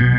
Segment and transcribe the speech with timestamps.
[0.00, 0.16] Willkommen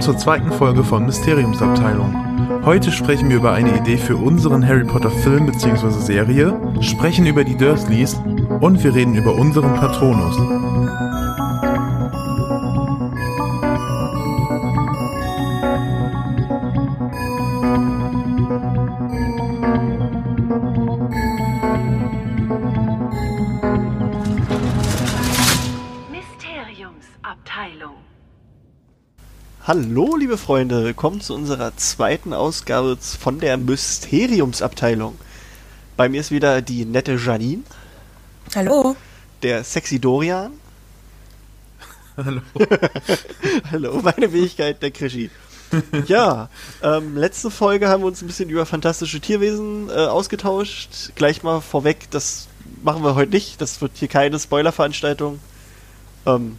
[0.00, 2.64] zur zweiten Folge von Mysteriumsabteilung.
[2.64, 5.90] Heute sprechen wir über eine Idee für unseren Harry Potter Film bzw.
[5.90, 8.20] Serie, sprechen über die Dursleys
[8.58, 10.36] und wir reden über unseren Patronus.
[29.68, 35.18] Hallo, liebe Freunde, willkommen zu unserer zweiten Ausgabe von der Mysteriumsabteilung.
[35.94, 37.64] Bei mir ist wieder die nette Janine,
[38.54, 38.96] Hallo.
[39.42, 40.52] der sexy Dorian.
[42.16, 42.40] Hallo.
[43.70, 45.30] Hallo, meine Fähigkeit, der Krischi.
[46.06, 46.48] Ja,
[46.82, 51.12] ähm, letzte Folge haben wir uns ein bisschen über fantastische Tierwesen äh, ausgetauscht.
[51.14, 52.48] Gleich mal vorweg, das
[52.82, 53.60] machen wir heute nicht.
[53.60, 55.40] Das wird hier keine Spoiler-Veranstaltung.
[56.24, 56.56] Ähm,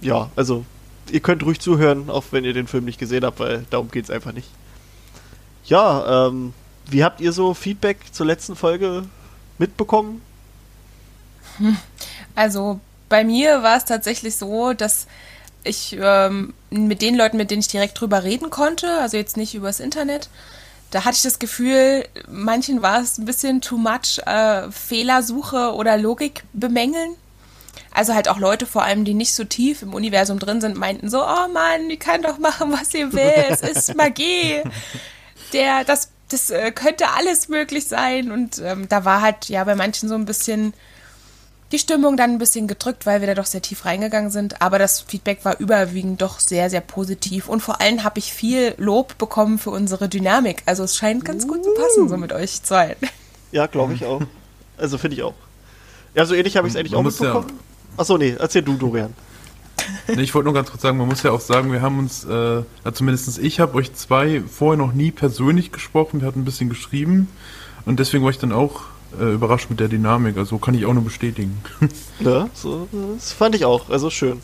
[0.00, 0.64] ja, also
[1.10, 4.10] ihr könnt ruhig zuhören, auch wenn ihr den Film nicht gesehen habt, weil darum geht's
[4.10, 4.48] einfach nicht.
[5.64, 6.54] Ja, ähm,
[6.86, 9.04] wie habt ihr so Feedback zur letzten Folge
[9.58, 10.22] mitbekommen?
[12.34, 12.80] Also
[13.10, 15.06] bei mir war es tatsächlich so, dass
[15.64, 19.54] ich ähm, mit den Leuten, mit denen ich direkt drüber reden konnte, also jetzt nicht
[19.54, 20.30] übers Internet,
[20.90, 25.96] da hatte ich das Gefühl, manchen war es ein bisschen too much äh, Fehlersuche oder
[25.96, 27.14] Logik bemängeln.
[27.90, 31.08] Also halt auch Leute vor allem, die nicht so tief im Universum drin sind, meinten
[31.08, 34.62] so, oh Mann, die kann doch machen, was sie will, es ist Magie.
[35.52, 38.30] Der, das, das äh, könnte alles möglich sein.
[38.30, 40.72] Und ähm, da war halt ja bei manchen so ein bisschen
[41.72, 44.60] die Stimmung dann ein bisschen gedrückt, weil wir da doch sehr tief reingegangen sind.
[44.60, 47.48] Aber das Feedback war überwiegend doch sehr, sehr positiv.
[47.48, 50.62] Und vor allem habe ich viel Lob bekommen für unsere Dynamik.
[50.66, 52.96] Also es scheint ganz gut zu passen, so mit euch zwei.
[53.52, 54.22] Ja, glaube ich auch.
[54.76, 55.34] Also finde ich auch.
[56.14, 57.58] Ja, so ähnlich habe ich es eigentlich auch muss ja- mitbekommen.
[57.96, 59.12] Achso, nee, erzähl du, Dorian.
[60.08, 62.24] Nee, ich wollte nur ganz kurz sagen, man muss ja auch sagen, wir haben uns,
[62.24, 66.44] äh, ja, zumindest ich habe euch zwei vorher noch nie persönlich gesprochen, wir hatten ein
[66.44, 67.28] bisschen geschrieben
[67.84, 68.82] und deswegen war ich dann auch
[69.18, 71.62] äh, überrascht mit der Dynamik, also kann ich auch nur bestätigen.
[72.20, 72.48] Ne?
[72.54, 72.86] So,
[73.16, 74.40] das fand ich auch, also schön.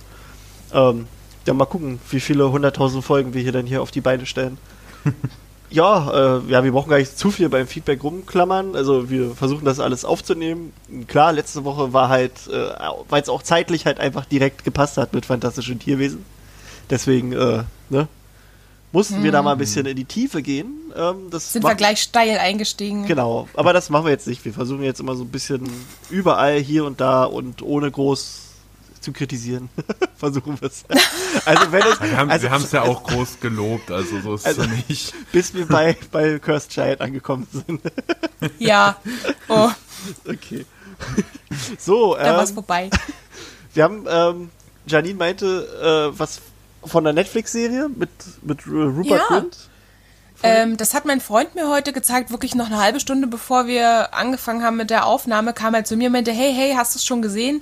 [0.72, 1.06] Ähm,
[1.46, 4.58] ja, mal gucken, wie viele hunderttausend Folgen wir hier dann hier auf die Beine stellen.
[5.70, 8.74] ja, äh, ja, wir brauchen gar nicht zu viel beim Feedback rumklammern.
[8.74, 10.72] Also wir versuchen das alles aufzunehmen.
[11.06, 12.70] Klar, letzte Woche war halt, äh,
[13.08, 16.24] weil es auch zeitlich halt einfach direkt gepasst hat mit fantastischen Tierwesen.
[16.90, 18.08] Deswegen, äh, ne?
[18.90, 20.72] Mussten wir da mal ein bisschen in die Tiefe gehen.
[20.96, 23.04] Ähm, das Sind wir gleich steil eingestiegen.
[23.04, 24.42] Genau, aber das machen wir jetzt nicht.
[24.46, 25.68] Wir versuchen jetzt immer so ein bisschen
[26.08, 28.47] überall hier und da und ohne groß
[29.00, 29.68] zu kritisieren.
[30.16, 30.84] versuchen wir es.
[31.44, 34.62] Also wenn es, Wir haben also, es ja auch groß gelobt, also so ist Also-
[34.62, 35.14] es ja nicht.
[35.32, 37.80] bis wir bei, bei Cursed Child angekommen sind.
[38.58, 38.96] Ja.
[39.48, 39.70] Oh,
[40.28, 40.64] okay.
[41.78, 42.90] So, da war's ähm, vorbei.
[43.74, 44.50] wir haben, ähm,
[44.86, 46.40] Janine meinte, äh, was
[46.84, 48.10] von der Netflix-Serie mit,
[48.42, 49.26] mit Rupert Ja.
[49.26, 49.56] Grint.
[50.42, 54.14] Ähm, das hat mein Freund mir heute gezeigt, wirklich noch eine halbe Stunde bevor wir
[54.14, 56.98] angefangen haben mit der Aufnahme, kam er zu mir und meinte, hey, hey, hast du
[56.98, 57.60] es schon gesehen?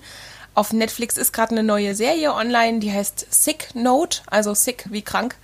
[0.57, 5.03] Auf Netflix ist gerade eine neue Serie online, die heißt Sick Note, also sick wie
[5.03, 5.37] krank.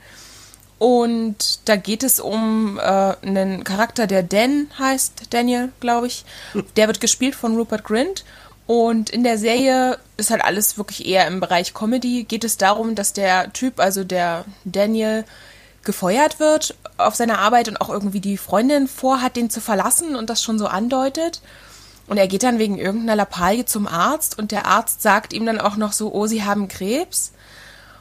[0.79, 6.25] Und da geht es um äh, einen Charakter, der Dan heißt, Daniel, glaube ich.
[6.77, 8.25] Der wird gespielt von Rupert Grint.
[8.67, 12.25] Und in der Serie ist halt alles wirklich eher im Bereich Comedy.
[12.25, 15.27] Geht es darum, dass der Typ, also der Daniel,
[15.85, 20.31] gefeuert wird auf seiner Arbeit und auch irgendwie die Freundin vorhat, den zu verlassen und
[20.31, 21.43] das schon so andeutet.
[22.07, 25.61] Und er geht dann wegen irgendeiner Lappalie zum Arzt und der Arzt sagt ihm dann
[25.61, 27.33] auch noch so, oh, sie haben Krebs.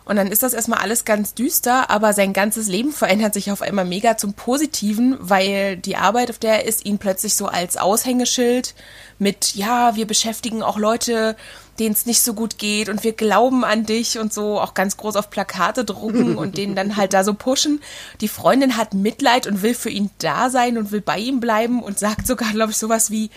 [0.03, 3.61] Und dann ist das erstmal alles ganz düster, aber sein ganzes Leben verändert sich auf
[3.61, 7.77] einmal mega zum Positiven, weil die Arbeit, auf der er ist, ihn plötzlich so als
[7.77, 8.73] Aushängeschild
[9.19, 11.35] mit, ja, wir beschäftigen auch Leute,
[11.77, 14.97] denen es nicht so gut geht und wir glauben an dich und so auch ganz
[14.97, 17.81] groß auf Plakate drucken und denen dann halt da so pushen.
[18.19, 21.81] Die Freundin hat Mitleid und will für ihn da sein und will bei ihm bleiben
[21.81, 23.29] und sagt sogar, glaube ich, sowas wie,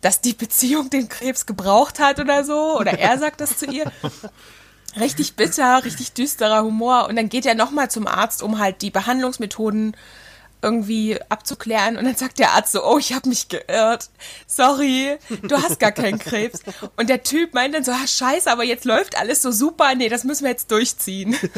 [0.00, 2.78] dass die Beziehung den Krebs gebraucht hat oder so.
[2.78, 3.90] Oder er sagt das zu ihr.
[4.98, 7.06] Richtig bitter, richtig düsterer Humor.
[7.08, 9.96] Und dann geht er nochmal zum Arzt, um halt die Behandlungsmethoden
[10.62, 11.96] irgendwie abzuklären.
[11.96, 14.10] Und dann sagt der Arzt so, oh, ich habe mich geirrt.
[14.46, 16.60] Sorry, du hast gar keinen Krebs.
[16.96, 19.94] Und der Typ meint dann so, ah, scheiße, aber jetzt läuft alles so super.
[19.94, 21.36] Nee, das müssen wir jetzt durchziehen.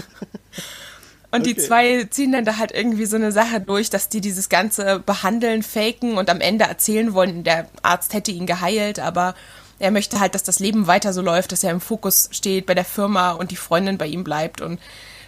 [1.33, 1.67] Und die Okay.
[1.67, 5.63] zwei ziehen dann da halt irgendwie so eine Sache durch, dass die dieses ganze Behandeln,
[5.63, 9.35] faken und am Ende erzählen wollen, der Arzt hätte ihn geheilt, aber
[9.79, 12.75] er möchte halt, dass das Leben weiter so läuft, dass er im Fokus steht bei
[12.75, 14.79] der Firma und die Freundin bei ihm bleibt und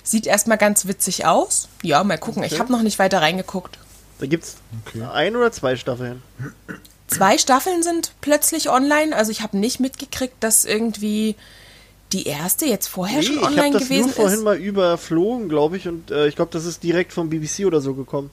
[0.06, 1.66] Sieht erstmal ganz witzig aus.
[1.82, 2.42] Ja, mal gucken.
[2.42, 2.60] Ich Okay.
[2.60, 3.78] habe noch nicht weiter reingeguckt.
[4.18, 5.02] Da gibt's Okay.
[5.10, 6.22] ein oder zwei Staffeln.
[7.08, 9.16] Zwei Staffeln sind plötzlich online.
[9.16, 11.36] Also ich habe nicht mitgekriegt, dass irgendwie
[12.14, 14.44] die erste jetzt vorher Nee, schon ich habe online das gewesen nur vorhin ist.
[14.44, 17.94] mal überflogen, glaube ich, und äh, ich glaube, das ist direkt vom BBC oder so
[17.94, 18.30] gekommen.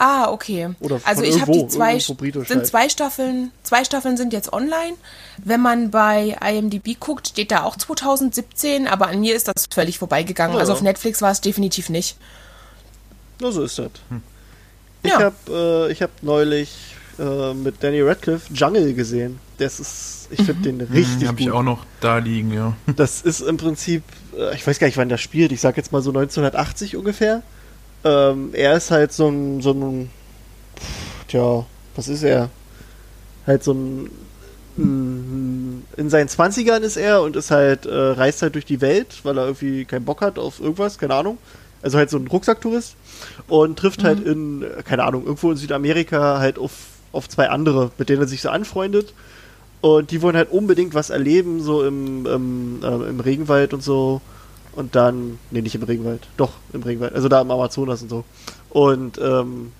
[0.00, 0.70] Ah, okay.
[0.78, 4.94] Oder also ich habe die zwei sind zwei Staffeln, zwei Staffeln sind jetzt online.
[5.38, 9.98] Wenn man bei IMDb guckt, steht da auch 2017, aber an mir ist das völlig
[9.98, 10.54] vorbeigegangen.
[10.54, 10.60] Ja.
[10.60, 12.16] Also auf Netflix war es definitiv nicht.
[13.40, 13.90] Na, so ist das.
[15.02, 15.18] Ich Ja.
[15.20, 16.87] habe äh, ich hab neulich
[17.18, 19.38] äh, mit Danny Radcliffe Jungle gesehen.
[19.58, 21.40] Das ist, ich finde den richtig Habe gut.
[21.40, 22.74] ich auch noch da liegen, ja.
[22.96, 24.02] Das ist im Prinzip,
[24.36, 25.52] äh, ich weiß gar nicht, wann das spielt.
[25.52, 27.42] Ich sag jetzt mal so 1980 ungefähr.
[28.04, 30.10] Ähm, er ist halt so ein, so ein,
[31.26, 31.66] tja,
[31.96, 32.50] was ist er?
[33.46, 34.10] Halt so ein,
[34.78, 39.36] in seinen 20ern ist er und ist halt, äh, reist halt durch die Welt, weil
[39.36, 41.38] er irgendwie keinen Bock hat auf irgendwas, keine Ahnung.
[41.82, 42.96] Also halt so ein Rucksacktourist
[43.48, 46.72] und trifft halt in, äh, keine Ahnung, irgendwo in Südamerika halt auf,
[47.12, 49.14] auf zwei andere, mit denen er sich so anfreundet.
[49.80, 54.20] Und die wollen halt unbedingt was erleben, so im, im, äh, im Regenwald und so.
[54.72, 58.24] Und dann, nee, nicht im Regenwald, doch, im Regenwald, also da im Amazonas und so.
[58.70, 59.72] Und ähm,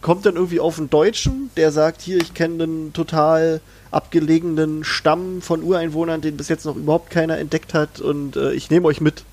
[0.00, 3.60] kommt dann irgendwie auf einen Deutschen, der sagt, hier, ich kenne einen total
[3.90, 8.70] abgelegenen Stamm von Ureinwohnern, den bis jetzt noch überhaupt keiner entdeckt hat und äh, ich
[8.70, 9.24] nehme euch mit.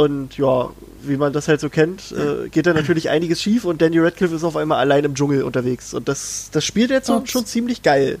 [0.00, 0.70] Und ja,
[1.02, 4.34] wie man das halt so kennt, äh, geht da natürlich einiges schief und Danny Radcliffe
[4.34, 5.92] ist auf einmal allein im Dschungel unterwegs.
[5.92, 7.30] Und das, das spielt jetzt so, Ups.
[7.30, 8.18] schon ziemlich geil.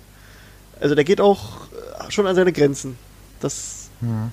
[0.78, 1.68] Also der geht auch
[2.06, 2.98] äh, schon an seine Grenzen.
[3.40, 3.88] Das,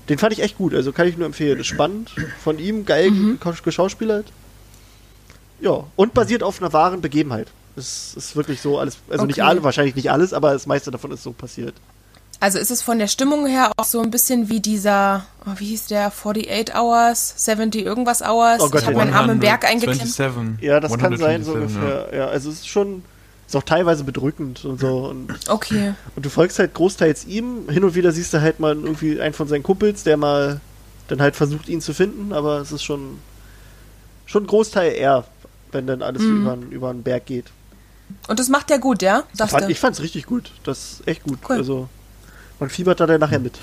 [0.09, 1.57] Den fand ich echt gut, also kann ich nur empfehlen.
[1.57, 2.11] Ist spannend,
[2.43, 4.25] von ihm geil ge- geschauspielert.
[5.61, 7.47] Ja, und basiert auf einer wahren Begebenheit.
[7.77, 9.47] Es ist wirklich so alles, also nicht Okay.
[9.49, 11.75] alle, wahrscheinlich nicht alles, aber das meiste davon ist so passiert.
[12.39, 15.65] Also ist es von der Stimmung her auch so ein bisschen wie dieser, oh, wie
[15.65, 18.61] hieß der, 48 Hours, 70 irgendwas Hours.
[18.61, 20.01] Oh Gott, ich habe meinen Arm im Berg eingeklemmt.
[20.01, 20.63] 127.
[20.63, 21.91] Ja, das kann sein, so 127, ja.
[22.03, 22.17] ungefähr.
[22.19, 22.27] Ja.
[22.27, 23.03] also es ist schon,
[23.47, 25.07] ist auch teilweise bedrückend und so.
[25.07, 25.93] Und, Okay.
[26.15, 27.69] und du folgst halt großteils ihm.
[27.69, 30.61] Hin und wieder siehst du halt mal irgendwie einen von seinen Kumpels, der mal
[31.07, 33.17] dann halt versucht, ihn zu finden, aber es ist schon,
[34.25, 35.23] schon ein Großteil er,
[35.71, 36.41] wenn dann alles Mhm.
[36.41, 37.45] über, über den Berg geht.
[38.27, 39.23] Und das macht der gut, ja?
[39.33, 40.51] Sagst Fand, ich fand's richtig gut.
[40.63, 41.39] Das ist echt gut.
[41.49, 41.57] Cool.
[41.57, 41.89] Also,
[42.59, 43.59] man fiebert da dann nachher mit.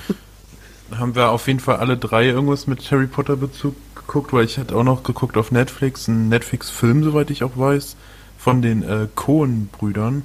[0.99, 4.58] haben wir auf jeden Fall alle drei irgendwas mit Harry Potter Bezug geguckt, weil ich
[4.58, 7.96] hatte auch noch geguckt auf Netflix, einen Netflix-Film, soweit ich auch weiß,
[8.38, 10.23] von den äh, Coen-Brüdern.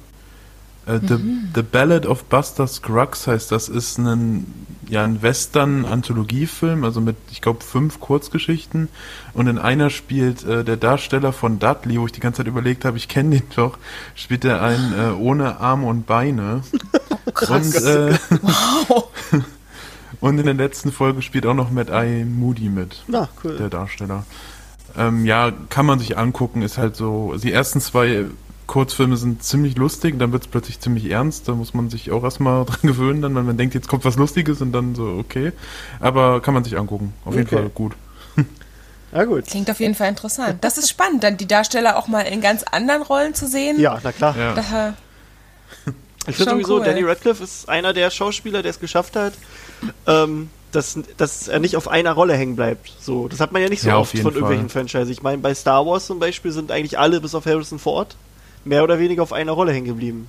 [0.86, 1.16] Äh, The,
[1.54, 7.40] The Ballad of Buster Scruggs heißt das, ist ein, ja, ein Western-Anthologiefilm, also mit, ich
[7.40, 8.88] glaube, fünf Kurzgeschichten.
[9.32, 12.84] Und in einer spielt äh, der Darsteller von Dudley, wo ich die ganze Zeit überlegt
[12.84, 13.78] habe, ich kenne den doch,
[14.14, 16.62] spielt er einen äh, ohne Arme und Beine.
[17.48, 18.18] und, äh,
[20.20, 23.56] und in der letzten Folge spielt auch noch Matt Eye Moody mit, Na, cool.
[23.56, 24.24] der Darsteller.
[24.96, 27.34] Ähm, ja, kann man sich angucken, ist halt so.
[27.40, 28.24] Die ersten zwei
[28.66, 32.22] Kurzfilme sind ziemlich lustig, dann wird es plötzlich ziemlich ernst, da muss man sich auch
[32.22, 35.52] erstmal dran gewöhnen, dann, wenn man denkt, jetzt kommt was Lustiges und dann so, okay.
[36.00, 37.56] Aber kann man sich angucken, auf jeden Okay.
[37.56, 37.92] Fall gut.
[39.12, 39.46] Ja, gut.
[39.46, 40.58] Klingt auf jeden Fall interessant.
[40.62, 43.80] Das ist spannend, dann die Darsteller auch mal in ganz anderen Rollen zu sehen.
[43.80, 44.36] Ja, na klar.
[44.36, 44.54] Ja.
[44.54, 44.94] Da,
[46.26, 46.84] Ich finde sowieso, cool.
[46.84, 49.32] Danny Radcliffe ist einer der Schauspieler, der es geschafft hat,
[50.06, 52.92] ähm, dass, dass er nicht auf einer Rolle hängen bleibt.
[53.00, 54.82] So, das hat man ja nicht so Ja, oft von irgendwelchen Fall.
[54.82, 55.10] Franchises.
[55.10, 58.16] Ich meine, bei Star Wars zum Beispiel sind eigentlich alle bis auf Harrison Ford
[58.64, 60.28] mehr oder weniger auf einer Rolle hängen geblieben.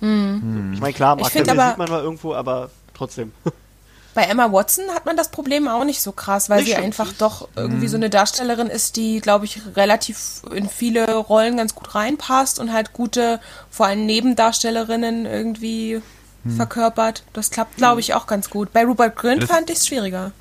[0.00, 3.32] Ich meine, klar, Mark Hamill aber- sieht man mal irgendwo, aber trotzdem.
[4.16, 6.84] bei Emma Watson hat man das Problem auch nicht so krass, weil Nicht sie schon.
[6.84, 11.74] einfach doch irgendwie so eine Darstellerin ist, die, glaube ich, relativ in viele Rollen ganz
[11.76, 13.38] gut reinpasst und halt gute,
[13.70, 16.00] vor allem Nebendarstellerinnen irgendwie
[16.56, 17.24] verkörpert.
[17.32, 18.72] Das klappt, glaube ich, auch ganz gut.
[18.72, 20.32] Bei Rupert Grint Das- fand ich es schwieriger.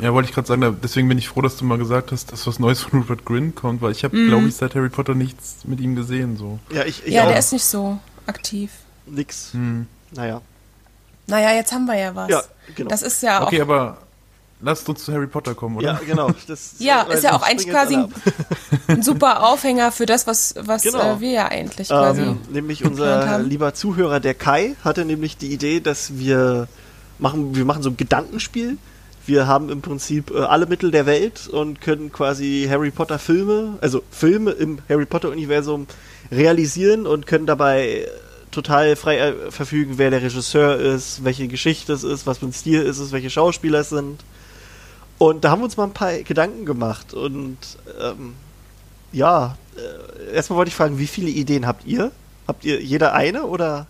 [0.00, 2.46] Ja, wollte ich gerade sagen, deswegen bin ich froh, dass du mal gesagt hast, dass
[2.46, 5.56] was Neues von Rupert Grint kommt, weil ich habe, glaube ich, seit Harry Potter nichts
[5.64, 6.58] mit ihm gesehen, so.
[6.72, 7.28] Ja, ich, ich ja, auch.
[7.28, 8.70] der ist nicht so aktiv.
[9.06, 9.52] nix.
[9.52, 9.86] Hm.
[10.12, 10.40] Naja.
[11.30, 12.28] Naja, jetzt haben wir ja was.
[12.28, 12.42] Ja,
[12.76, 12.90] genau.
[12.90, 13.46] Das ist ja auch.
[13.46, 13.98] Okay, aber
[14.60, 15.92] lasst uns zu Harry Potter kommen, oder?
[15.92, 16.30] Ja, genau.
[16.46, 18.12] Das, Ja, ist ja auch eigentlich quasi ein,
[18.88, 21.16] ein super Aufhänger für das, was, was Genau.
[21.16, 22.22] äh, wir ja eigentlich quasi.
[22.22, 23.48] Ähm, nämlich unser haben.
[23.48, 26.68] lieber Zuhörer, der Kai, hatte nämlich die Idee, dass wir
[27.18, 28.76] machen, wir machen so ein Gedankenspiel.
[29.26, 33.78] Wir haben im Prinzip äh, alle Mittel der Welt und können quasi Harry Potter Filme,
[33.80, 35.86] also Filme im Harry Potter Universum
[36.32, 38.08] realisieren und können dabei äh,
[38.50, 42.52] total frei äh, verfügen, wer der Regisseur ist, welche Geschichte es ist, was für ein
[42.52, 44.24] Stil ist es, welche Schauspieler es sind.
[45.18, 47.58] Und da haben wir uns mal ein paar Gedanken gemacht und
[48.00, 48.34] ähm,
[49.12, 52.10] ja, äh, erstmal wollte ich fragen, wie viele Ideen habt ihr?
[52.46, 53.86] Habt ihr jeder eine oder?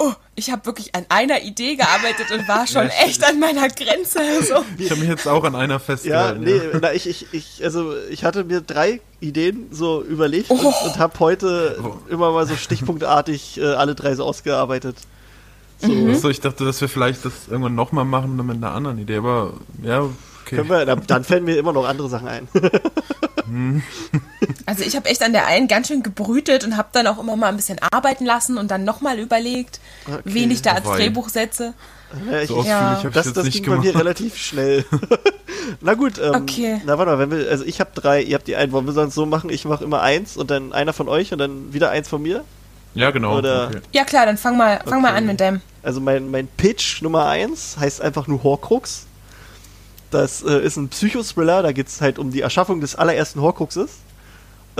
[0.00, 4.18] Oh, ich habe wirklich an einer Idee gearbeitet und war schon echt an meiner Grenze.
[4.40, 4.64] So.
[4.78, 6.44] Ich habe mich jetzt auch an einer Ja, festgehalten.
[6.44, 10.98] nee, na, ich, ich, ich, also ich hatte mir drei Ideen so überlegt und, und
[10.98, 11.78] habe heute
[12.08, 14.96] immer mal so stichpunktartig äh, alle drei so ausgearbeitet.
[15.78, 19.18] So, Achso, ich dachte, dass wir vielleicht das irgendwann nochmal machen mit einer anderen Idee,
[19.18, 19.52] aber
[19.82, 20.56] ja, okay.
[20.56, 22.48] können wir, dann, dann fällen mir immer noch andere Sachen ein.
[24.66, 27.36] Also ich habe echt an der einen ganz schön gebrütet und habe dann auch immer
[27.36, 30.20] mal ein bisschen arbeiten lassen und dann nochmal überlegt, Okay.
[30.24, 30.96] wen ich da als Wobei.
[30.98, 31.74] Drehbuch setze.
[32.30, 33.00] Ja, ich, so Ja.
[33.12, 33.84] das das nicht ging bei gemacht.
[33.94, 34.84] mir relativ schnell.
[35.80, 36.80] na gut, ähm, Okay.
[36.84, 38.92] na warte mal, wenn wir, also ich habe drei, ihr habt die einen, wollen wir
[38.92, 41.90] sonst so machen, ich mache immer eins und dann einer von euch und dann wieder
[41.90, 42.44] eins von mir?
[42.94, 43.38] Ja, genau.
[43.38, 43.80] Oder- okay.
[43.92, 45.18] Ja klar, dann fang mal, fang mal Okay.
[45.18, 45.60] an mit dem.
[45.84, 49.06] Also mein, mein Pitch Nummer eins heißt einfach nur Horcrux.
[50.10, 53.90] Das äh, ist ein Psychothriller, da geht es halt um die Erschaffung des allerersten Horcruxes.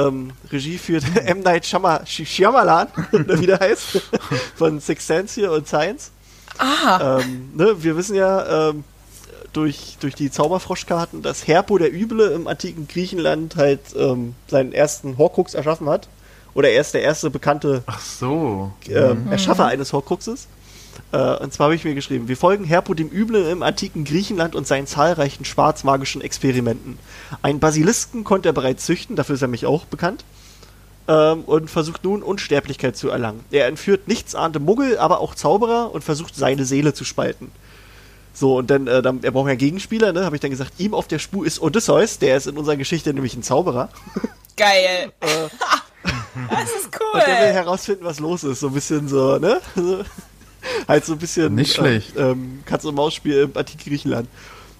[0.06, 1.40] Ähm, Regie führt M.
[1.40, 4.00] Night Shyama- Sh- Shyamalan, oder wie der heißt,
[4.56, 6.10] von Six Sense hier und Science.
[6.58, 8.84] Ah, Ähm, ne, wir wissen ja ähm,
[9.52, 15.16] durch, durch die Zauberfroschkarten, dass Herpo der Üble im antiken Griechenland halt ähm, seinen ersten
[15.18, 16.08] Horcrux erschaffen hat.
[16.52, 18.72] Oder er ist der erste bekannte Ach so.
[18.88, 20.48] ähm, Erschaffer eines Horcruxes.
[21.12, 24.54] Äh, und zwar habe ich mir geschrieben, wir folgen Herpo dem Üblen im antiken Griechenland
[24.54, 26.98] und seinen zahlreichen schwarzmagischen Experimenten.
[27.42, 30.24] Einen Basilisken konnte er bereits züchten, dafür ist er mich auch bekannt,
[31.08, 33.44] ähm, und versucht nun Unsterblichkeit zu erlangen.
[33.50, 37.50] Er entführt nichtsahnende Muggel, aber auch Zauberer und versucht seine Seele zu spalten.
[38.32, 40.24] So, und dann, äh, dann er braucht ja Gegenspieler, ne?
[40.24, 43.12] Habe ich dann gesagt, ihm auf der Spur ist Odysseus, der ist in unserer Geschichte
[43.12, 43.88] nämlich ein Zauberer.
[44.56, 45.12] geil.
[45.20, 47.54] das ist äh, Und der will cool.
[47.54, 48.60] herausfinden, was los ist.
[48.60, 49.60] So ein bisschen so, ne?
[49.74, 50.04] So,
[50.88, 51.54] halt so ein bisschen.
[51.54, 52.16] Nicht schlecht.
[52.16, 54.28] Äh, ähm, Katz-und-Maus-Spiel im antiken Griechenland.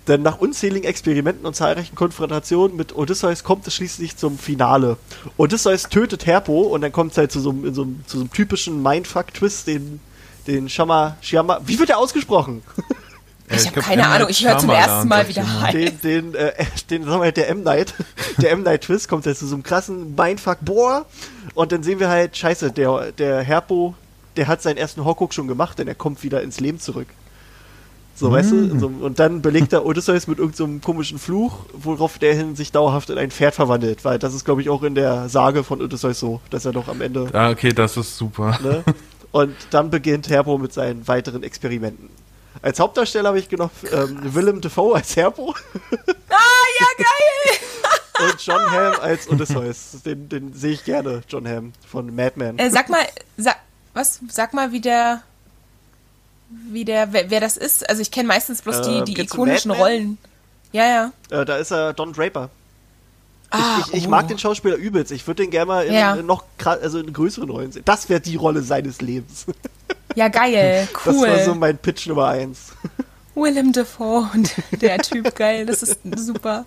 [0.09, 4.97] Denn nach unzähligen Experimenten und zahlreichen Konfrontationen mit Odysseus kommt es schließlich zum Finale.
[5.37, 8.83] Odysseus tötet Herpo und dann kommt es halt zu so, so, zu so einem typischen
[8.83, 10.01] Mindfuck-Twist, den,
[10.47, 12.63] den Shama, Shama, wie wird der ausgesprochen?
[13.51, 14.07] Äh, Ich habe keine.
[14.07, 15.73] Ahnung, ich höre zum ersten Mal ich wieder rein.
[15.75, 16.53] den, den, äh,
[16.91, 17.95] den sagen wir halt der M-Night,
[18.39, 21.05] der M-Night-Twist kommt jetzt zu so einem krassen Mindfuck, boah,
[21.55, 23.95] und dann sehen wir halt, scheiße, der, der Herpo,
[24.41, 27.09] der hat seinen ersten Horcrux schon gemacht, denn er kommt wieder ins Leben zurück.
[28.15, 28.79] So, weißt du?
[28.79, 32.73] So, und dann belegt er Odysseus mit irgendeinem so komischen Fluch, worauf der hin sich
[32.73, 35.83] dauerhaft in ein Pferd verwandelt, weil das ist, glaube ich, auch in der Sage von
[35.83, 38.59] Odysseus so, dass er doch am Ende, Ah, okay, das ist super.
[38.63, 38.83] ne?
[39.31, 42.09] Und dann beginnt Herpo mit seinen weiteren Experimenten.
[42.63, 45.55] Als Hauptdarsteller habe ich genommen ähm, Willem Dafoe als Herpo.
[46.31, 48.31] Ah, ja, geil.
[48.31, 50.03] Und John Hamm als Odysseus.
[50.07, 52.59] Den, den sehe ich gerne, John Hamm von Mad Men.
[52.59, 53.05] Äh, sag mal,
[53.37, 53.57] sag,
[53.95, 54.21] was?
[54.31, 55.23] Sag mal, wie der,
[56.71, 57.89] wie der, wer, wer das ist.
[57.89, 59.71] Also ich kenne meistens bloß die, Ähm, die ikonischen?
[59.71, 60.19] Rollen.
[60.73, 61.13] Ja, ja.
[61.41, 62.51] Äh, da ist er Don Draper.
[63.51, 64.11] Ah, ich ich oh.
[64.11, 65.11] mag den Schauspieler übelst.
[65.11, 66.15] Ich würde den gerne mal in, Ja.
[66.15, 67.83] in noch also in größeren Rollen sehen.
[67.85, 69.47] Das wäre die Rolle seines Lebens.
[70.17, 71.29] Ja, geil, Das cool.
[71.29, 72.73] war so mein Pitch Nummer eins.
[73.37, 76.67] Willem Dafoe und der Typ, geil, das ist super.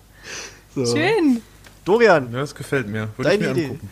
[0.74, 0.86] So.
[0.86, 1.42] Schön.
[1.84, 3.10] Dorian, Ja, das gefällt mir.
[3.18, 3.64] Würde ich Deine mir Idee.
[3.66, 3.90] angucken.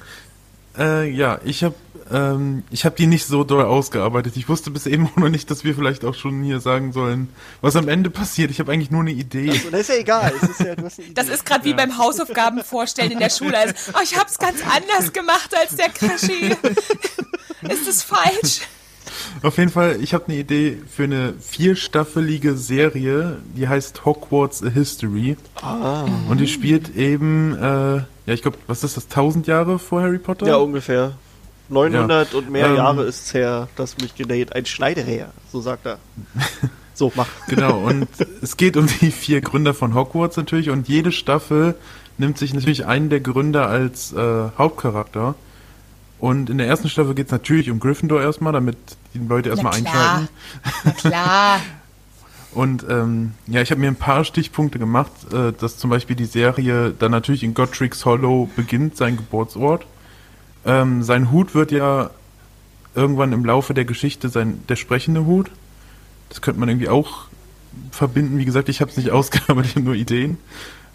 [0.78, 1.74] Äh, ja, ich habe
[2.12, 4.36] ähm, ich habe die nicht so doll ausgearbeitet.
[4.36, 7.30] Ich wusste bis eben auch noch nicht, dass wir vielleicht auch schon hier sagen sollen,
[7.60, 8.50] was am Ende passiert.
[8.50, 9.52] Ich habe eigentlich nur eine Idee.
[9.52, 10.32] so, das ist ja egal.
[10.40, 10.74] Es ist ja.
[11.14, 13.56] Das ist gerade wie beim Hausaufgaben vorstellen in der Schule.
[13.58, 16.56] Also, oh, ich hab's ganz anders gemacht als der Krischi.
[17.62, 18.62] Ist es falsch?
[19.42, 24.68] Auf jeden Fall, ich habe eine Idee für eine vierstaffelige Serie, die heißt Hogwarts A
[24.68, 25.36] History.
[25.60, 26.06] Ah.
[26.28, 30.18] Und die spielt eben, äh, ja, ich glaube, was ist das, 1000 Jahre vor Harry
[30.18, 30.46] Potter?
[30.46, 31.12] Ja, ungefähr.
[31.72, 34.54] 900 und mehr Ähm, Jahre ist's her, dass mich genäht.
[34.54, 35.98] Ein Schneidereher, so sagt er.
[36.94, 37.26] So, mach.
[37.48, 38.06] Genau, und
[38.42, 41.74] es geht um die vier Gründer von Hogwarts natürlich und jede Staffel
[42.18, 45.34] nimmt sich natürlich einen der Gründer als äh, Hauptcharakter.
[46.18, 48.76] Und in der ersten Staffel geht es natürlich um Gryffindor erstmal, damit
[49.14, 50.28] die Leute erstmal einschalten.
[50.84, 51.60] Na klar.
[52.54, 56.26] Und ähm, ja, ich habe mir ein paar Stichpunkte gemacht, äh, dass zum Beispiel die
[56.26, 59.86] Serie dann natürlich in Godric's Hollow beginnt, sein Geburtsort.
[60.64, 62.10] Ähm, sein Hut wird ja
[62.94, 65.50] irgendwann im Laufe der Geschichte sein der sprechende Hut.
[66.28, 67.26] Das könnte man irgendwie auch
[67.90, 68.38] verbinden.
[68.38, 70.38] Wie gesagt, ich habe es nicht ausgearbeitet, ich habe nur Ideen.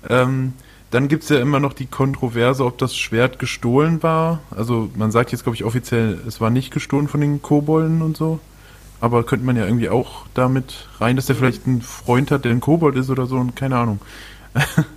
[0.10, 0.54] Ähm,
[0.90, 4.40] dann gibt's ja immer noch die Kontroverse, ob das Schwert gestohlen war.
[4.52, 8.16] Also man sagt jetzt, glaube ich, offiziell, es war nicht gestohlen von den Kobolden und
[8.16, 8.40] so.
[9.02, 12.52] Aber könnte man ja irgendwie auch damit rein, dass er vielleicht einen Freund hat, der
[12.52, 14.00] ein Kobold ist oder so und keine Ahnung.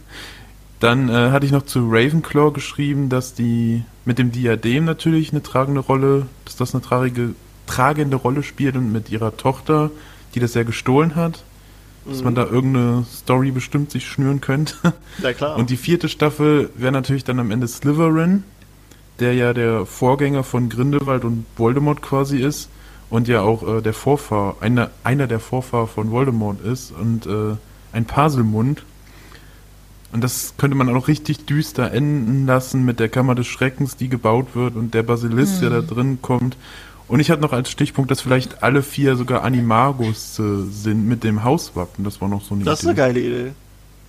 [0.81, 5.43] Dann äh, hatte ich noch zu Ravenclaw geschrieben, dass die mit dem Diadem natürlich eine
[5.43, 7.35] tragende Rolle, dass das eine tragende,
[7.67, 9.91] tragende Rolle spielt und mit ihrer Tochter,
[10.35, 11.45] die das ja gestohlen hat,
[12.07, 14.75] dass man da irgendeine Story bestimmt sich schnüren könnte.
[15.23, 15.57] Ja, klar.
[15.57, 18.45] Und die vierte Staffel wäre natürlich dann am Ende Slytherin,
[19.19, 22.71] der ja der Vorgänger von Grindelwald und Voldemort quasi ist.
[23.11, 27.57] und ja auch äh, der Vorfahr, einer, einer der Vorfahr von Voldemort ist und äh,
[27.93, 28.83] ein Paselmund.
[30.13, 34.09] Und das könnte man auch richtig düster enden lassen mit der Kammer des Schreckens, die
[34.09, 36.57] gebaut wird und der Basilisk, der da drin kommt.
[37.07, 41.25] Und ich hatte noch als Stichpunkt, dass vielleicht alle vier sogar Animagos äh, sind mit
[41.25, 42.05] dem Hauswappen.
[42.05, 43.01] Das war noch so eine Das ist eine Idee.
[43.01, 43.53] geile Idee.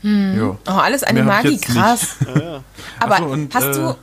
[0.03, 0.57] Ja.
[0.67, 2.15] Oh, alles Animagi, krass.
[2.35, 2.63] Ja, ja.
[2.99, 3.95] Aber so, und, hast äh, du.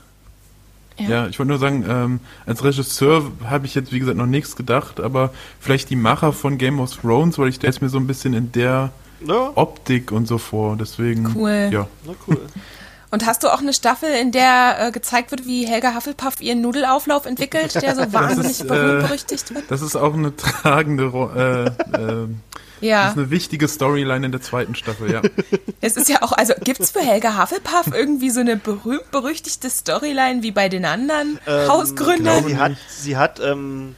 [1.00, 4.56] Ja, ich wollte nur sagen, ähm, als Regisseur habe ich jetzt, wie gesagt, noch nichts
[4.56, 7.98] gedacht, aber vielleicht die Macher von Game of Thrones, weil ich stelle es mir so
[7.98, 8.90] ein bisschen in der
[9.20, 10.76] Ja, Optik und so vor.
[10.76, 11.68] Deswegen, Cool.
[11.72, 11.86] ja.
[12.04, 12.40] na cool.
[13.10, 16.60] Und hast du auch eine Staffel, in der äh, gezeigt wird, wie Helga Hufflepuff ihren
[16.60, 19.64] Nudelauflauf entwickelt, der so wahnsinnig ist, berühmt äh, berüchtigt wird?
[19.70, 21.64] Das ist auch eine tragende, äh,
[21.96, 22.28] äh, das
[22.82, 25.22] Ja, ist eine wichtige Storyline in der zweiten Staffel, ja.
[25.80, 30.50] es ist ja auch, also gibt's für Helga Hufflepuff irgendwie so eine berühmt-berüchtigte Storyline wie
[30.50, 32.44] bei den anderen Ähm, Hausgründern?
[32.44, 33.94] Sie hat, sie hat, ähm,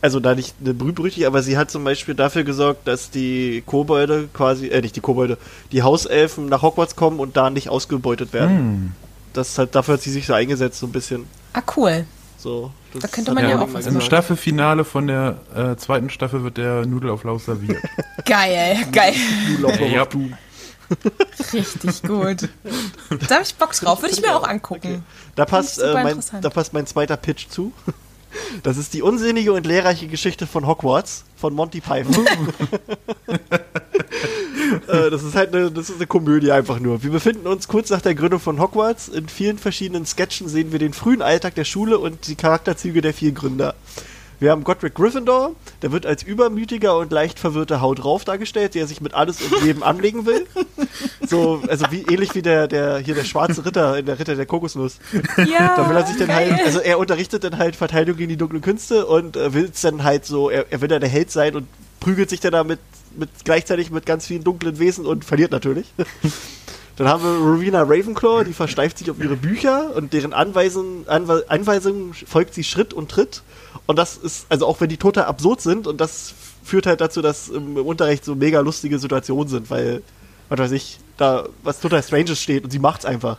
[0.00, 4.28] also da nicht eine berühmt aber sie hat zum Beispiel dafür gesorgt, dass die Kobolde
[4.32, 5.38] quasi, äh, nicht die Kobolde,
[5.72, 8.56] die Hauselfen nach Hogwarts kommen und da nicht ausgebeutet werden.
[8.58, 8.92] Hm.
[9.32, 11.26] Das hat, dafür hat sie sich so eingesetzt, so ein bisschen.
[11.52, 12.06] Ah, cool.
[12.38, 14.00] So, das Da könnte man ja mal auch was Im.
[14.00, 17.82] Staffelfinale von der äh, zweiten Staffel wird der Nudelauflauf serviert.
[18.24, 19.14] Geil, geil.
[19.56, 20.02] Du, lauf mal Ja.
[20.02, 20.30] auf, du.
[21.52, 22.48] Richtig gut.
[23.28, 25.04] Da habe ich Bock drauf, würde ich mir auch angucken.
[25.34, 27.72] Da passt, äh, mein, da passt mein zweiter Pitch zu.
[28.62, 32.26] Das ist die unsinnige und lehrreiche Geschichte von Hogwarts von Monty Python.
[34.88, 37.02] äh, das ist halt eine, das ist eine Komödie einfach nur.
[37.02, 39.08] Wir befinden uns kurz nach der Gründung von Hogwarts.
[39.08, 43.14] In vielen verschiedenen Sketchen sehen wir den frühen Alltag der Schule und die Charakterzüge der
[43.14, 43.74] vier Gründer.
[44.40, 45.52] Wir haben Godric Gryffindor,
[45.82, 49.64] der wird als übermütiger und leicht verwirrter Haut drauf dargestellt, der sich mit alles und
[49.64, 50.46] jedem anlegen will.
[51.26, 54.46] So, also wie ähnlich wie der, der hier der schwarze Ritter in der Ritter der
[54.46, 54.98] Kokosnuss.
[55.38, 56.52] Ja, Da will er sich dann geil.
[56.52, 59.80] halt, also er unterrichtet dann halt Verteidigung gegen die dunklen Künste und äh, will es
[59.80, 61.66] dann halt so, er, er will dann der Held sein und
[61.98, 62.78] prügelt sich dann damit
[63.16, 65.86] mit, gleichzeitig mit ganz vielen dunklen Wesen und verliert natürlich.
[66.98, 71.04] Dann haben wir Rowena Ravenclaw, die versteift sich auf ihre Bücher und deren Anweisungen
[72.26, 73.42] folgt sie Schritt und Tritt.
[73.86, 76.34] Und das ist, also auch wenn die total absurd sind und das
[76.64, 80.02] führt halt dazu, dass im, im Unterricht so mega lustige Situationen sind, weil,
[80.48, 83.38] was weiß ich, da was total Stranges steht und sie macht's einfach.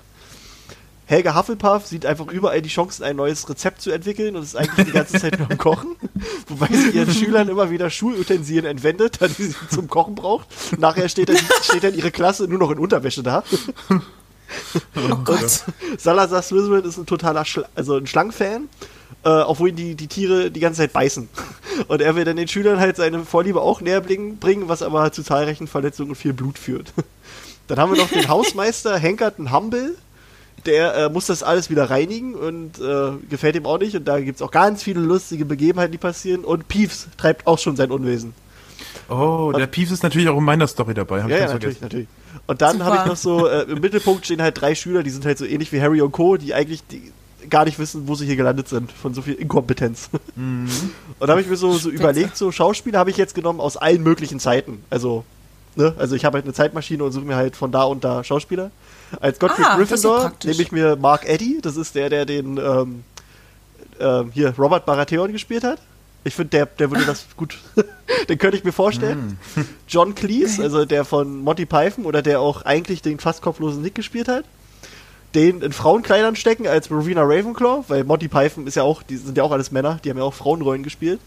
[1.10, 4.86] Helga Hufflepuff sieht einfach überall die Chancen, ein neues Rezept zu entwickeln und ist eigentlich
[4.86, 5.96] die ganze Zeit nur am Kochen.
[6.48, 10.48] Wobei sie ihren Schülern immer wieder Schulutensilien entwendet, da die sie zum Kochen braucht.
[10.78, 13.44] Nachher steht dann, steht dann ihre Klasse nur noch in Unterwäsche da.
[13.90, 15.64] Oh Gott.
[15.98, 18.70] Salazar Slytherin ist ein totaler Schla also ein Schlangenfan,
[19.24, 21.28] äh, obwohl ihn die, die Tiere die ganze Zeit beißen.
[21.88, 25.12] Und er will dann den Schülern halt seine Vorliebe auch näher bringen, bringen, was aber
[25.12, 26.94] zu zahlreichen Verletzungen und viel Blut führt.
[27.68, 29.96] Dann haben wir noch den Hausmeister Henkerton Humble.
[30.66, 33.96] Der äh, muss das alles wieder reinigen und äh, gefällt ihm auch nicht.
[33.96, 36.44] Und da gibt es auch ganz viele lustige Begebenheiten, die passieren.
[36.44, 38.34] Und Peeves treibt auch schon sein Unwesen.
[39.10, 41.24] Oh, der Piefs ist natürlich auch in meiner Story dabei.
[41.24, 42.08] Hab Ja, ich ja, natürlich, natürlich.
[42.46, 45.26] Und dann habe ich noch so, äh, im Mittelpunkt stehen halt drei Schüler, die sind
[45.26, 47.12] halt so ähnlich wie Harry und Co., die eigentlich die
[47.50, 50.10] gar nicht wissen, wo sie hier gelandet sind, von so viel Inkompetenz.
[50.36, 50.70] Mhm.
[51.20, 53.78] Und da habe ich mir so, so überlegt, so Schauspieler habe ich jetzt genommen aus
[53.78, 54.84] allen möglichen Zeiten.
[54.90, 55.24] Also,
[55.76, 58.24] ne, also ich habe halt eine Zeitmaschine und suche mir halt von da und da
[58.24, 58.72] Schauspieler.
[59.20, 63.04] Als Godfrey Ah, Gryffindor nehme ich mir Mark Eddy, das ist der, der den ähm,
[64.00, 65.80] ähm, hier Robert Baratheon gespielt hat.
[66.24, 67.58] Ich finde, der, der würde das gut,
[68.30, 69.40] den könnte ich mir vorstellen.
[69.88, 73.96] John Cleese, also der von Monty Python oder der auch eigentlich den fast kopflosen Nick
[73.96, 74.46] gespielt hat.
[75.36, 79.38] Den in Frauenkleidern stecken als Rowena Ravenclaw, weil Monty Python ist ja auch, die sind
[79.38, 81.20] ja auch alles Männer, die haben ja auch Frauenrollen gespielt.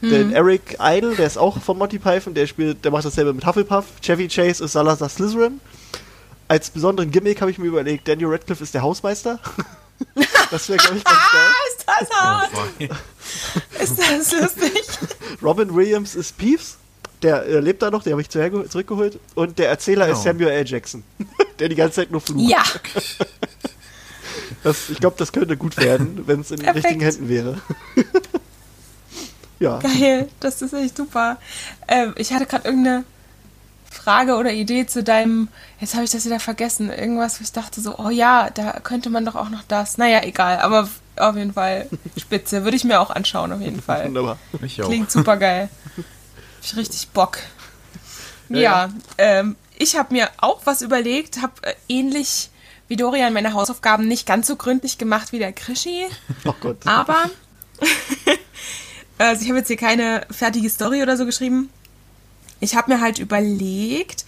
[0.00, 3.44] Den Eric Idle, der ist auch von Monty Python, der spielt, der macht dasselbe mit
[3.44, 3.84] Hufflepuff.
[4.00, 5.60] Chevy Chase ist Salazar Slytherin.
[6.48, 9.38] Als besonderen Gimmick habe ich mir überlegt, Daniel Radcliffe ist der Hausmeister.
[10.50, 11.40] das wäre, glaube ich, ganz geil.
[11.42, 12.50] Ah, ist das hart?
[12.52, 12.90] Wobei-
[13.82, 14.82] Ist das lustig?
[15.42, 16.76] Robin Williams ist Peeves.
[17.22, 19.18] Der äh, lebt da noch, den habe ich zurückgeholt.
[19.34, 20.38] Und der Erzähler ist Genau.
[20.38, 20.66] Samuel L.
[20.66, 21.02] Jackson.
[21.58, 22.48] der die ganze Zeit nur flucht.
[22.48, 22.62] Ja,
[24.62, 27.60] Das, ich glaube, das könnte gut werden, wenn es in den richtigen Händen wäre.
[29.58, 29.78] ja.
[29.78, 30.28] geil.
[30.40, 31.38] Das ist echt super.
[31.88, 33.04] Ähm, ich hatte gerade irgendeine
[34.08, 35.48] Frage oder Idee zu deinem.
[35.80, 36.88] Jetzt habe ich das wieder vergessen.
[36.90, 39.98] Irgendwas, wo ich dachte so, oh ja, da könnte man doch auch noch das.
[39.98, 40.60] Naja, egal.
[40.60, 42.64] Aber auf jeden Fall spitze.
[42.64, 44.06] Würde ich mir auch anschauen, auf jeden Fall.
[44.06, 44.38] Wunderbar.
[44.62, 44.86] Ich auch.
[44.88, 45.68] Klingt super geil.
[45.98, 46.04] Hab
[46.64, 47.36] ich richtig Bock.
[48.48, 52.48] Ja, Ja, Ähm, ich habe mir auch was überlegt, habe äh, ähnlich
[52.88, 56.06] wie Dorian meine Hausaufgaben nicht ganz so gründlich gemacht wie der Krischi,
[56.46, 56.78] Oh Gott.
[56.86, 57.24] aber
[59.18, 61.68] also ich habe jetzt hier keine fertige Story oder so geschrieben.
[62.60, 64.24] Ich habe mir halt überlegt,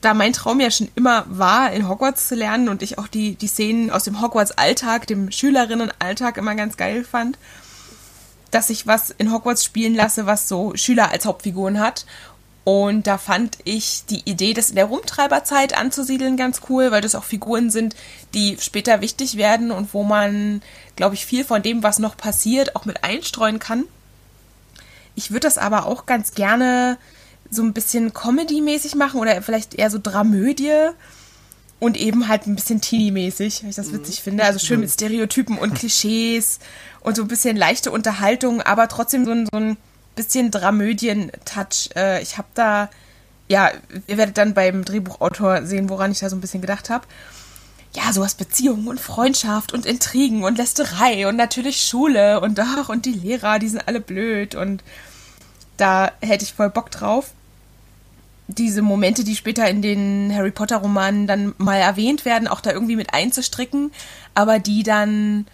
[0.00, 3.34] da mein Traum ja schon immer war, in Hogwarts zu lernen und ich auch die,
[3.34, 7.38] die Szenen aus dem Hogwarts-Alltag, dem Schülerinnen-Alltag immer ganz geil fand,
[8.50, 12.06] dass ich was in Hogwarts spielen lasse, was so Schüler als Hauptfiguren hat.
[12.64, 17.14] Und da fand ich die Idee, das in der Rumtreiberzeit anzusiedeln, ganz cool, weil das
[17.14, 17.96] auch Figuren sind,
[18.34, 20.62] die später wichtig werden und wo man,
[20.94, 23.84] glaube ich, viel von dem, was noch passiert, auch mit einstreuen kann.
[25.14, 26.98] Ich würde das aber auch ganz gerne
[27.50, 30.90] so ein bisschen Comedy-mäßig machen oder vielleicht eher so Dramödie
[31.80, 34.44] und eben halt ein bisschen Teenie-mäßig, weil ich das witzig finde.
[34.44, 36.60] Also schön mit Stereotypen und Klischees
[37.00, 39.76] und so ein bisschen leichte Unterhaltung, aber trotzdem so ein, so ein
[40.14, 41.90] bisschen Dramödien-Touch.
[41.96, 42.90] Äh, ich habe da,
[43.48, 43.70] ja,
[44.06, 47.06] ihr werdet dann beim Drehbuchautor sehen, woran ich da so ein bisschen gedacht habe.
[47.94, 53.04] Ja, sowas Beziehungen und Freundschaft und Intrigen und Lästerei und natürlich Schule und ach, und
[53.04, 54.84] die Lehrer, die sind alle blöd und
[55.76, 57.32] da hätte ich voll Bock drauf.
[58.58, 62.72] Diese Momente, die später in den Harry Potter Romanen dann mal erwähnt werden, auch da
[62.72, 63.92] irgendwie mit einzustricken,
[64.34, 65.46] aber die dann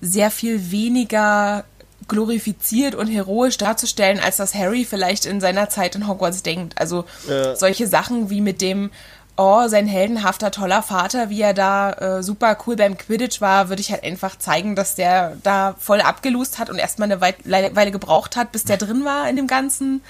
[0.00, 1.64] sehr viel weniger
[2.08, 6.78] glorifiziert und heroisch darzustellen, als das Harry vielleicht in seiner Zeit in Hogwarts denkt.
[6.78, 7.54] Also Ja.
[7.56, 8.90] solche Sachen wie mit dem,
[9.36, 13.80] oh, sein heldenhafter, toller Vater, wie er da äh, super cool beim Quidditch war, würde
[13.80, 18.36] ich halt einfach zeigen, dass der da voll abgelust hat und erstmal eine Weile gebraucht
[18.36, 20.02] hat, bis der drin war in dem Ganzen.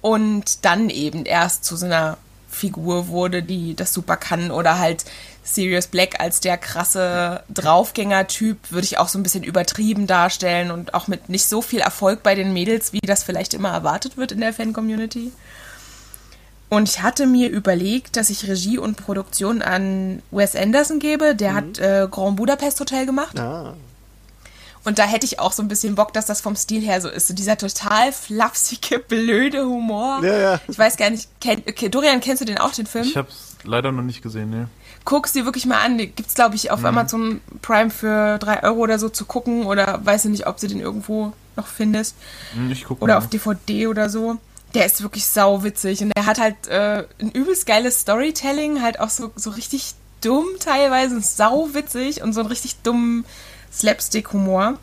[0.00, 4.50] Und dann eben erst zu so einer Figur wurde, die das super kann.
[4.50, 5.04] Oder halt
[5.42, 10.94] Sirius Black als der krasse Draufgänger-Typ würde ich auch so ein bisschen übertrieben darstellen und
[10.94, 14.32] auch mit nicht so viel Erfolg bei den Mädels, wie das vielleicht immer erwartet wird
[14.32, 15.32] in der Fan-Community.
[16.68, 21.36] Und ich hatte mir überlegt, dass ich Regie und Produktion an Wes Anderson gebe.
[21.36, 23.38] Der hat äh, Grand Budapest Hotel gemacht.
[23.38, 23.74] Ah.
[24.86, 27.08] Und da hätte ich auch so ein bisschen Bock, dass das vom Stil her so
[27.08, 27.28] ist.
[27.28, 30.20] So dieser total flapsige, blöde Humor.
[30.22, 30.60] Ja, ja.
[30.68, 33.04] Ich weiß gar nicht, kenn, okay, Dorian, kennst du den auch, den Film?
[33.04, 34.68] Ich habe es leider noch nicht gesehen, ne.
[35.04, 35.98] Guck's dir wirklich mal an.
[35.98, 39.66] Gibt's, glaube ich, auf Amazon Prime für 3 Euro oder so zu gucken.
[39.66, 42.16] Oder weiß ich nicht, ob du den irgendwo noch findest.
[42.54, 43.18] Hm, Ich gucke Oder mal.
[43.18, 44.38] auf DVD oder so.
[44.74, 46.00] Der ist wirklich sau witzig.
[46.02, 48.82] Und der hat halt äh, ein übelst geiles Storytelling.
[48.82, 51.14] Halt auch so, so richtig dumm teilweise.
[51.16, 52.22] Und sau witzig.
[52.22, 53.24] Und so einen richtig dummen
[53.72, 54.78] Slapstick-Humor.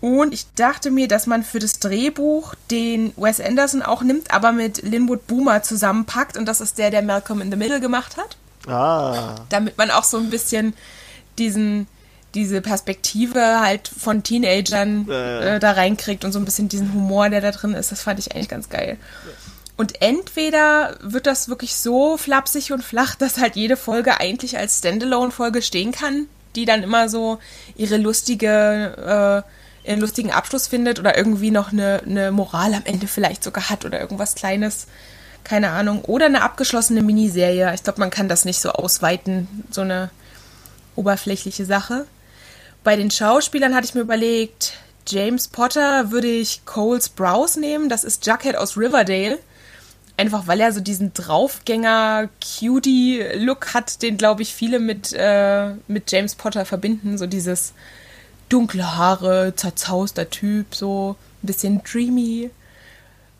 [0.00, 4.52] Und ich dachte mir, dass man für das Drehbuch den Wes Anderson auch nimmt, aber
[4.52, 6.38] mit Linwood Boomer zusammenpackt.
[6.38, 8.36] Und das ist der, der Malcolm in the Middle gemacht hat
[8.68, 9.36] Ah.
[9.48, 10.74] damit man auch so ein bisschen
[11.38, 11.86] diesen
[12.34, 15.40] diese Perspektive halt von Teenagern ja.
[15.40, 18.20] äh, da reinkriegt und so ein bisschen diesen Humor, der da drin ist, das fand
[18.20, 18.98] ich eigentlich ganz geil.
[19.76, 24.78] Und entweder wird das wirklich so flapsig und flach, dass halt jede Folge eigentlich als
[24.78, 27.38] Standalone-Folge stehen kann, die dann immer so
[27.76, 29.44] ihre lustige,
[29.84, 33.70] äh, ihren lustigen Abschluss findet oder irgendwie noch eine, eine Moral am Ende vielleicht sogar
[33.70, 34.86] hat oder irgendwas Kleines.
[35.42, 36.04] Keine Ahnung.
[36.04, 37.72] Oder eine abgeschlossene Miniserie.
[37.74, 40.10] Ich glaube, man kann das nicht so ausweiten, so eine
[40.96, 42.06] oberflächliche Sache.
[42.84, 44.74] Bei den Schauspielern hatte ich mir überlegt,
[45.06, 47.88] James Potter würde ich Cole Sprouse nehmen.
[47.88, 49.38] Das ist Jughead aus Riverdale.
[50.20, 56.34] Einfach weil er so diesen Draufgänger-Cutie-Look hat, den, glaube ich, viele mit, äh, mit James
[56.34, 57.16] Potter verbinden.
[57.16, 57.72] So dieses
[58.50, 62.50] dunkle Haare, zerzauster Typ, so ein bisschen dreamy.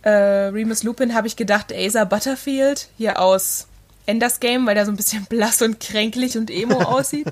[0.00, 3.66] Äh, Remus Lupin habe ich gedacht, Asa Butterfield, hier aus
[4.06, 7.30] Enders Game, weil der so ein bisschen blass und kränklich und emo aussieht.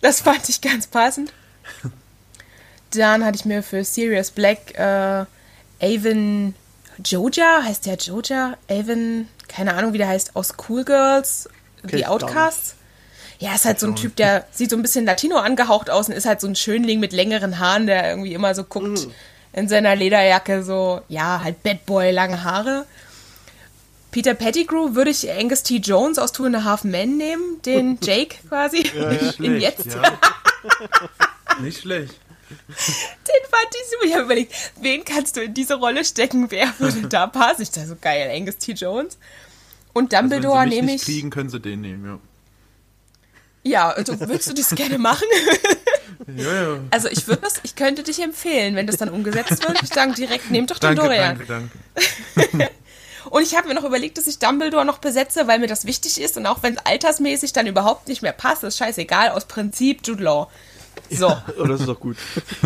[0.00, 1.32] Das fand ich ganz passend.
[2.90, 5.24] Dann hatte ich mir für Sirius Black äh,
[5.80, 6.56] Avon
[7.04, 8.56] Joja, heißt der Joja?
[8.70, 11.48] Avon, keine Ahnung, wie der heißt, aus Cool Girls,
[11.84, 12.74] Okay, The Outcasts.
[13.38, 16.14] Ja, ist halt so ein Typ, der sieht so ein bisschen Latino angehaucht aus und
[16.14, 19.08] ist halt so ein Schönling mit längeren Haaren, der irgendwie immer so guckt
[19.52, 22.86] in seiner Lederjacke, so, ja, halt Bad Boy, lange Haare.
[24.10, 25.76] Peter Pettigrew würde ich Angus T.
[25.76, 28.78] Jones aus Two and a Half Men nehmen, den Jake quasi.
[28.94, 29.94] Nicht In schlecht, jetzt.
[29.94, 30.18] ja.
[31.60, 32.14] Nicht schlecht.
[32.48, 34.04] Den fand ich super.
[34.06, 36.50] Ich habe überlegt, wen kannst du in diese Rolle stecken?
[36.50, 37.62] Wer würde da passen?
[37.62, 38.72] Ich dachte so geil, Angus T.
[38.72, 39.18] Jones.
[39.92, 41.02] Und Also Dumbledore mich nehme ich.
[41.02, 42.18] kriegen, können sie den nehmen, ja.
[43.62, 45.26] Ja, also würdest du das gerne machen?
[46.34, 46.78] Ja, ja.
[46.90, 49.82] Also ich würde das, ich könnte dich empfehlen, wenn das dann umgesetzt wird.
[49.82, 51.38] Ich sagen direkt, nehmt doch den Danke, Dorian.
[51.46, 51.70] danke,
[52.34, 52.70] danke.
[53.30, 56.20] Und ich habe mir noch überlegt, dass ich Dumbledore noch besetze, weil mir das wichtig
[56.20, 59.30] ist und auch wenn es altersmäßig dann überhaupt nicht mehr passt, ist scheißegal.
[59.30, 60.50] Aus Prinzip Jude Law.
[61.10, 61.28] So,
[61.58, 62.16] Oh, das ist doch gut.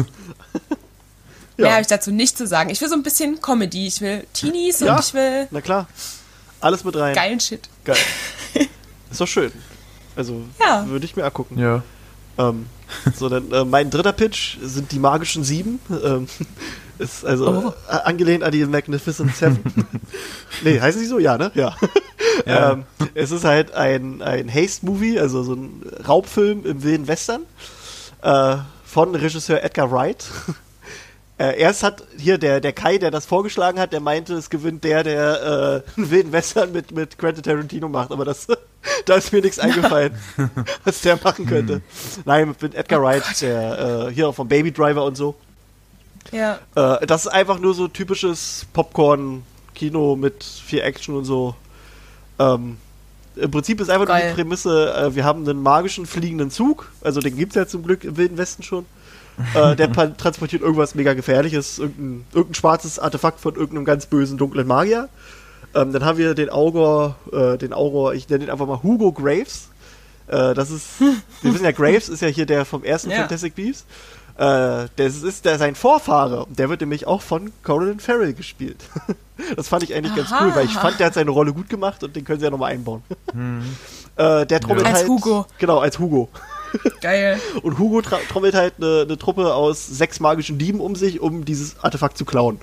[1.57, 1.73] mehr Ja.
[1.73, 2.71] habe ich dazu nicht zu sagen.
[2.71, 3.87] Ich will so ein bisschen Comedy.
[3.87, 4.95] Ich will Teenies Ja.
[4.97, 5.89] und ich will Na klar.
[6.61, 7.15] Alles mit rein.
[7.15, 7.69] geilen Shit.
[7.85, 7.97] Geil.
[9.11, 9.53] Ist doch schön.
[10.17, 10.87] Also, Ja.
[10.89, 11.59] würde ich mir angucken.
[11.59, 11.83] Ja.
[12.39, 12.67] Ähm,
[13.17, 15.81] so, dann äh, mein dritter Pitch sind die magischen Sieben.
[16.05, 16.27] Ähm,
[16.99, 17.93] ist also Oh.
[17.93, 19.59] äh, angelehnt an die Magnificent Seven.
[20.63, 21.19] nee, heißen sie so?
[21.19, 21.51] Ja, ne?
[21.55, 21.75] Ja.
[22.47, 22.73] Ja.
[22.73, 27.43] ähm, es ist halt ein, ein Haste-Movie, also so ein Raubfilm im wilden Western
[28.23, 30.27] äh, von Regisseur Edgar Wright.
[31.41, 34.85] Äh, erst hat hier der, der Kai, der das vorgeschlagen hat, der meinte, es gewinnt
[34.85, 38.47] der, der äh, einen wilden Western mit, mit Quentin Tarantino macht, aber das,
[39.07, 40.15] da ist mir nichts eingefallen,
[40.85, 41.81] was der machen könnte.
[42.27, 45.35] Nein, mit, Edgar Wright, der äh, hier vom Baby Driver und so.
[46.31, 46.59] Ja.
[46.75, 51.55] Äh, das ist einfach nur so typisches Popcorn-Kino mit viel Action und so.
[52.39, 52.77] Ähm,
[53.37, 54.31] Im Prinzip ist einfach nur Geil.
[54.31, 58.05] die Prämisse, äh, wir haben einen magischen fliegenden Zug, also den gibt's ja zum Glück
[58.05, 58.87] im Wilden Westen schon.
[59.55, 64.67] äh, der transportiert irgendwas mega gefährliches, irgendein, irgendein schwarzes Artefakt von irgendeinem ganz bösen, dunklen
[64.67, 65.09] Magier.
[65.75, 69.13] Ähm, dann haben wir den Augor, äh, den Augor, ich nenne ihn einfach mal Hugo
[69.13, 69.69] Graves.
[70.27, 71.01] Äh, das ist,
[71.43, 73.19] wir wissen ja, Graves ist ja hier der vom ersten Ja.
[73.19, 73.87] Fantastic Beasts.
[74.41, 76.47] Äh, das ist der, sein Vorfahre.
[76.49, 78.79] Der wird nämlich auch von Colin Farrell gespielt.
[79.57, 80.47] das fand ich eigentlich ganz Aha.
[80.47, 82.51] cool, weil ich fand, der hat seine Rolle gut gemacht und den können sie ja
[82.51, 83.03] nochmal einbauen.
[84.17, 85.09] äh, der trommelt Als halt.
[85.09, 85.45] Hugo.
[85.59, 86.31] Genau, als Hugo.
[87.03, 87.39] Geil.
[87.63, 91.79] Und Hugo trommelt halt eine, eine Truppe aus sechs magischen Dieben um sich, um dieses
[91.85, 92.61] Artefakt zu klauen.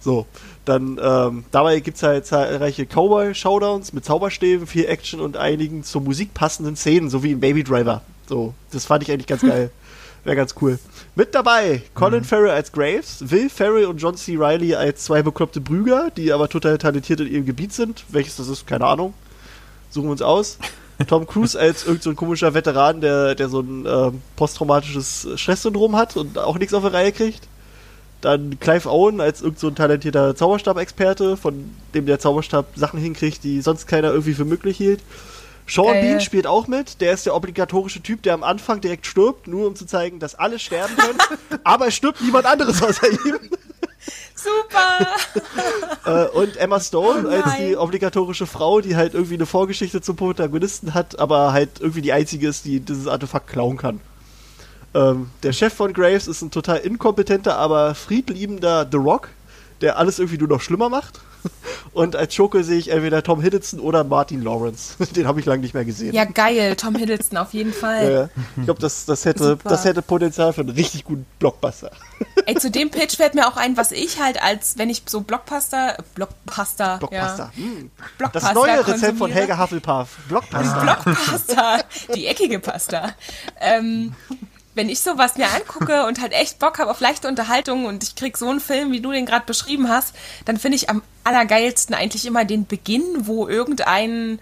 [0.00, 0.24] So,
[0.64, 6.32] dann ähm, dabei gibt's halt zahlreiche Cowboy-Showdowns mit Zauberstäben, viel Action und einigen zur Musik
[6.32, 8.00] passenden Szenen, so wie in Baby Driver.
[8.26, 9.70] So, das fand ich eigentlich ganz geil.
[10.24, 10.78] Wäre ganz cool.
[11.16, 14.36] Mit dabei Colin Farrell als Graves, Will Ferrell und John C.
[14.36, 18.04] Reilly als zwei bekloppte Brüger, die aber total talentiert in ihrem Gebiet sind.
[18.08, 19.14] Welches das ist, keine Ahnung.
[19.90, 20.58] Suchen wir uns aus.
[21.08, 25.96] Tom Cruise als irgend so ein komischer Veteran, der, der so ein ähm, posttraumatisches Stresssyndrom
[25.96, 27.48] hat und auch nichts auf die Reihe kriegt.
[28.20, 33.42] Dann Clive Owen als irgend so ein talentierter Zauberstab-Experte, von dem der Zauberstab Sachen hinkriegt,
[33.42, 35.00] die sonst keiner irgendwie für möglich hielt.
[35.72, 36.02] Sean Geil.
[36.02, 37.00] Bean spielt auch mit.
[37.00, 40.34] Der ist der obligatorische Typ, der am Anfang direkt stirbt, nur um zu zeigen, dass
[40.34, 41.18] alle sterben können.
[41.64, 43.38] aber es stirbt niemand anderes außer ihm.
[44.34, 45.06] Super.
[46.04, 50.16] Äh, und Emma Stone Oh als die obligatorische Frau, die halt irgendwie eine Vorgeschichte zum
[50.16, 54.00] Protagonisten hat, aber halt irgendwie die einzige ist, die dieses Artefakt klauen kann.
[54.94, 59.28] Ähm, der Chef von Graves ist ein total inkompetenter, aber friedliebender The Rock,
[59.80, 61.20] der alles irgendwie nur noch schlimmer macht.
[61.92, 64.94] Und als Schurke sehe ich entweder Tom Hiddleston oder Martin Lawrence.
[65.16, 66.14] Den habe ich lange nicht mehr gesehen.
[66.14, 66.74] Ja, geil.
[66.76, 67.92] Tom Hiddleston auf jeden Fall.
[68.02, 69.68] Äh, ich glaube, das, das, hätte, Super.
[69.68, 71.90] das hätte Potenzial für einen richtig guten Blockbuster.
[72.46, 75.20] Ey, zu dem Pitch fällt mir auch ein, was ich halt als, wenn ich so
[75.20, 77.52] Blockbuster, Blockbuster, Blockbuster.
[77.56, 77.90] Ja, Hm.
[78.18, 79.30] Blockbuster Das neue Rezept von.
[79.30, 80.18] Helga Hufflepuff.
[80.28, 80.80] Blockbuster.
[81.04, 81.78] Blockpasta,
[82.14, 83.12] die eckige Pasta.
[83.60, 84.14] Ähm,
[84.74, 88.14] wenn ich sowas mir angucke und halt echt Bock habe auf leichte Unterhaltung und ich
[88.14, 91.94] krieg so einen Film, wie du den gerade beschrieben hast, dann finde ich am allergeilsten
[91.94, 94.38] eigentlich immer den Beginn, wo irgendein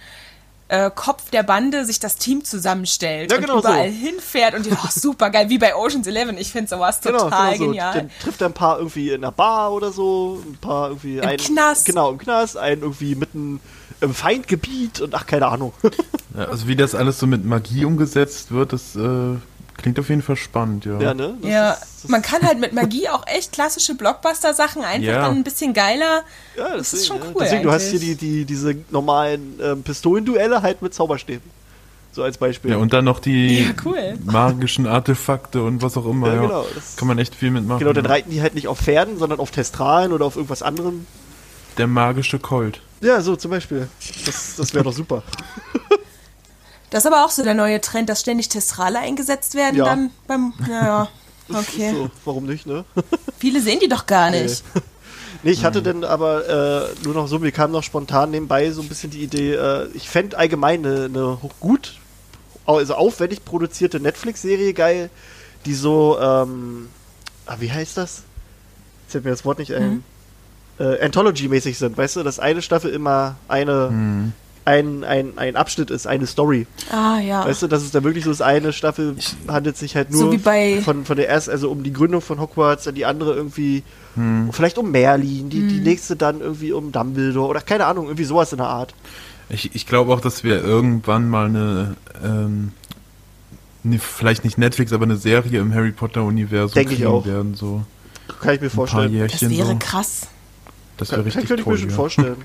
[0.68, 3.96] äh, Kopf der Bande sich das Team zusammenstellt Ja, und genau überall so.
[3.96, 6.38] hinfährt und die, oh, super geil, wie bei Ocean's Eleven.
[6.38, 7.64] Ich finde sowas total so.
[7.64, 7.94] genial.
[7.94, 11.24] Dann trifft er ein paar irgendwie in einer Bar oder so, ein paar irgendwie Im
[11.24, 11.86] einen, Knast.
[11.86, 13.60] Genau, im Knast, einen irgendwie mitten
[14.00, 15.72] im Feindgebiet und ach, keine Ahnung.
[16.38, 19.34] Ja, also wie das alles so mit Magie umgesetzt wird, das äh,
[19.80, 21.00] klingt auf jeden Fall spannend, ja.
[21.00, 21.34] ja, ne?
[21.42, 25.22] Das ja, ist- das- man kann halt mit Magie auch echt klassische Blockbuster-Sachen einfach Ja.
[25.22, 26.22] dann ein bisschen geiler.
[26.56, 27.24] ja, das ist deswegen, schon ja.
[27.34, 31.50] cool Deswegen, du hast hier die, die, diese normalen ähm, Pistolenduelle halt mit Zauberstäben.
[32.12, 32.72] So als Beispiel.
[32.72, 34.18] Ja, und dann noch die Ja, cool.
[34.24, 36.26] magischen Artefakte und was auch immer.
[36.28, 37.78] Ja, Ja, genau, das- Kann man echt viel mitmachen.
[37.78, 41.06] genau, dann reiten die halt nicht auf Pferden, sondern auf Testralen oder auf irgendwas anderem.
[41.78, 42.80] Der magische Colt.
[43.00, 43.88] Ja, so zum Beispiel.
[44.26, 45.22] Das, das wäre doch super.
[46.90, 49.84] Das ist aber auch so der neue Trend, dass ständig Testrale eingesetzt werden Ja.
[49.84, 50.52] dann beim.
[50.68, 51.08] Ja, ja.
[51.48, 51.90] Okay.
[51.92, 52.84] So, warum nicht, ne?
[53.38, 54.62] Viele sehen die doch gar nicht.
[55.42, 58.82] Nee, ich hatte dann aber äh, nur noch so, mir kam noch spontan nebenbei so
[58.82, 61.94] ein bisschen die Idee, äh, ich fände allgemein eine, eine gut,
[62.66, 65.08] also aufwendig produzierte Netflix-Serie geil,
[65.64, 66.90] die so, ähm,
[67.46, 68.22] ah, wie heißt das?
[69.04, 70.04] Jetzt fällt mir das Wort nicht ein.
[70.78, 74.32] Äh, Anthology-mäßig sind, weißt du, dass eine Staffel immer eine,
[74.70, 76.66] ein, ein, ein Abschnitt ist, eine Story.
[76.90, 77.44] Ah, ja.
[77.44, 79.16] Weißt du, dass es da wirklich so ist, eine Staffel
[79.48, 82.20] handelt sich halt nur So wie bei- von, von der ersten, also um die Gründung
[82.20, 83.82] von Hogwarts, dann die andere irgendwie
[84.52, 85.68] vielleicht um Merlin, die, Hm.
[85.68, 88.92] die nächste dann irgendwie um Dumbledore oder keine Ahnung, irgendwie sowas in der Art.
[89.48, 92.72] Ich, ich glaube auch, dass wir irgendwann mal eine, ähm,
[93.82, 97.24] ne, vielleicht nicht Netflix, aber eine Serie im Harry Potter-Universum Denk ich kriegen auch.
[97.24, 97.54] werden.
[97.54, 97.82] So
[98.40, 99.16] Kann ich mir vorstellen.
[99.28, 99.76] Das wäre so.
[99.78, 100.26] krass.
[100.98, 102.10] Das wäre Kann, richtig könnte ich mir toll.
[102.10, 102.30] schon ja.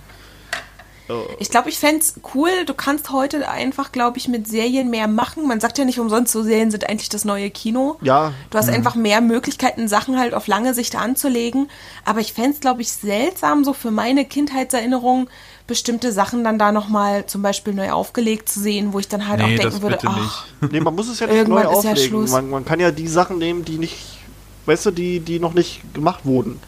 [1.08, 1.38] vorstellen.
[1.39, 2.50] Ich glaube, ich fände cool.
[2.65, 5.48] Du kannst heute einfach, glaube ich, mit Serien mehr machen.
[5.48, 7.98] Man sagt ja nicht umsonst, so Serien sind eigentlich das neue Kino.
[8.02, 11.70] Ja, Du hast einfach mehr Möglichkeiten, Sachen halt auf lange Sicht anzulegen.
[12.04, 15.30] Aber ich fände es, glaube ich, seltsam, so für meine Kindheitserinnerung
[15.68, 19.39] bestimmte Sachen dann da nochmal zum Beispiel neu aufgelegt zu sehen, wo ich dann halt
[19.39, 20.72] Nee, auch denken das würde, bitte ach, nicht.
[20.72, 21.98] nee, man muss es ja nicht neu ja auflegen.
[21.98, 22.32] Schluss.
[22.32, 23.98] man, man kann ja die Sachen nehmen, die nicht,
[24.68, 26.60] weißt du, die, die noch nicht gemacht wurden.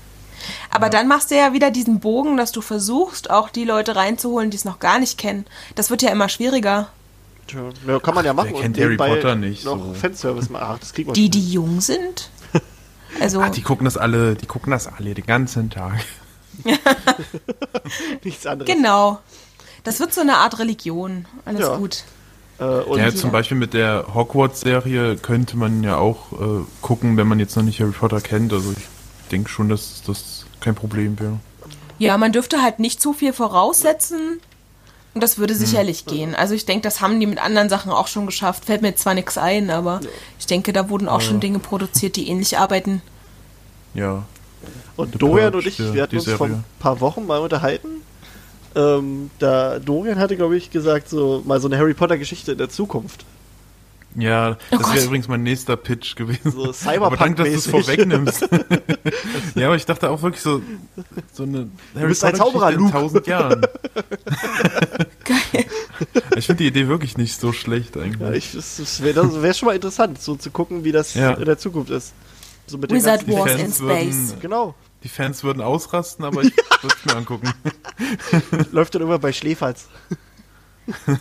[0.69, 4.49] Aber dann machst du ja wieder diesen Bogen, dass du versuchst, auch die Leute reinzuholen,
[4.51, 5.45] die es noch gar nicht kennen.
[5.75, 6.89] Das wird ja immer schwieriger.
[7.47, 8.49] Tja, ja, kann man ja machen.
[8.53, 9.93] wer kennt und Harry Potter nicht, Noch so.
[9.93, 10.65] Fanservice machen.
[10.69, 12.29] Ach, das kriegt man Die, die jung sind.
[13.21, 16.03] Also, Ach, die gucken das alle, die gucken das alle den ganzen Tag.
[18.23, 18.71] Nichts anderes.
[18.71, 19.19] genau.
[19.83, 21.25] Das wird so eine Art Religion.
[21.45, 21.77] Alles Ja.
[21.77, 22.03] gut.
[22.59, 27.27] Äh, und Ja, zum Beispiel mit der Hogwarts-Serie könnte man ja auch äh, gucken, wenn
[27.27, 28.51] man jetzt noch nicht Harry Potter kennt.
[28.51, 28.83] Also ich
[29.27, 31.39] denke schon, dass das kein Problem wäre.
[31.99, 34.39] Ja, man dürfte halt nicht zu viel voraussetzen.
[35.13, 35.39] Und das Hm.
[35.39, 36.35] würde sicherlich gehen.
[36.35, 38.65] Also ich denke, das haben die mit anderen Sachen auch schon geschafft.
[38.65, 39.99] Fällt mir jetzt zwar nichts ein, aber
[40.37, 43.01] ich denke, da wurden auch schon Dinge produziert, die ähnlich arbeiten.
[43.95, 44.23] Ja.
[44.95, 46.55] Und The Dorian Purge, und ich, wir hatten uns vor Serie.
[46.57, 47.87] ein paar Wochen mal unterhalten.
[48.75, 52.57] Ähm, da Dorian hatte, glaube ich, gesagt, so mal so eine Harry Potter Geschichte in
[52.59, 53.25] der Zukunft.
[54.15, 56.51] Ja, Oh das wäre übrigens mein nächster Pitch gewesen.
[56.51, 58.41] So aber danke, dass du es vorwegnimmst.
[59.55, 60.61] ja, aber ich dachte auch wirklich so,
[61.31, 62.91] so eine Harry bist ein Potter Zauberer, Geschichte in Luke.
[62.91, 63.61] tausend Jahren.
[65.23, 65.65] Geil.
[66.35, 68.19] Ich finde die Idee wirklich nicht so schlecht eigentlich.
[68.19, 71.33] Ja, ich, das wäre wär schon mal interessant, so zu gucken, wie das Ja.
[71.33, 72.13] in der Zukunft ist.
[72.65, 74.35] So mit den Wizard ganzen Wars in würden, Space.
[74.41, 74.75] Genau.
[75.03, 77.53] die Fans würden ausrasten, aber ich würde es mir angucken.
[78.71, 79.87] Läuft dann immer bei Schläferz.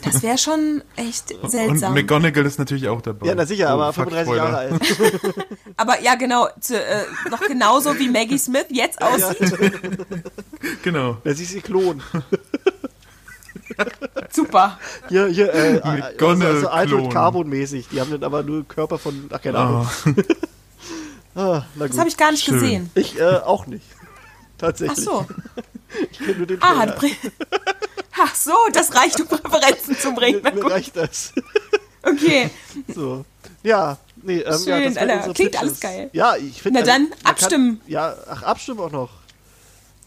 [0.05, 1.95] Das wäre schon echt Und seltsam.
[1.95, 3.27] McGonagall ist natürlich auch dabei.
[3.27, 4.45] Ja, na sicher, Oh, aber fuck, 35 Spoiler.
[4.45, 5.47] Jahre alt.
[5.77, 9.53] Aber ja, genau, zu, äh, noch genauso wie Maggie Smith jetzt aussieht.
[10.83, 11.19] Genau.
[11.23, 12.03] Wer sich sie klonen.
[14.33, 14.79] Super.
[15.09, 17.13] Hier, hier, äh, also, McGonagall also Altered klonen.
[17.13, 17.89] Carbon mäßig.
[17.89, 19.89] Die haben dann aber nur Körper von, ach keine Ahnung.
[21.35, 22.55] Ah, Ah, na Das habe ich gar nicht Schön.
[22.55, 22.91] gesehen.
[22.95, 23.85] Ich äh, auch nicht.
[24.57, 25.05] Ach Tatsächlich.
[25.05, 25.27] so.
[26.11, 26.85] Ich kenne nur den Ah,
[28.19, 30.43] Ach so, das reicht, um Präferenzen zu bringen.
[30.43, 31.33] Mir gut, reicht das.
[32.03, 32.51] okay.
[32.95, 33.25] So.
[33.63, 35.33] Ja, nee, ähm, ja, Schön, das waren Alter.
[35.33, 35.61] Klingt Pitches.
[35.61, 36.11] alles geil.
[36.13, 36.81] Ja, ich finde.
[36.81, 37.81] Na dann, man kann- abstimmen.
[37.87, 39.11] ja, ach, abstimmen auch noch.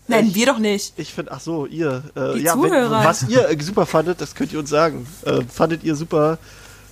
[0.08, 0.94] Nein, wir doch nicht.
[0.98, 2.04] Ich finde, ach so, ihr.
[2.16, 3.04] Äh, Die ja, Zuhörer.
[3.04, 5.08] was ihr äh, super fandet, das könnt ihr uns sagen.
[5.26, 6.40] Äh, fandet ihr super.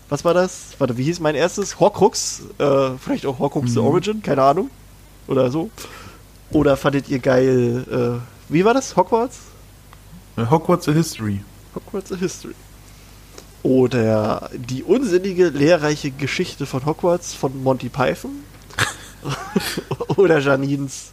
[0.09, 0.59] Was war das?
[0.77, 1.79] Warte, wie hieß mein erstes?
[1.79, 2.41] Horcrux.
[2.57, 3.73] Äh, vielleicht auch Horcrux Mhm.
[3.73, 4.69] The Origin, keine Ahnung.
[5.27, 5.69] Oder so.
[6.51, 7.85] Oder fandet ihr geil.
[8.19, 8.95] Äh, wie war das?
[8.95, 9.39] Hogwarts?
[10.37, 11.41] Hogwarts a History.
[11.75, 12.55] Hogwarts A History.
[13.63, 18.31] Oder die unsinnige, lehrreiche Geschichte von Hogwarts von Monty Python.
[20.15, 21.11] Oder Janines.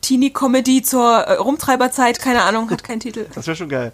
[0.00, 3.26] Teenie-Comedy zur äh, Rumtreiberzeit, keine Ahnung, hat keinen Titel.
[3.34, 3.92] Das wäre schon geil.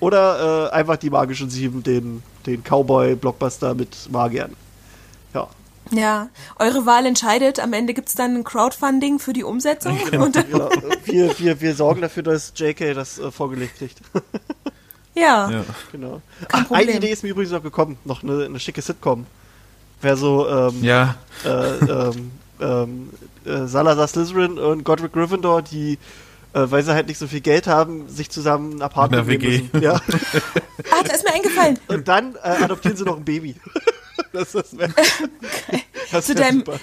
[0.00, 4.54] Oder äh, einfach die magischen Sieben, den, den Cowboy-Blockbuster mit Magiern.
[5.90, 6.00] Ja.
[6.00, 7.60] Ja, eure Wahl entscheidet.
[7.60, 9.98] Am Ende gibt's dann ein Crowdfunding für die Umsetzung.
[10.18, 10.68] Und, Genau.
[11.04, 14.00] wir, wir, wir sorgen dafür, dass JK das äh, vorgelegt kriegt.
[15.14, 15.50] ja.
[15.50, 15.64] Ja.
[15.92, 16.20] genau.
[16.48, 16.92] Kein Ach, eine.
[16.96, 17.98] Idee ist mir übrigens noch gekommen.
[18.04, 19.26] Noch eine, eine schicke Sitcom.
[20.00, 23.10] Wäre so, ähm, Ja, äh, ähm, ähm,
[23.44, 25.98] äh, Salazar Slytherin und Godric Gryffindor, die,
[26.52, 29.82] äh, weil sie halt nicht so viel Geld haben, sich zusammen ein Apartment nehmen müssen.
[29.82, 29.94] Ja.
[29.94, 31.78] Ah, da ist mir eingefallen.
[31.88, 33.56] Und dann äh, adoptieren sie noch ein Baby.
[34.32, 34.88] das das wär,
[36.12, 36.78] das Zu deinem- super.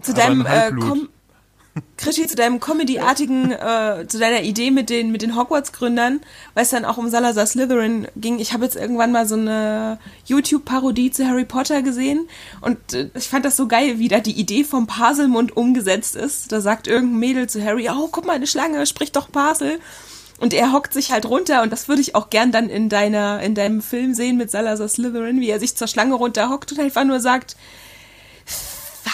[0.00, 5.20] Zu deinem, ein äh, Krischi, zu deinem Comedy-artigen, äh, zu deiner Idee mit den, mit
[5.22, 6.20] den Hogwarts-Gründern,
[6.54, 8.38] weil es dann auch um Salazar Slytherin ging.
[8.38, 12.28] Ich habe jetzt irgendwann mal so eine YouTube-Parodie zu Harry Potter gesehen
[12.62, 16.50] und äh, ich fand das so geil, wie da die Idee vom Parselmund umgesetzt ist.
[16.52, 19.78] Da sagt irgendein Mädel zu Harry, oh, guck mal, eine Schlange, sprich doch Parsel.
[20.38, 23.40] Und er hockt sich halt runter und das würde ich auch gern dann in deiner,
[23.40, 27.04] in deinem Film sehen mit Salazar Slytherin, wie er sich zur Schlange runterhockt und einfach
[27.04, 27.56] nur sagt,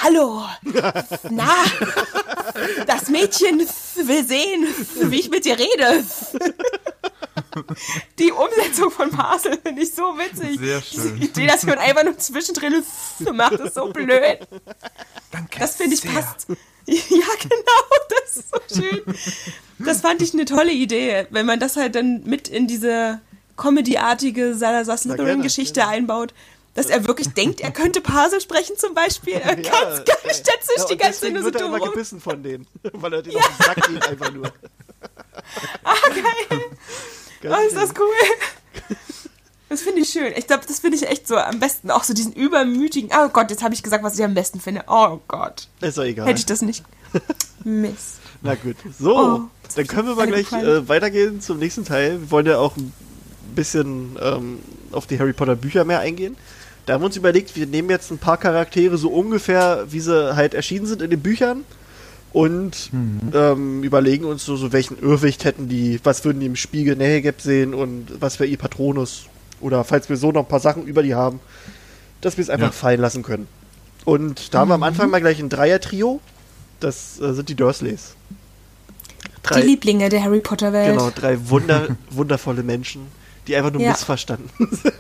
[0.02, 0.44] Hallo,
[1.30, 1.54] na,
[2.86, 4.66] das Mädchen will sehen,
[5.02, 6.04] wie ich mit dir rede.
[8.18, 10.58] Die Umsetzung von Parsel finde ich so witzig.
[10.58, 11.20] Sehr schön.
[11.20, 12.82] Die Idee, dass man einfach nur zwischendrin
[13.34, 14.38] macht, ist so blöd.
[15.30, 15.58] danke.
[15.58, 16.12] Das finde ich sehr.
[16.12, 16.46] passt.
[16.86, 19.02] Ja, genau, das ist so schön.
[19.78, 23.20] Das fand ich eine tolle Idee, wenn man das halt dann mit in diese
[23.56, 26.34] Comedy-artige Salazar Slytherin-Geschichte gerne, einbaut.
[26.74, 29.34] Dass er wirklich denkt, er könnte Parsel sprechen zum Beispiel.
[29.34, 31.56] Er Ja, kann's gar äh, nicht, stellt sich ja, die ganze Zeit nur so wird
[31.56, 31.90] er dumm immer rum.
[31.92, 34.52] gebissen von denen, weil er den auf den Sack geht einfach nur.
[35.84, 36.60] Ah, geil.
[37.40, 38.14] Ganz Oh, ist das cool.
[39.72, 40.32] Das finde ich schön.
[40.36, 41.90] Ich glaube, das finde ich echt so am besten.
[41.90, 43.08] Auch so diesen übermütigen.
[43.18, 44.84] Oh Gott, jetzt habe ich gesagt, was ich am besten finde.
[44.86, 45.66] Oh Gott.
[45.80, 46.26] Ist doch egal.
[46.26, 46.84] Hätte ich das nicht.
[47.64, 48.20] Mist.
[48.42, 48.76] Na gut.
[48.98, 49.40] So, Oh,
[49.74, 52.20] dann können wir mal gleich äh, weitergehen zum nächsten Teil.
[52.20, 52.92] Wir wollen ja auch ein
[53.54, 54.58] bisschen ähm,
[54.92, 56.36] auf die Harry Potter Bücher mehr eingehen.
[56.84, 60.36] Da haben wir uns überlegt, wir nehmen jetzt ein paar Charaktere so ungefähr, wie sie
[60.36, 61.64] halt erschienen sind in den Büchern
[62.32, 62.90] und
[63.32, 67.40] ähm, überlegen uns so, so, welchen Irrwicht hätten die, was würden die im Spiegel Nähegap
[67.40, 69.26] sehen und was wäre ihr Patronus.
[69.62, 71.40] Oder falls wir so noch ein paar Sachen über die haben,
[72.20, 72.72] dass wir es einfach Ja.
[72.72, 73.48] fallen lassen können.
[74.04, 76.20] Und da haben wir am Anfang mal gleich ein Dreier-Trio.
[76.80, 78.14] Das äh, sind die Dursleys.
[79.56, 80.90] Die Lieblinge der Harry Potter Welt.
[80.92, 83.06] Genau, drei wunder, wundervolle Menschen,
[83.46, 83.90] die einfach nur Ja.
[83.90, 84.94] missverstanden sind.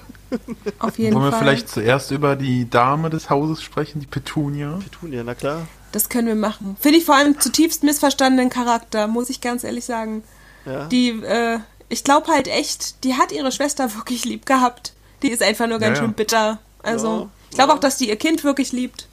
[0.78, 1.40] Auf jeden Wollen wir Fall.
[1.40, 4.78] vielleicht zuerst über die Dame des Hauses sprechen, die Petunia?
[4.90, 5.66] Petunia, na klar.
[5.92, 6.76] Das können wir machen.
[6.80, 10.22] Finde ich vor allem zutiefst missverstandenen Charakter, muss ich ganz ehrlich sagen.
[10.64, 10.86] Ja.
[10.86, 11.58] Die, äh,
[11.92, 14.94] ich glaube halt echt, die hat ihre Schwester wirklich lieb gehabt.
[15.22, 16.58] Die ist einfach nur ganz Ja, schön bitter.
[16.82, 17.76] Also, Ja, ich glaube ja.
[17.76, 19.06] auch, dass die ihr Kind wirklich liebt.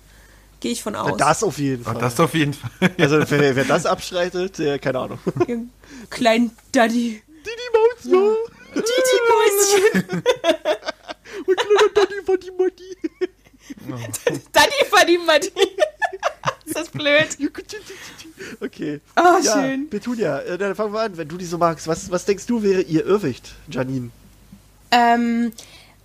[0.62, 1.18] Gehe ich von aus.
[1.18, 1.96] Das auf jeden Fall.
[2.00, 2.72] das auf jeden Fall.
[2.98, 5.20] also wer, wer das abstreitet, der, keine Ahnung.
[6.10, 7.22] Kleinen Daddy.
[7.28, 8.82] Didi Maus, ja.
[8.82, 10.22] Didi-Mäuschen.
[11.48, 12.98] Und kleiner Daddy war die Mutti.
[14.54, 14.72] Daddy
[15.08, 15.18] die
[16.66, 17.38] ist das blöd?
[18.62, 19.02] Okay.
[19.18, 19.90] Oh, ja, schön.
[19.90, 21.88] Petunia, äh, dann fangen wir an, wenn du die so magst.
[21.88, 24.12] Was, was denkst du wäre ihr Irrwicht, Janine?
[24.92, 25.52] Ähm,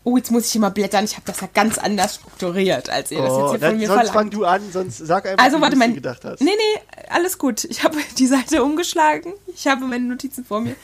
[0.02, 1.04] oh, jetzt muss ich hier mal blättern.
[1.04, 3.78] Ich habe das ja ganz anders strukturiert, als ihr das jetzt hier von Oh, dann,
[3.78, 4.34] mir sonst fang verlangt.
[4.34, 6.40] du an, sonst sag einfach, Also, warte du sie gedacht hast.
[6.40, 7.64] Nee, nee, alles gut.
[7.64, 9.32] Ich habe die Seite umgeschlagen.
[9.54, 10.76] Ich habe meine Notizen vor mir.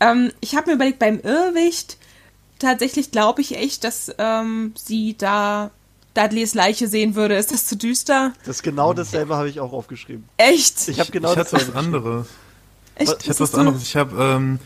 [0.00, 1.96] Ähm, ich habe mir überlegt, beim Irrwicht,
[2.58, 5.70] tatsächlich glaube ich echt, dass ähm, sie da
[6.18, 7.36] Dudleys Leiche sehen würde.
[7.36, 8.32] Ist das zu düster?
[8.44, 10.24] Das ist genau dasselbe habe ich auch aufgeschrieben.
[10.36, 10.88] Echt?
[10.88, 12.26] Ich habe genau ich hatte dasselbe was anderes.
[12.96, 13.22] echt?
[13.22, 13.82] Ich hatte was anderes.
[13.82, 14.58] Ich habe, ähm,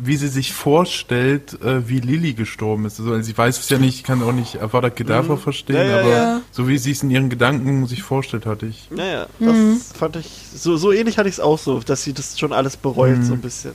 [0.00, 3.00] wie sie sich vorstellt, äh, wie Lilly gestorben ist.
[3.00, 6.10] Also, sie weiß es ja nicht, kann auch nicht Avada Kedavra verstehen, Ja, ja, aber
[6.12, 6.40] ja.
[6.52, 8.88] so wie sie es in ihren Gedanken sich vorstellt, hatte ich.
[8.90, 9.80] Naja, das Mhm.
[9.98, 12.76] fand ich, so, so ähnlich hatte ich es auch so, dass sie das schon alles
[12.76, 13.24] bereut, Mhm.
[13.24, 13.72] so ein bisschen.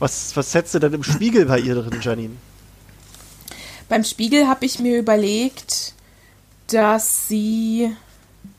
[0.00, 2.34] Was, was setzt du denn im Spiegel bei ihr drin, Janine?
[3.88, 5.94] Beim Spiegel habe ich mir überlegt,
[6.68, 7.90] dass sie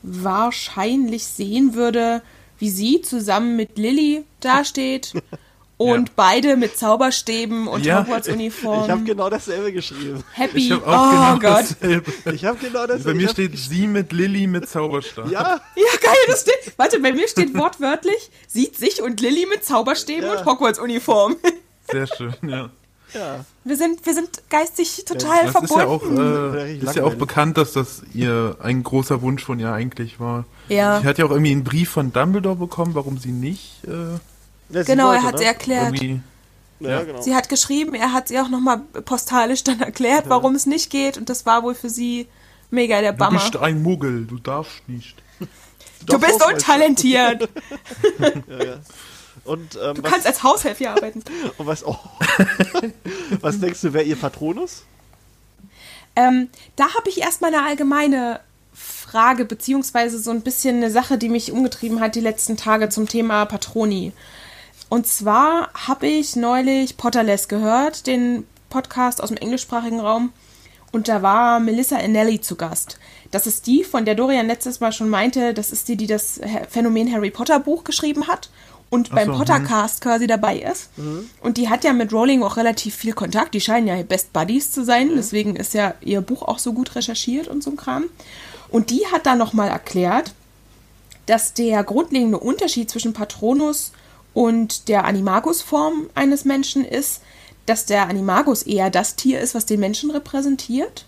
[0.02, 2.22] wahrscheinlich sehen würde,
[2.58, 5.12] wie sie zusammen mit Lilly dasteht
[5.76, 6.12] und Ja.
[6.16, 8.84] beide mit Zauberstäben und Ja, Hogwarts-Uniform.
[8.84, 10.22] Ich habe genau dasselbe geschrieben.
[10.32, 10.58] Happy.
[10.66, 11.64] Ich habe oh auch genau Gott.
[11.70, 12.12] dasselbe.
[12.34, 13.04] Ich habe genau dasselbe.
[13.04, 15.30] Bei mir hab- steht sie mit Lilly mit Zauberstab.
[15.30, 16.74] Ja, Ja, geil, das steht.
[16.76, 20.38] Warte, bei mir steht wortwörtlich, sieht sich und Lilly mit Zauberstäben Ja.
[20.38, 21.36] und Hogwarts-Uniform.
[21.90, 22.70] Sehr schön, ja.
[23.14, 23.44] Ja.
[23.64, 26.54] Wir sind, wir sind geistig total Das ist ja auch, verbunden.
[26.56, 30.44] äh, ist ja auch bekannt, dass das ihr ein großer Wunsch von ihr eigentlich war.
[30.68, 31.00] Ja.
[31.00, 34.18] Sie hat ja auch irgendwie einen Brief von Dumbledore bekommen, warum sie nicht äh, Ja,
[34.70, 35.38] sie Genau, wollte, er hat ne?
[35.38, 36.02] sie erklärt.
[36.02, 37.02] Ja, ja.
[37.02, 37.20] genau.
[37.22, 41.18] Sie hat geschrieben, er hat sie auch nochmal postalisch dann erklärt, warum es nicht geht.
[41.18, 42.26] Und das war wohl für sie
[42.70, 43.32] mega der Du Bummer.
[43.38, 45.16] bist ein Muggel, du darfst nicht.
[46.06, 46.54] Du bist Hausmeister.
[46.54, 47.48] untalentiert.
[48.48, 48.76] Ja, ja.
[49.50, 51.24] Und, ähm, Du was, kannst als Haushälfte arbeiten.
[51.58, 51.98] und was, oh.
[53.40, 54.84] was denkst du, wer ihr Patronus?
[56.14, 58.38] Ähm, da habe ich erstmal eine allgemeine
[58.72, 63.08] Frage, beziehungsweise so ein bisschen eine Sache, die mich umgetrieben hat die letzten Tage zum
[63.08, 64.12] Thema Patroni.
[64.88, 70.32] Und zwar habe ich neulich Potterless gehört, den Podcast aus dem englischsprachigen Raum.
[70.92, 73.00] Und da war Melissa Anelli zu Gast.
[73.32, 76.40] Das ist die, von der Dorian letztes Mal schon meinte, das ist die, die das
[76.68, 78.48] Phänomen Harry Potter Buch geschrieben hat
[78.90, 79.38] und beim so, hm.
[79.38, 80.90] Pottercast quasi dabei ist.
[81.40, 83.54] Und die hat ja mit Rowling auch relativ viel Kontakt.
[83.54, 85.12] Die scheinen ja Best Buddies zu sein.
[85.14, 88.04] Deswegen ist ja ihr Buch auch so gut recherchiert und so ein Kram.
[88.68, 90.32] Und die hat da nochmal erklärt,
[91.26, 93.92] dass der grundlegende Unterschied zwischen Patronus
[94.34, 97.22] und der Animagus-Form eines Menschen ist,
[97.66, 101.06] dass der Animagus eher das Tier ist, was den Menschen repräsentiert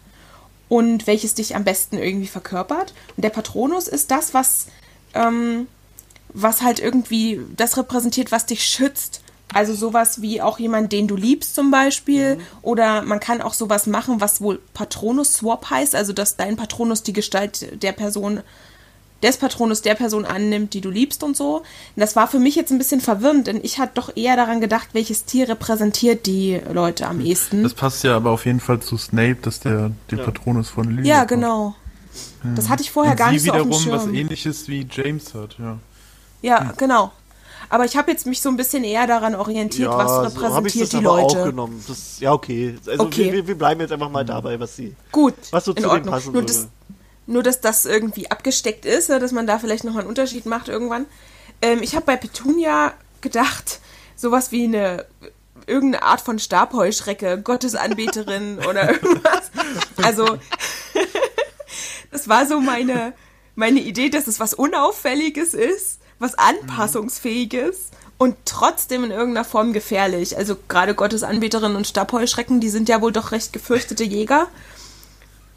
[0.68, 2.94] und welches dich am besten irgendwie verkörpert.
[3.16, 4.66] Und der Patronus ist das, was,
[5.14, 5.66] ähm,
[6.34, 9.22] was halt irgendwie das repräsentiert, was dich schützt.
[9.54, 12.38] Also sowas wie auch jemand, den du liebst zum Beispiel.
[12.62, 17.12] Oder man kann auch sowas machen, was wohl Patronus-Swap heißt, also dass dein Patronus die
[17.12, 18.40] Gestalt der Person
[19.22, 21.58] des Patronus der Person annimmt, die du liebst und so.
[21.58, 21.64] Und
[21.94, 24.88] das war für mich jetzt ein bisschen verwirrend, denn ich hatte doch eher daran gedacht,
[24.94, 27.62] welches Tier repräsentiert die Leute am ehesten.
[27.62, 31.08] Das passt ja aber auf jeden Fall zu Snape, dass der den Patronus von Lily
[31.08, 31.76] Ja, genau.
[32.56, 34.14] Das hatte ich vorher Und gar nicht so auf dem wiederum was Schirm.
[34.14, 35.78] ähnliches wie James hat, ja.
[36.42, 37.12] Ja, genau.
[37.72, 40.74] Aber ich habe jetzt mich so ein bisschen eher daran orientiert, was so hab ich
[40.74, 41.40] repräsentiert das die Leute.
[41.40, 41.82] auch genommen.
[41.88, 42.76] Das, ja, okay.
[42.86, 43.32] Also Okay.
[43.32, 46.12] Wir, wir, bleiben jetzt einfach mal dabei, was sie, Gut, was so in zu Ordnung.
[46.12, 46.52] passen Nur würde.
[46.52, 46.68] das,
[47.26, 50.68] nur, dass das irgendwie abgesteckt ist, ne, dass man da vielleicht noch einen Unterschied macht
[50.68, 51.06] irgendwann.
[51.62, 53.80] Ähm, ich habe bei Petunia gedacht,
[54.16, 55.06] sowas wie eine
[55.66, 59.50] irgendeine Art von Stabheuschrecke, Gottesanbeterin oder irgendwas.
[60.02, 60.38] Also,
[62.10, 63.14] das war so meine,
[63.54, 70.36] meine Idee, dass es was Unauffälliges ist, was Anpassungsfähiges und trotzdem in irgendeiner Form gefährlich.
[70.36, 74.46] Also gerade Gottesanbeterinnen und Stabheuschrecken, die sind ja wohl doch recht gefürchtete Jäger.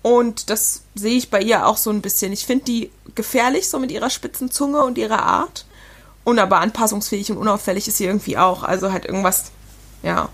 [0.02, 2.34] Und das sehe ich bei ihr auch so ein bisschen.
[2.34, 5.66] Ich finde die gefährlich, so mit ihrer spitzen Zunge und ihrer Art.
[6.24, 8.64] Und aber anpassungsfähig und unauffällig ist sie irgendwie auch.
[8.64, 9.52] Also halt irgendwas,
[10.02, 10.30] ja,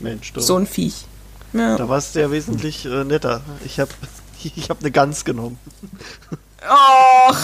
[0.00, 0.40] Mensch, du.
[0.40, 1.06] so ein Viech.
[1.52, 1.76] Ja.
[1.76, 3.42] Da warst du ja wesentlich äh, netter.
[3.64, 3.90] Ich habe
[4.42, 5.58] ich hab eine Gans genommen.
[6.68, 7.36] Och,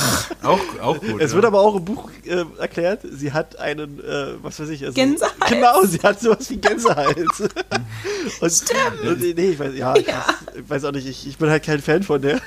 [0.42, 1.20] Auch, auch gut.
[1.20, 1.36] Es ja.
[1.36, 4.94] wird aber auch im Buch äh, erklärt, sie hat einen, äh, was weiß ich, also,
[4.94, 5.32] Gänsehals.
[5.48, 7.40] Genau, sie hat sowas wie Gänsehals.
[8.40, 9.00] und, Stimmt.
[9.06, 10.24] Und, nee, ich weiß, ja, ich Ja.
[10.26, 12.40] weiß- Ich weiß auch nicht, ich, ich bin halt kein Fan von der.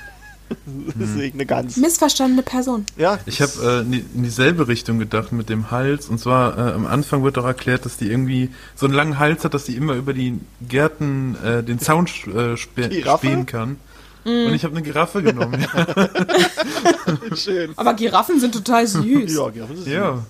[0.67, 1.76] Deswegen eine Gans.
[1.78, 2.86] Missverstandene Person.
[2.97, 6.07] Ja, Ich habe äh, in die- in dieselbe Richtung gedacht mit dem Hals.
[6.07, 9.43] Und zwar äh, am Anfang wird doch erklärt, dass die irgendwie so einen langen Hals
[9.43, 12.55] hat, dass die immer über die Gärten äh, den Zaun äh,
[12.89, 13.26] Giraffe?
[13.26, 13.78] spähen kann.
[14.26, 15.65] Und ich habe eine Giraffe genommen.
[17.36, 17.73] schön.
[17.76, 19.03] Aber Giraffen sind total süß.
[19.36, 20.23] Ja, ja, das ist ja.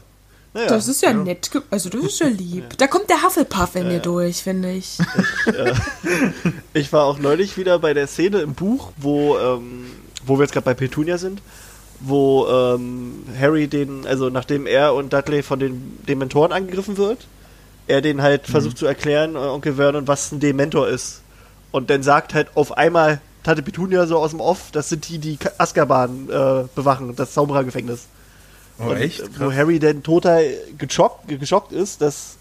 [0.54, 1.52] Naja, Das ist ja, nett.
[1.52, 2.78] ge- Also, das ist ja lieb.
[2.78, 4.98] Da kommt der Hufflepuff in mir durch, finde ich.
[6.74, 9.86] Ich war auch neulich wieder bei der Szene im Buch, wo, ähm,
[10.26, 11.42] wo wir jetzt gerade bei Petunia sind,
[12.02, 17.28] wo ähm, Harry den, also nachdem er und Dudley von den Dementoren angegriffen wird,
[17.88, 21.22] er den halt versucht zu erklären, äh, Onkel Vernon, was ein Dementor ist.
[21.72, 25.20] Und dann sagt halt auf einmal Tante Petunia so aus dem Off, das sind die,
[25.20, 28.08] die Ka- Azkaban äh, bewachen, das Zauberergefängnis.
[28.80, 29.20] Oh, Und, echt?
[29.22, 29.56] äh, Wo Krass.
[29.56, 30.44] Harry dann total
[30.78, 32.38] geschockt, geschockt ist, dass,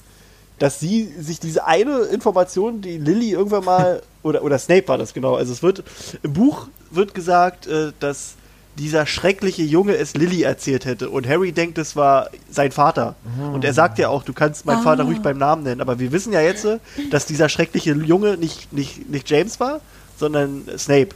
[0.59, 5.13] dass sie sich diese eine Information, die Lilly irgendwann mal, oder, oder Snape war das
[5.15, 5.85] genau, also es wird,
[6.23, 8.35] im Buch wird gesagt, äh, dass
[8.79, 13.15] dieser schreckliche Junge es Lilly erzählt hätte und Harry denkt, es war sein Vater.
[13.53, 16.11] Und er sagt ja auch, du kannst meinen Vater ruhig beim Namen nennen, aber wir
[16.11, 16.79] wissen ja jetzt, äh,
[17.11, 19.81] dass dieser schreckliche Junge nicht, nicht, nicht James war,
[20.19, 21.11] sondern Snape.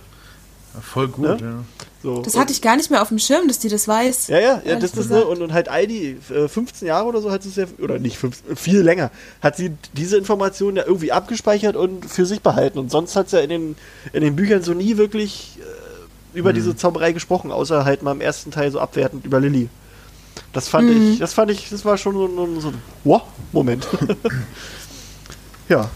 [0.82, 1.38] Voll gut, Ne?
[1.40, 1.64] ja.
[2.02, 2.22] So.
[2.22, 4.28] Das hatte ich gar nicht mehr auf dem Schirm, dass die das weiß.
[4.28, 7.32] Ja, ja, ja das ist ne, und, und halt Aldi, äh, 15 Jahre oder so
[7.32, 9.10] hat sie es ja, oder nicht 15, viel länger,
[9.42, 12.78] hat sie diese Informationen ja irgendwie abgespeichert und für sich behalten.
[12.78, 13.76] Und sonst hat sie ja in den,
[14.12, 18.20] in den Büchern so nie wirklich äh, über diese Zauberei gesprochen, außer halt mal im
[18.20, 19.68] ersten Teil so abwertend über Lilly.
[20.52, 23.88] Das fand ich, das fand ich, das war schon so, ein- so ein Wow-Moment.
[25.68, 25.90] ja.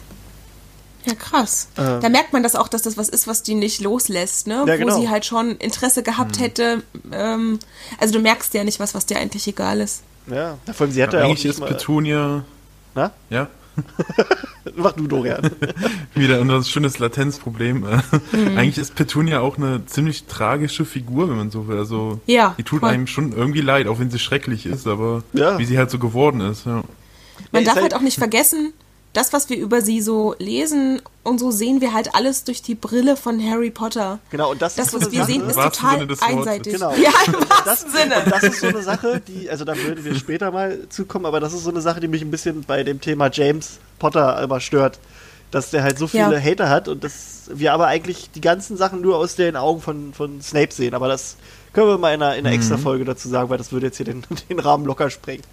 [1.06, 1.68] Ja, krass.
[1.76, 2.00] Ähm.
[2.00, 4.64] da merkt man das auch, dass das was ist, was die nicht loslässt, ne?
[4.66, 5.00] Ja, Wo genau.
[5.00, 6.82] sie halt schon Interesse gehabt hätte.
[7.12, 7.58] Ähm,
[7.98, 10.02] also du merkst ja nicht was, was dir eigentlich egal ist.
[10.28, 12.44] Ja, vor allem sie hatte ja, auch Eigentlich nicht ist mal, Petunia,
[12.94, 13.10] Na?
[13.30, 13.48] ja,
[14.76, 15.50] Mach du, Dorian.
[16.14, 17.78] wieder ein schönes Latenzproblem.
[17.80, 17.92] Mhm.
[18.58, 21.78] Eigentlich ist Petunia auch eine ziemlich tragische Figur, wenn man so will.
[21.78, 22.90] Also, Ja, die tut voll.
[22.90, 25.58] einem schon irgendwie leid, auch wenn sie schrecklich ist, aber Ja.
[25.58, 26.82] wie sie halt so geworden ist, ja.
[27.50, 28.72] Man ist darf halt- halt auch nicht vergessen,
[29.12, 32.74] das, was wir über sie so lesen und so sehen wir halt alles durch die
[32.74, 34.18] Brille von Harry Potter.
[34.30, 36.74] Genau, und das, Das, ist so was wir Sache, sehen, ist total einseitig.
[36.74, 36.92] Genau.
[36.94, 37.34] Ja, im
[37.64, 38.22] das, Sinne.
[38.24, 41.40] Und das ist so eine Sache, die, also da würden wir später mal zukommen, aber
[41.40, 44.60] das ist so eine Sache, die mich ein bisschen bei dem Thema James Potter immer
[44.60, 44.98] stört.
[45.50, 46.40] Dass der halt so viele Ja.
[46.40, 50.14] Hater hat und dass wir aber eigentlich die ganzen Sachen nur aus den Augen von,
[50.14, 50.94] von Snape sehen.
[50.94, 51.36] Aber das
[51.74, 53.98] können wir mal in einer, in einer extra Folge dazu sagen, weil das würde jetzt
[53.98, 55.42] hier den, den Rahmen locker sprengen.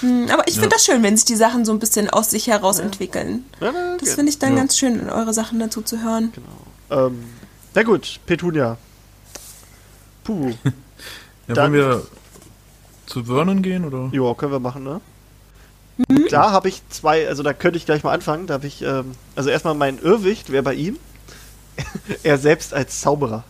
[0.00, 2.46] Hm, Aber ich finde das schön, wenn sich die Sachen so ein bisschen aus sich
[2.48, 3.44] heraus entwickeln.
[3.60, 4.14] Ja, na, Das okay.
[4.16, 4.58] finde ich dann Ja.
[4.58, 6.32] ganz schön, eure Sachen dazu zu hören.
[6.90, 7.24] ähm,
[7.74, 8.76] na gut, Petunia.
[10.24, 10.52] Puh.
[11.48, 12.06] Ja, Dann- wollen wir
[13.06, 14.08] zu Vernon gehen, oder?
[14.12, 15.00] Ja, können wir machen, ne?
[16.28, 18.48] Da habe ich zwei, also da könnte ich gleich mal anfangen.
[18.48, 20.98] Da habe ich, ähm, also erstmal mein Irrwicht wäre bei ihm.
[22.24, 23.44] er selbst als Zauberer.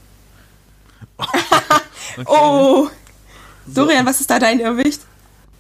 [2.27, 2.89] Oh!
[3.67, 5.01] Dorian, was ist da dein Irrwicht?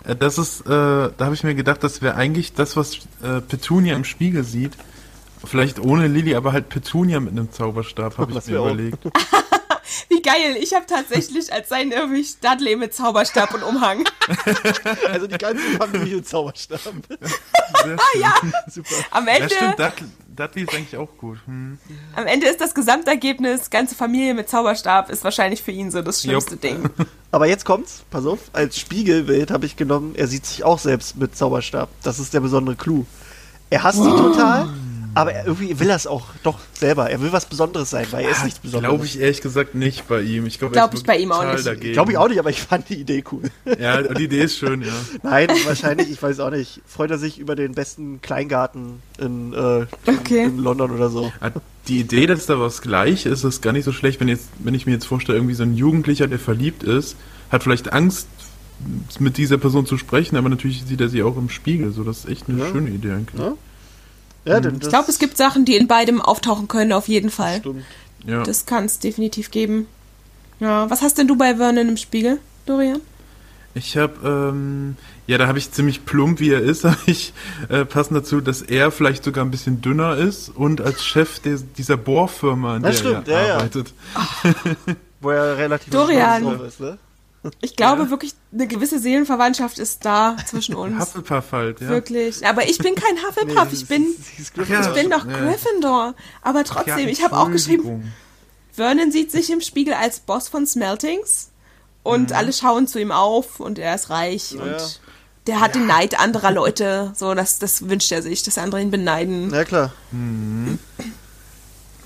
[0.06, 3.40] Äh, Das ist, äh, da habe ich mir gedacht, das wäre eigentlich das, was äh,
[3.46, 4.72] Petunia im Spiegel sieht.
[5.44, 8.98] Vielleicht ohne Lilly, aber halt Petunia mit einem Zauberstab, habe ich mir überlegt.
[10.08, 10.56] Wie geil!
[10.60, 14.04] Ich habe tatsächlich als sein Irrwicht Dudley mit Zauberstab und Umhang.
[15.08, 16.80] Also die ganze Familie Zauberstab.
[17.08, 17.18] Sehr
[17.84, 17.98] schön.
[18.20, 18.34] ja,
[18.68, 18.94] Super.
[19.10, 20.06] am Ja, Ende, stimmt, Dudley,
[20.36, 21.38] Dudley ist eigentlich auch gut.
[21.46, 21.78] Hm.
[22.14, 26.22] am Ende ist das Gesamtergebnis, ganze Familie mit Zauberstab, ist wahrscheinlich für ihn so das
[26.22, 26.60] schlimmste Jupp.
[26.60, 26.90] Ding.
[27.30, 31.16] Aber jetzt kommt's, pass auf, als Spiegelbild habe ich genommen, er sieht sich auch selbst
[31.16, 31.88] mit Zauberstab.
[32.02, 33.04] Das ist der besondere Clou.
[33.70, 34.68] Er hasst sie total,
[35.16, 37.10] aber er, irgendwie will er es auch doch selber.
[37.10, 38.90] Er will was Besonderes sein, weil er ist nichts Besonderes.
[38.92, 40.46] Glaube ich ehrlich gesagt nicht bei ihm.
[40.46, 41.66] Ich glaube, Glaub ich bei ihm auch nicht.
[41.66, 41.92] Dagegen.
[41.92, 43.42] Glaube ich auch nicht, aber ich fand die Idee cool.
[43.78, 44.92] Ja, die Idee ist schön, ja.
[45.22, 46.80] Nein, wahrscheinlich, ich weiß auch nicht.
[46.86, 50.44] Freut er sich über den besten Kleingarten in, äh, Okay.
[50.44, 51.32] in London oder so.
[51.40, 51.50] Ah,
[51.88, 54.74] Die Idee, dass da was gleich ist, ist gar nicht so schlecht, wenn, jetzt, wenn
[54.74, 57.16] ich mir jetzt vorstelle, irgendwie so ein Jugendlicher, der verliebt ist,
[57.50, 58.28] hat vielleicht Angst,
[59.18, 61.92] mit dieser Person zu sprechen, aber natürlich sieht er sie auch im Spiegel.
[61.92, 62.70] So, das ist echt eine Ja.
[62.70, 63.40] schöne Idee eigentlich.
[63.40, 63.54] Ja.
[64.46, 67.30] Ja, denn das Ich glaube, es gibt Sachen, die in beidem auftauchen können, auf jeden
[67.30, 67.58] Fall.
[67.60, 67.84] stimmt.
[68.26, 68.42] Ja.
[68.42, 69.86] Das kann es definitiv geben.
[70.58, 73.00] Ja, was hast denn du bei Vernon im Spiegel, Dorian?
[73.74, 77.34] Ich habe, ähm, ja, da habe ich ziemlich plump, wie er ist, habe ich
[77.68, 81.64] äh, passend dazu, dass er vielleicht sogar ein bisschen dünner ist und als Chef des,
[81.76, 83.54] dieser Bohrfirma, in Das der stimmt, er ja, ja.
[83.56, 83.92] arbeitet.
[85.20, 86.60] Wo er relativ Dorian.
[86.62, 86.98] ist, ne?
[87.60, 90.98] Ich glaube wirklich, eine gewisse Seelenverwandtschaft ist da zwischen uns.
[91.00, 91.88] Hufflepuff halt, ja.
[91.88, 92.46] Wirklich.
[92.46, 94.06] Aber ich bin kein Hufflepuff, ich bin,
[94.60, 94.80] Ach ja.
[94.80, 95.38] Ich bin doch Ja.
[95.38, 96.14] Gryffindor.
[96.42, 98.12] Aber trotzdem, Ja, ich habe auch geschrieben.
[98.72, 101.50] Vernon sieht sich im Spiegel als Boss von Smeltings
[102.02, 104.62] und alle schauen zu ihm auf und er ist reich Ja.
[104.62, 105.00] und
[105.46, 107.12] der hat den Neid anderer Leute.
[107.14, 109.48] So, das, das wünscht er sich, dass andere ihn beneiden.
[109.48, 109.92] Na klar.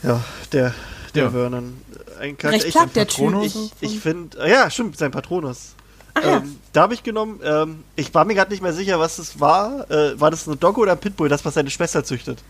[0.02, 0.22] Ja,
[0.52, 0.74] der,
[1.14, 1.30] der Ja.
[1.30, 1.78] Vernon.
[2.20, 3.24] Ein Charakter, Recht ich- platt, der Typ.
[3.26, 3.72] Patronus?
[3.80, 5.74] Ich, ich finde, ja, stimmt, sein Patronus.
[6.14, 6.36] Ach ja.
[6.38, 9.40] Ähm, da habe ich genommen, ähm, ich war mir gerade nicht mehr sicher, was es
[9.40, 9.90] war.
[9.90, 12.42] Äh, war das eine Dogge oder ein Pitbull, das, was seine Schwester züchtet?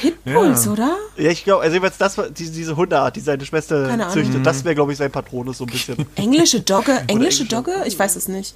[0.00, 0.72] Pitbulls, Ja.
[0.72, 0.96] oder?
[1.16, 4.44] Ja, ich glaube, also jedenfalls das war die, diese Hundeart, die seine Schwester züchtet.
[4.44, 6.06] Das wäre, glaube ich, sein Patronus so ein bisschen.
[6.16, 7.04] Englische Dogge?
[7.06, 7.72] Englische Dogge?
[7.86, 8.54] Ich weiß es nicht.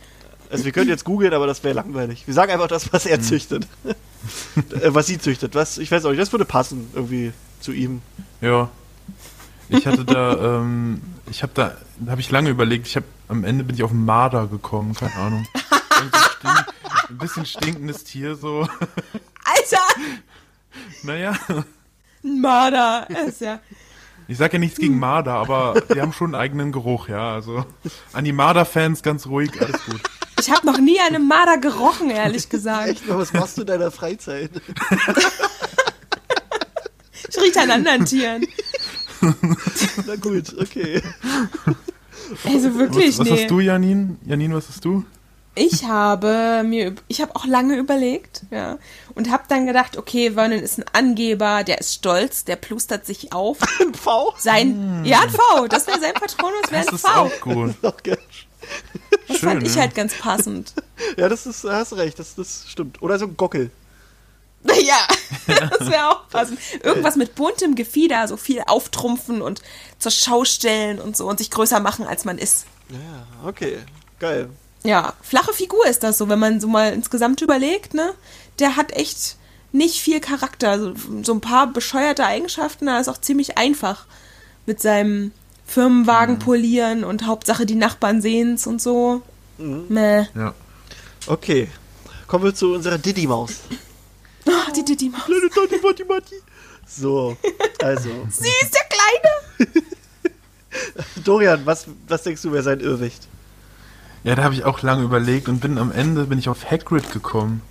[0.51, 2.23] Also wir können jetzt googeln, aber das wäre langweilig.
[2.27, 3.67] Wir sagen einfach das, was er züchtet.
[4.57, 5.55] äh, was sie züchtet.
[5.55, 8.01] Was, ich weiß auch nicht, das würde passen irgendwie zu ihm.
[8.41, 8.71] Ja.
[9.69, 12.87] Ich hatte da, ähm, ich habe da, da habe ich lange überlegt.
[12.87, 15.47] Ich habe am Ende bin ich auf Marder gekommen, keine Ahnung.
[15.93, 16.67] Stink,
[17.11, 18.61] ein bisschen stinkendes Tier so.
[19.45, 19.83] Alter!
[21.03, 21.35] Naja,
[22.23, 23.07] Ein Marder.
[23.09, 23.61] Er Ist ja.
[24.29, 27.33] ich sag ja nichts gegen Marder, aber die haben schon einen eigenen Geruch, ja.
[27.35, 27.65] Also
[28.13, 30.01] an die Marder-Fans ganz ruhig, alles gut.
[30.39, 32.89] Ich habe noch nie einen Marder gerochen, ehrlich gesagt.
[32.89, 34.51] Echt, was machst du in deiner Freizeit?
[37.29, 38.47] Ich rieche an anderen Tieren.
[40.07, 41.03] Na gut, okay.
[42.45, 43.43] Also wirklich, Was, was nee.
[43.43, 44.17] hast du, Janine?
[44.27, 45.05] Janine, was hast du?
[45.59, 48.79] Ich habe mir, üb- ich habe auch lange überlegt, ja,
[49.15, 53.33] und habe dann gedacht, okay, Vernon ist ein Angeber, der ist stolz, der plustert sich
[53.33, 53.59] auf.
[53.81, 54.35] Ein V?
[54.37, 57.21] Sein, ja, ein V, das wäre sein Patronus, wäre Das ein ist V.
[57.23, 57.75] auch gut.
[58.03, 58.19] Gell.
[59.29, 59.81] Das schön, fand ich ja.
[59.83, 60.75] halt ganz passend.
[61.17, 63.01] Ja, das ist, hast recht, das, das stimmt.
[63.01, 63.71] Oder so ein Gockel.
[64.85, 64.99] Ja,
[65.71, 66.59] das wäre auch passend.
[66.83, 69.63] Irgendwas mit buntem Gefieder, so viel auftrumpfen und
[69.99, 72.67] zur Schau stellen und so und sich größer machen, als man ist.
[72.91, 73.79] Ja, okay.
[74.19, 74.49] Geil.
[74.85, 78.15] Ja, flache Figur ist das so, wenn man so mal insgesamt überlegt, ne?
[78.59, 79.37] Der hat echt
[79.73, 80.71] nicht viel Charakter.
[80.71, 84.07] Also, so ein paar bescheuerte Eigenschaften, er ist auch ziemlich einfach.
[84.65, 85.33] Mit seinem
[85.67, 89.23] Firmenwagen polieren und Hauptsache die Nachbarn sehen's und so.
[89.59, 90.27] Meh.
[90.35, 90.55] Ja.
[91.27, 91.69] Okay.
[92.27, 93.61] Kommen wir zu unserer Diddy-Maus.
[94.47, 95.25] Oh, die Didi Maus.
[95.25, 96.35] Kleine Tati Matti Matti.
[96.87, 97.37] So,
[97.83, 98.11] also.
[98.31, 99.83] Süß, der Kleine.
[101.25, 103.27] Dorian, was, was denkst du, wäre sein Irrwicht?
[104.23, 107.13] Ja, da habe ich auch lange überlegt und bin am Ende bin ich auf Hagrid
[107.13, 107.63] gekommen.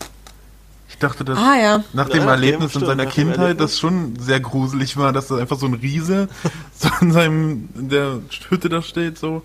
[0.89, 1.83] Ich dachte, dass Ah ja.
[1.93, 5.35] nach dem Ja, Erlebnis stimmt, in seiner Kindheit das schon sehr gruselig war, dass da
[5.37, 6.29] einfach so ein Riese
[6.77, 9.43] so in seinem in der Hütte da steht so.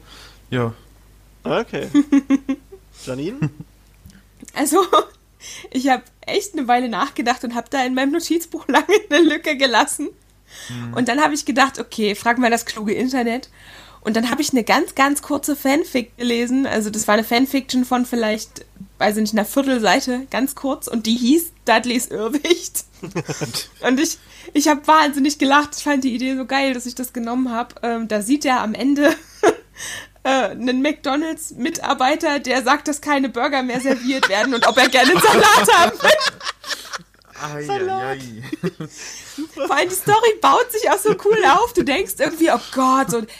[0.50, 0.72] Ja.
[1.42, 1.88] Okay.
[3.06, 3.50] Janine?
[4.54, 4.84] Also,
[5.70, 9.56] ich habe echt eine Weile nachgedacht und habe da in meinem Notizbuch lange eine Lücke
[9.56, 10.08] gelassen.
[10.94, 13.48] Und dann habe ich gedacht, okay, frag mal das kluge Internet.
[14.02, 16.66] Und dann habe ich eine ganz, ganz kurze Fanfic gelesen.
[16.66, 18.64] Also das war eine Fanfiction von vielleicht,
[18.98, 20.88] weiß ich nicht, einer Viertelseite, ganz kurz.
[20.88, 22.84] Und die hieß Dudleys Irrwicht.
[23.86, 24.18] und ich,
[24.54, 25.76] ich habe wahnsinnig gelacht.
[25.76, 27.74] Ich fand die Idee so geil, dass ich das genommen habe.
[27.82, 29.14] Ähm, da sieht er am Ende
[30.22, 35.12] äh, einen McDonalds-Mitarbeiter, der sagt, dass keine Burger mehr serviert werden und ob er gerne
[35.12, 36.10] einen Salat haben will.
[39.54, 41.72] Vor allem die Story baut sich auch so cool auf.
[41.72, 43.30] Du denkst irgendwie, oh Gott, und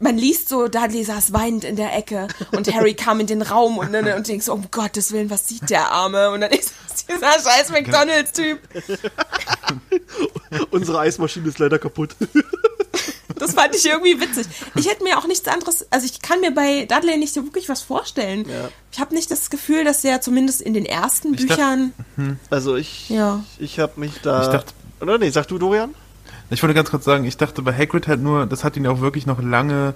[0.00, 3.78] man liest so, Dudley saß weinend in der Ecke und Harry kam in den Raum
[3.78, 6.30] und, und, und denkst, um Gottes Willen, was sieht der Arme?
[6.30, 8.60] Und dann ist das dieser scheiß McDonalds-Typ.
[10.70, 12.14] Unsere Eismaschine ist leider kaputt.
[13.40, 14.46] Das fand ich irgendwie witzig.
[14.76, 17.68] Ich hätte mir auch nichts anderes, also ich kann mir bei Dudley nicht so wirklich
[17.68, 18.48] was vorstellen.
[18.48, 18.68] Ja.
[18.92, 21.92] Ich habe nicht das Gefühl, dass er zumindest in den ersten Ich dacht- Büchern.
[22.50, 23.42] Also ich, Ja.
[23.58, 24.42] ich habe mich da...
[24.42, 25.94] Ich dachte- Oder nee, sag du, Dorian?
[26.52, 29.00] Ich wollte ganz kurz sagen, ich dachte bei Hagrid halt nur, das hat ihn auch
[29.00, 29.94] wirklich noch lange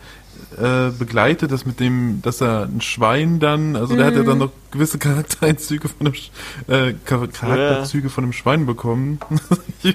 [0.57, 4.27] äh, begleitet, das mit dem, dass er ein Schwein dann, also der hat ja Mhm.
[4.27, 6.31] dann noch gewisse Charakterzüge von dem, Sch-
[6.69, 9.19] äh, Char- Charakterzüge von dem Schwein bekommen.
[9.83, 9.93] ja.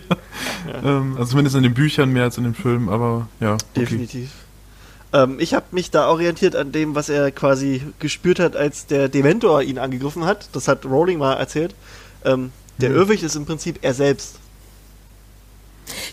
[0.83, 3.53] Ähm, also zumindest in den Büchern mehr als in den Filmen, aber ja.
[3.53, 3.61] Okay.
[3.75, 4.29] Definitiv.
[5.13, 9.07] Ähm, ich habe mich da orientiert an dem, was er quasi gespürt hat, als der
[9.07, 10.49] Dementor ihn angegriffen hat.
[10.51, 11.73] Das hat Rowling mal erzählt.
[12.25, 12.95] Ähm, der Hm.
[12.97, 14.35] Irrwicht ist im Prinzip er selbst.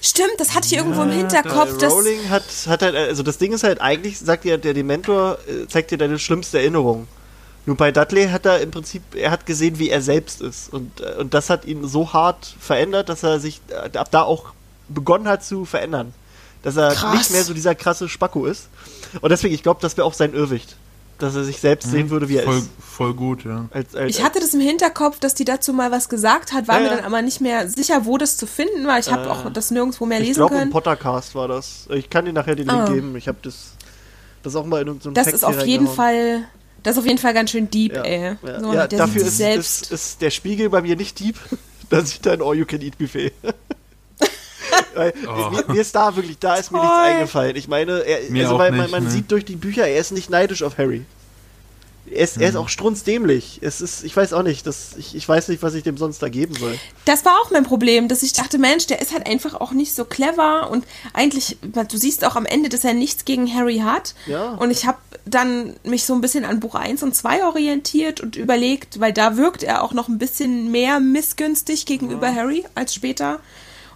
[0.01, 1.79] Stimmt, das hatte ich irgendwo im Ja, Hinterkopf.
[1.79, 5.39] Dass, Rowling hat, hat halt, also das Ding ist halt, eigentlich sagt ja, der Dementor
[5.49, 7.09] äh, zeigt dir deine schlimmste Erinnerung.
[7.67, 10.73] Nur bei Dudley hat er im Prinzip, er hat gesehen, wie er selbst ist.
[10.73, 14.23] Und, äh, und das hat ihn so hart verändert, dass er sich äh, ab da
[14.23, 14.53] auch
[14.89, 16.15] begonnen hat zu verändern.
[16.63, 17.17] Dass er Krass.
[17.17, 18.69] nicht mehr so dieser krasse Spacko ist.
[19.21, 20.77] Und deswegen, ich glaube, das wäre auch sein Irrwicht.
[21.19, 22.47] Dass er sich selbst sehen würde, wie er Mhm.
[22.47, 22.69] voll, ist.
[22.79, 23.65] voll gut, ja.
[23.71, 26.77] Als, als, ich hatte das im Hinterkopf, dass die dazu mal was gesagt hat, war
[26.77, 26.97] Ja, mir ja.
[26.97, 28.99] dann aber nicht mehr sicher, wo das zu finden war.
[28.99, 30.71] Ich habe Äh, auch das nirgendwo mehr ich lesen glaube, im können.
[30.73, 31.87] Pottercast war das.
[31.91, 32.93] Ich kann dir nachher den Link Ah.
[32.93, 33.17] geben.
[33.17, 33.73] Ich habe das,
[34.43, 35.89] das auch mal in irgendeinem Das Text ist auf jeden.
[35.89, 36.45] Fall,
[36.83, 38.37] das ist auf jeden Fall ganz schön deep, Ja, ey.
[38.45, 38.61] ja.
[38.61, 39.83] So, ja der dafür sieht sich ist, selbst.
[39.85, 41.37] ist, ist der Spiegel bei mir nicht deep.
[41.89, 43.33] da sieht er ein All-You-Can-Eat-Buffet.
[44.97, 45.51] Weil, Oh.
[45.51, 47.57] mir, mir ist da wirklich, da ist mir nichts eingefallen.
[47.57, 49.11] Ich meine, er, also weil, man, nicht, man ne.
[49.11, 51.05] sieht durch die Bücher, er ist nicht neidisch auf Harry.
[52.09, 53.59] Er ist, er ist auch strunzdämlich.
[53.63, 56.23] Es ist, ich weiß auch nicht, das, ich, ich weiß nicht, was ich dem sonst
[56.23, 56.79] da geben soll.
[57.05, 59.93] Das war auch mein Problem, dass ich dachte, Mensch, der ist halt einfach auch nicht
[59.93, 64.15] so clever und eigentlich, du siehst auch am Ende, dass er nichts gegen Harry hat.
[64.27, 64.53] Ja.
[64.53, 68.37] Und ich habe dann mich so ein bisschen an Buch 1 und 2 orientiert und
[68.37, 73.41] überlegt, weil da wirkt er auch noch ein bisschen mehr missgünstig gegenüber Harry als später.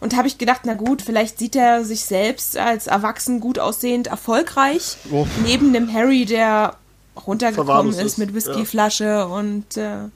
[0.00, 4.06] Und habe ich gedacht, na gut, vielleicht sieht er sich selbst als erwachsen, gut aussehend,
[4.06, 4.96] erfolgreich.
[5.12, 5.26] Oh.
[5.44, 6.76] Neben dem Harry, der
[7.26, 10.08] runtergekommen ist ist, mit Whiskyflasche und äh,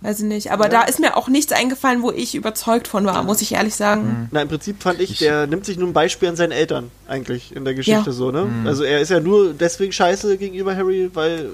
[0.00, 0.50] weiß ich nicht.
[0.50, 3.74] Aber da ist mir auch nichts eingefallen, wo ich überzeugt von war, muss ich ehrlich
[3.74, 4.28] sagen.
[4.32, 7.54] Na, im Prinzip fand ich, der nimmt sich nur ein Beispiel an seinen Eltern, eigentlich,
[7.54, 8.12] in der Geschichte Ja.
[8.12, 8.48] so, ne?
[8.64, 11.50] Also er ist ja nur deswegen scheiße gegenüber Harry, weil,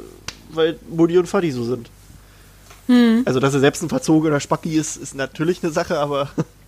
[0.51, 1.91] weil Mutti und Fuddy so sind.
[3.25, 6.29] Also, dass er selbst ein verzogener Spacki ist, ist natürlich eine Sache, aber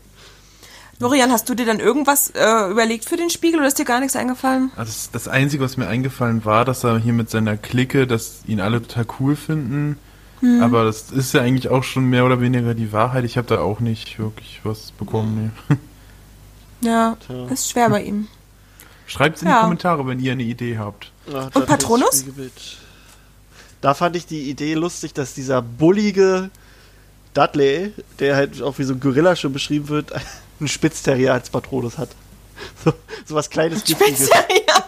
[0.99, 4.01] Dorian, hast du dir dann irgendwas äh, überlegt für den Spiegel oder ist dir gar
[4.01, 4.71] nichts eingefallen?
[4.77, 8.41] Also das, das Einzige, was mir eingefallen war, dass er hier mit seiner Clique, dass
[8.47, 9.99] ihn alle total cool finden.
[10.61, 13.25] Aber das ist ja eigentlich auch schon mehr oder weniger die Wahrheit.
[13.25, 15.53] Ich habe da auch nicht wirklich was bekommen.
[15.69, 15.77] Nee.
[16.83, 17.47] Ja, Tja.
[17.49, 18.29] ist schwer bei ihm.
[19.07, 19.55] Schreibt in Ja.
[19.55, 21.13] die Kommentare, wenn ihr eine Idee habt.
[21.33, 22.27] Ja, Und Patronus?
[23.81, 26.51] Da fand ich die Idee lustig, dass dieser bullige
[27.33, 30.13] Dudley, der halt auch wie so ein Gorilla schon beschrieben wird,
[30.61, 32.11] einen Spitzterrier als Patronus hat.
[32.85, 32.93] So,
[33.27, 34.29] so was kleines, giftiges.
[34.29, 34.85] Spitze, ja,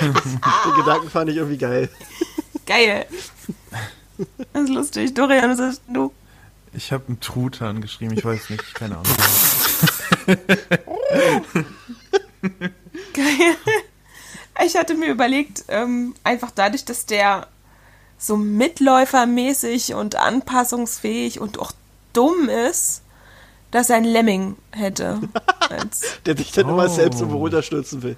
[0.00, 1.88] Den Gedanken fand ich irgendwie geil.
[2.66, 3.04] geil.
[4.52, 5.12] Das ist lustig.
[5.12, 6.12] Dorian, was hast du?
[6.72, 9.12] Ich habe einen Truthahn geschrieben, ich weiß nicht, keine Ahnung.
[13.12, 13.56] Geil.
[14.64, 17.48] Ich hatte mir überlegt, ähm, einfach dadurch, dass der
[18.18, 21.72] so mitläufermäßig und anpassungsfähig und auch
[22.12, 23.02] dumm ist,
[23.74, 25.20] dass er ein Lemming hätte.
[26.26, 26.88] Der sich dann immer Oh.
[26.94, 28.16] selbst irgendwo runterstürzen will.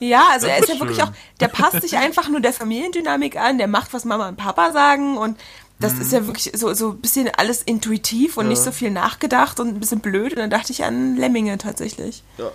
[0.00, 2.52] Ja, also Das er ist ist ja wirklich auch, der passt sich einfach nur der
[2.52, 5.38] Familiendynamik an, der macht, was Mama und Papa sagen und
[5.78, 9.60] das ist ja wirklich so, so ein bisschen alles intuitiv und nicht so viel nachgedacht
[9.60, 12.24] und ein bisschen blöd und dann dachte ich an Lemminge tatsächlich.
[12.38, 12.50] Ja.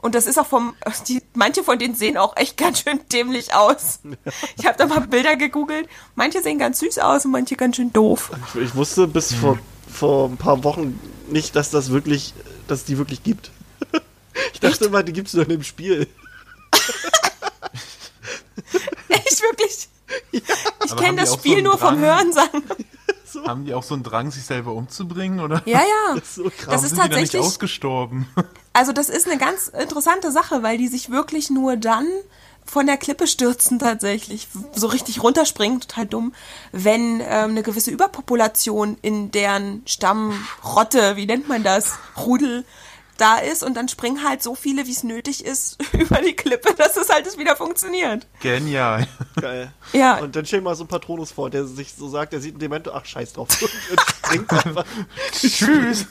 [0.00, 0.74] Und das ist auch vom,
[1.08, 3.98] die, manche von denen sehen auch echt ganz schön dämlich aus.
[4.56, 5.88] Ich habe da mal Bilder gegoogelt.
[6.14, 8.30] Manche sehen ganz süß aus und manche ganz schön doof.
[8.54, 9.38] Ich, ich wusste bis Hm.
[9.38, 9.58] vor,
[9.92, 12.34] vor ein paar Wochen nicht, dass das wirklich,
[12.68, 13.50] dass es die wirklich gibt.
[14.52, 16.06] Ich dachte immer, die gibt es nur in dem Spiel.
[19.08, 19.88] Echt wirklich.
[20.30, 20.42] Ich
[20.92, 21.98] Aber kenne das so Spiel einen nur vom?
[21.98, 22.62] Hörensagen.
[23.46, 25.40] Haben die auch so einen Drang, sich selber umzubringen?
[25.40, 26.20] Oder Ja, ja.
[26.24, 26.66] So krass.
[26.68, 28.28] Das ist sind die da nicht tatsächlich- ausgestorben?
[28.76, 32.06] Also das ist eine ganz interessante Sache, weil die sich wirklich nur dann
[32.66, 36.34] von der Klippe stürzen tatsächlich, so richtig runterspringen, total dumm,
[36.72, 42.66] wenn ähm, eine gewisse Überpopulation in deren Stammrotte, wie nennt man das, Rudel,
[43.16, 46.74] da ist und dann springen halt so viele, wie es nötig ist, über die Klippe,
[46.74, 48.26] dass es halt wieder funktioniert.
[48.40, 49.08] Genial.
[49.40, 49.72] Geil.
[49.94, 50.18] Ja.
[50.18, 52.60] Und dann stell mal so einen Patronus vor, der sich so sagt, der sieht einen
[52.60, 53.48] Demento, ach scheiß drauf.
[53.90, 54.84] Und springt einfach.
[55.32, 56.04] Tschüss.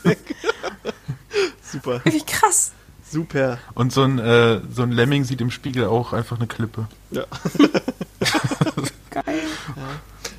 [1.76, 2.02] Super.
[2.06, 2.72] Wirklich krass.
[3.10, 3.60] Super.
[3.74, 6.88] Und so ein, äh, so ein Lemming sieht im Spiegel auch einfach eine Klippe.
[7.12, 7.26] Ja.
[9.12, 9.40] Geil.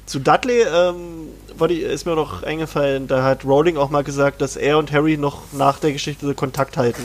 [0.07, 1.29] Zu Dudley ähm,
[1.69, 5.17] die, ist mir noch eingefallen, da hat Rowling auch mal gesagt, dass er und Harry
[5.17, 7.03] noch nach der Geschichte Kontakt halten.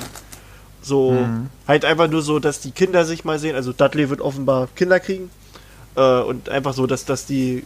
[0.82, 1.15] So,
[1.67, 3.55] halt einfach nur so, dass die Kinder sich mal sehen.
[3.55, 5.29] Also Dudley wird offenbar Kinder kriegen.
[5.95, 7.63] Äh, und einfach so, dass, dass die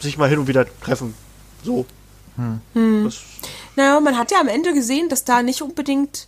[0.00, 1.14] sich mal hin und wieder treffen.
[1.62, 1.86] So.
[2.74, 3.20] Das,
[3.76, 6.26] Naja, man hat ja am Ende gesehen, dass da nicht unbedingt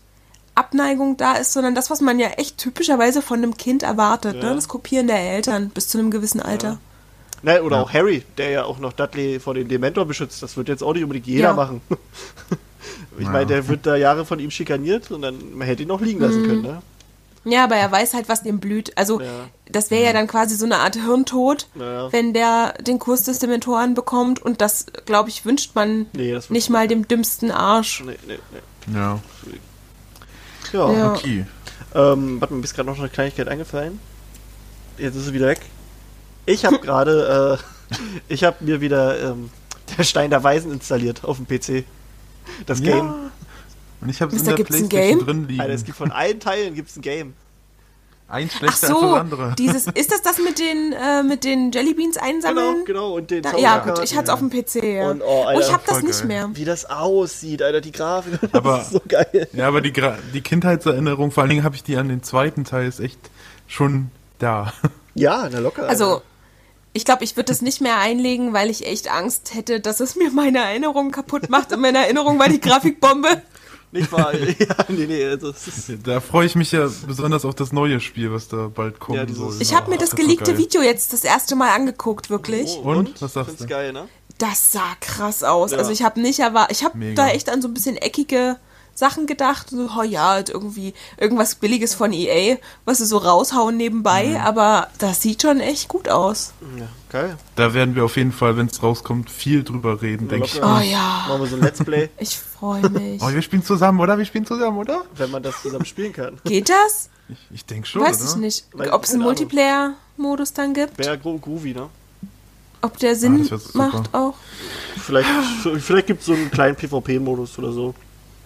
[0.55, 4.50] Abneigung da ist, sondern das, was man ja echt typischerweise von einem Kind erwartet, Ja.
[4.50, 4.55] ne?
[4.55, 6.78] das Kopieren der Eltern bis zu einem gewissen Alter.
[7.42, 7.82] ne, oder Ja.
[7.82, 10.42] auch Harry, der ja auch noch Dudley vor den Dementor beschützt.
[10.42, 11.52] Das wird jetzt auch nicht unbedingt jeder Ja.
[11.55, 11.80] machen.
[13.18, 13.30] ich Ja.
[13.30, 16.20] meine, der wird da Jahre von ihm schikaniert und dann man hätte ihn noch liegen
[16.20, 16.82] lassen können, ne?
[17.45, 18.97] Ja, aber er weiß halt, was dem blüht.
[18.97, 19.26] Also, Ja.
[19.68, 22.11] das wäre ja dann quasi so eine Art Hirntod, Ja.
[22.12, 24.40] wenn der den Kurs des Dementoren bekommt.
[24.42, 28.03] Und das, glaube ich, wünscht man Nee, das nicht mal dem dümmsten Arsch.
[28.05, 28.38] Nee, nee,
[28.86, 28.95] nee.
[28.99, 29.20] Ja,
[30.72, 30.92] Ja.
[30.92, 31.12] Ja.
[31.12, 31.47] okay.
[31.95, 34.01] Ähm, warte mal, mir ist gerade noch eine Kleinigkeit eingefallen.
[34.99, 35.61] Jetzt ist sie wieder weg.
[36.47, 37.59] Ich habe gerade,
[37.90, 37.95] äh,
[38.28, 39.51] ich habe mir wieder ähm,
[39.97, 41.84] der Stein der Weisen installiert auf dem PC.
[42.66, 42.86] Das Ja.
[42.97, 43.14] Game.
[44.05, 45.26] Und ich habe es in Mister, der gibt's ein Playstation Game?
[45.26, 45.61] drin liegen.
[45.61, 47.34] Alter, es gibt von allen Teilen gibt's ein Game.
[48.26, 49.55] Eins schlechter als so, das andere.
[49.59, 52.84] dieses, ist das das mit den, äh, mit den Jellybeans einsammeln?
[52.86, 53.14] Genau, genau.
[53.16, 55.11] Und den Da, ja, gut, ich hatte es auf dem PC, ja.
[55.11, 56.26] Und, oh, oh, Alter, ich habe das nicht geil.
[56.28, 56.50] mehr.
[56.55, 58.38] Wie das aussieht, Alter, die Grafik.
[58.40, 59.48] Das Aber- ist so geil.
[59.52, 62.64] Ja, aber die, Gra die Kindheitserinnerung, vor allen Dingen habe ich die an den zweiten
[62.64, 63.18] Teil, ist echt
[63.68, 64.72] schon da.
[65.16, 65.88] Ja, na locker.
[65.88, 66.22] Also,
[66.92, 70.16] ich glaube, ich würde das nicht mehr einlegen, weil ich echt Angst hätte, dass es
[70.16, 71.72] mir meine Erinnerung kaputt macht.
[71.72, 73.28] Und meine Erinnerung war die Grafikbombe.
[73.95, 74.34] Nicht wahr?
[74.38, 74.47] ja,
[74.88, 78.32] nee, nee, also das ist, Da freue ich mich ja besonders auf das neue Spiel,
[78.32, 79.55] was da bald kommen Ja, soll.
[79.61, 80.59] Ich habe mir das geleakte.
[80.59, 82.76] Video jetzt das erste Mal angeguckt, wirklich.
[82.82, 83.22] Oh, Und?
[83.22, 83.68] Was sagst Find's du?
[83.68, 84.09] geil, ne?
[84.38, 85.70] Das sah krass aus.
[85.70, 85.78] Ja.
[85.78, 88.57] Also ich habe nicht erwartet, ich habe da echt an so ein bisschen eckige
[88.95, 89.70] Sachen gedacht.
[89.70, 94.26] So, oh ja, halt irgendwie irgendwas Billiges von EA, was sie so raushauen nebenbei.
[94.26, 94.36] Mhm.
[94.36, 96.53] Aber das sieht schon echt gut aus.
[96.78, 97.36] Ja, geil.
[97.57, 100.62] Da werden wir auf jeden Fall, wenn es rauskommt, viel drüber reden, denke ich.
[100.62, 103.20] Oh ja, Machen wir so ein Let's Play, ich freue mich.
[103.22, 104.16] Oh, wir spielen zusammen, oder?
[104.18, 105.03] Wir spielen zusammen, oder?
[105.16, 106.38] wenn man das zusammen spielen kann.
[106.45, 107.11] Geht das?
[107.28, 108.30] Ich, ich denke schon, Weiß oder?
[108.30, 108.64] ich nicht.
[108.92, 109.22] Ob es einen.
[109.22, 110.99] Multiplayer-Modus dann gibt?
[110.99, 111.88] Wäre gro groovy, ne?
[112.82, 113.68] Ob der Ah, Sinn super.
[113.72, 114.34] macht auch?
[115.03, 115.28] Vielleicht,
[115.78, 117.95] vielleicht gibt es so einen kleinen PvP-Modus oder so.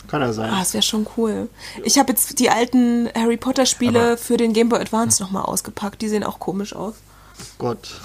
[0.08, 0.50] Kann ja sein.
[0.50, 1.48] Ah, das wäre schon cool.
[1.84, 6.00] Ich habe jetzt die alten Harry Potter Spiele für den Game Boy Advance nochmal ausgepackt.
[6.02, 6.94] Die sehen auch komisch aus.
[7.58, 8.00] Gott.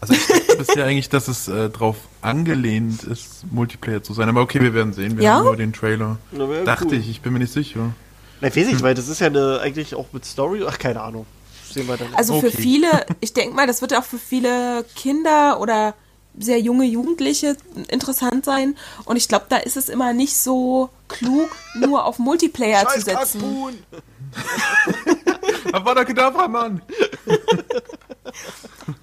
[0.00, 4.28] Also ich dachte bisher eigentlich, dass es äh, drauf angelehnt ist, Multiplayer zu sein.
[4.28, 5.16] Aber okay, wir werden sehen.
[5.18, 5.34] Wir Ja?
[5.36, 6.18] haben nur den Trailer.
[6.32, 6.94] Na, Dachte cool.
[6.94, 7.92] ich, ich bin mir nicht sicher.
[8.40, 10.64] Na, ich weiß nicht, weil das ist ja eine, eigentlich auch mit Story.
[10.66, 11.26] Ach, keine Ahnung.
[11.72, 12.08] Sehen wir dann.
[12.14, 12.56] Also für Okay.
[12.60, 12.88] viele,
[13.20, 15.94] ich denke mal, das wird auch für viele Kinder oder
[16.38, 17.56] sehr junge Jugendliche
[17.88, 18.76] interessant sein.
[19.04, 23.40] Und ich glaube, da ist es immer nicht so klug, nur auf Multiplayer zu setzen.
[23.40, 23.82] Kackhuhn!
[25.72, 26.82] Aber Kedavra, Mann!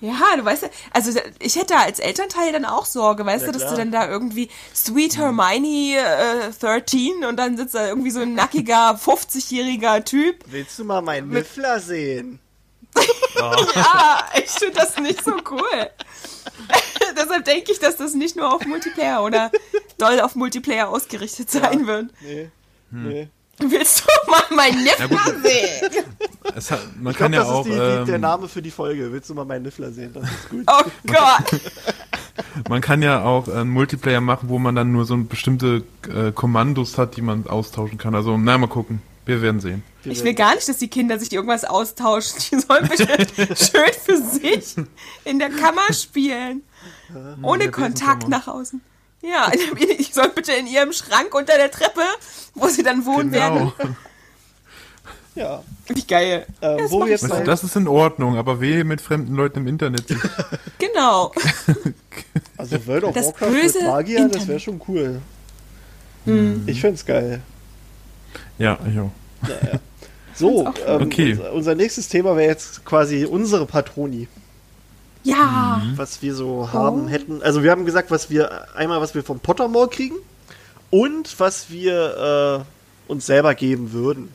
[0.02, 3.54] Ja, du weißt ja, also ich hätte als Elternteil dann auch Sorge, weißt Ja, du,
[3.54, 3.72] dass klar.
[3.74, 8.34] du dann da irgendwie Sweet Hermione äh, 13 und dann sitzt da irgendwie so ein
[8.34, 10.44] nackiger 50-jähriger Typ.
[10.48, 12.40] Willst du mal meinen Niffler sehen?
[13.76, 15.90] Ja, ich finde das nicht so cool.
[17.18, 19.52] Deshalb denke ich, dass das nicht nur auf Multiplayer oder
[19.98, 22.08] doll auf Multiplayer ausgerichtet sein wird.
[22.22, 22.50] Nee.
[22.92, 23.08] Hm.
[23.08, 23.30] Nee.
[23.62, 25.10] Willst du mal meinen Nippel
[25.44, 26.06] sehen?
[26.56, 28.48] Es hat, man Ich kann glaube, ja das auch, ist die, die, der ähm, Name
[28.48, 29.12] für die Folge.
[29.12, 30.12] Willst du mal meinen Niffler sehen?
[30.14, 30.64] Das ist gut.
[30.66, 31.62] Oh Gott.
[32.70, 36.98] man kann ja auch einen Multiplayer machen, wo man dann nur so bestimmte äh, Kommandos
[36.98, 38.16] hat, die man austauschen kann.
[38.16, 39.02] Also, na, mal gucken.
[39.30, 39.84] Wir werden sehen.
[40.04, 42.40] Wir Ich will gar nicht, dass die Kinder sich irgendwas austauschen.
[42.52, 44.76] Die sollen bitte schön für sich
[45.24, 46.64] in der Kammer spielen.
[47.44, 48.82] Ohne Kontakt nach außen.
[49.22, 49.52] Ja,
[49.98, 52.02] ich soll bitte in ihrem Schrank unter der Treppe,
[52.56, 53.72] wo sie dann wohnen werden.
[53.78, 53.96] Genau.
[55.36, 55.64] Ja.
[55.88, 56.46] Wie geil.
[56.62, 59.68] Ähm, Das wo jetzt Weißt das ist in Ordnung, aber wehe mit fremden Leuten im
[59.68, 60.06] Internet.
[60.80, 61.32] Genau.
[62.58, 64.48] also World of das Warcraft böse mit Magier, das Internet.
[64.48, 65.22] wäre schon cool.
[66.26, 66.64] Hm.
[66.68, 67.42] Ich find's geil.
[68.60, 69.10] Ja, ja.
[70.36, 71.32] So, Find's auch ähm, Okay.
[71.34, 74.28] unser, unser nächstes Thema wäre jetzt quasi unsere Patroni,
[75.24, 75.82] Ja.
[75.96, 76.74] was wir so Oh.
[76.74, 77.42] haben hätten.
[77.42, 80.16] Also wir haben gesagt, was wir einmal was wir vom Pottermore kriegen
[80.92, 82.66] und was wir
[83.08, 84.30] äh, uns selber geben würden.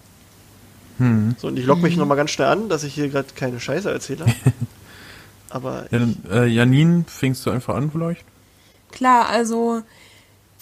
[0.99, 1.35] Hm.
[1.39, 1.85] So, und ich logge Mhm.
[1.87, 4.27] mich nochmal ganz schnell an, dass ich hier gerade keine Scheiße erzähle.
[5.51, 8.25] Aber ja dann, äh, Janine, fängst du einfach an vielleicht?
[8.93, 9.83] Klar, also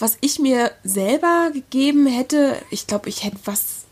[0.03, 3.83] was ich mir selber gegeben hätte, ich glaube, ich hätte was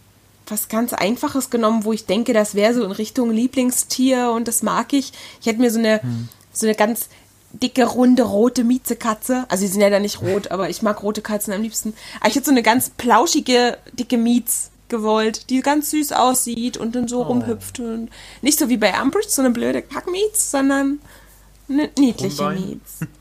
[0.49, 4.65] was ganz Einfaches genommen, wo ich denke, das wäre so in Richtung Lieblingstier und das
[4.65, 5.13] mag ich.
[5.41, 6.01] Ich hätte mir so eine
[6.53, 7.09] so eine ganz
[7.53, 9.45] dicke, runde, rote Miezekatze.
[9.49, 11.95] Also, die sind ja da nicht rot, aber ich mag rote Katzen am liebsten.
[12.21, 16.97] Aber ich hätte so eine ganz plauschige, dicke Miez gewollt, die ganz süß aussieht und
[16.97, 17.79] dann so rumhüpft.
[17.81, 18.09] Und
[18.43, 21.01] nicht so wie bei Umbridge, so eine blöde Kackmiez, sondern
[21.69, 22.51] eine niedliche?
[22.51, 23.01] Miez.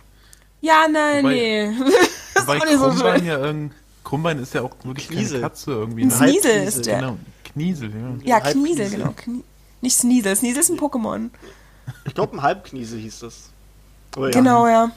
[0.61, 1.71] Ja, nein, Wobei- nee.
[2.33, 3.25] das ist Weil auch nicht so schön.
[3.25, 5.39] ja irgend, Krummbein ist ja auch wirklich Kniesel.
[5.41, 6.01] keine Katze irgendwie.
[6.03, 6.19] Ein Ne?
[6.19, 6.99] Halbkniesel, ist der.
[6.99, 7.17] Genau,
[7.53, 8.37] Kniesel, ja.
[8.37, 8.85] Ja, Halbkniesel.
[8.85, 9.13] Kniesel, genau.
[9.15, 9.43] Knie
[9.81, 10.35] nicht Sneasel.
[10.35, 11.29] Sneasel ist ein Pokémon.
[12.05, 13.49] ich glaube, ein Halbkniese hieß das.
[14.15, 14.31] Aber ja.
[14.31, 14.91] Genau, ja.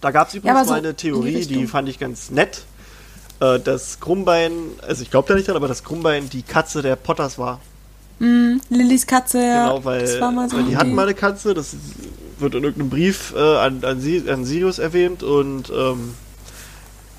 [0.00, 2.30] Da gab es Ja, übrigens aber so mal eine die Theorie, die, fand ich ganz
[2.30, 2.64] nett.
[3.40, 6.96] Äh, dass Krummbein, also ich glaube da nicht dran, aber dass Krummbein die Katze der
[6.96, 7.60] Potters war.
[8.18, 9.68] Lillys Katze, ja.
[9.68, 11.76] genau, weil, das war mal so weil die hatten mal eine Katze, das
[12.38, 16.14] wird in irgendeinem Brief äh, an, an, an Sirius erwähnt und ähm,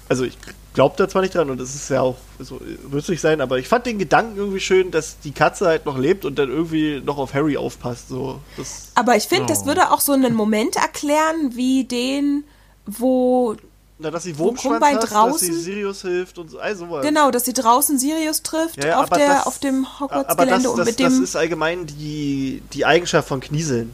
[0.10, 0.38] also ich
[0.74, 3.68] glaube da zwar nicht dran und es ist ja auch so witzig sein, aber ich
[3.68, 7.18] fand den Gedanken irgendwie schön, dass die Katze halt noch lebt und dann irgendwie noch
[7.18, 8.10] auf Harry aufpasst.
[8.10, 9.66] So, das, Aber ich finde, das Oh.
[9.66, 12.44] würde auch so einen Moment erklären, wie den,
[12.86, 13.56] wo,
[14.00, 17.04] na, dass sie Wurmschwanz hat, dass sie draußen- Sirius hilft und so, all sowas.
[17.06, 20.66] genau, dass sie draußen Sirius trifft Ja, ja, auf, der, das- auf dem Hogwarts-Gelände das,
[20.72, 21.24] und das, mit das dem.
[21.24, 23.94] ist allgemein die, die Eigenschaft von Knieseln.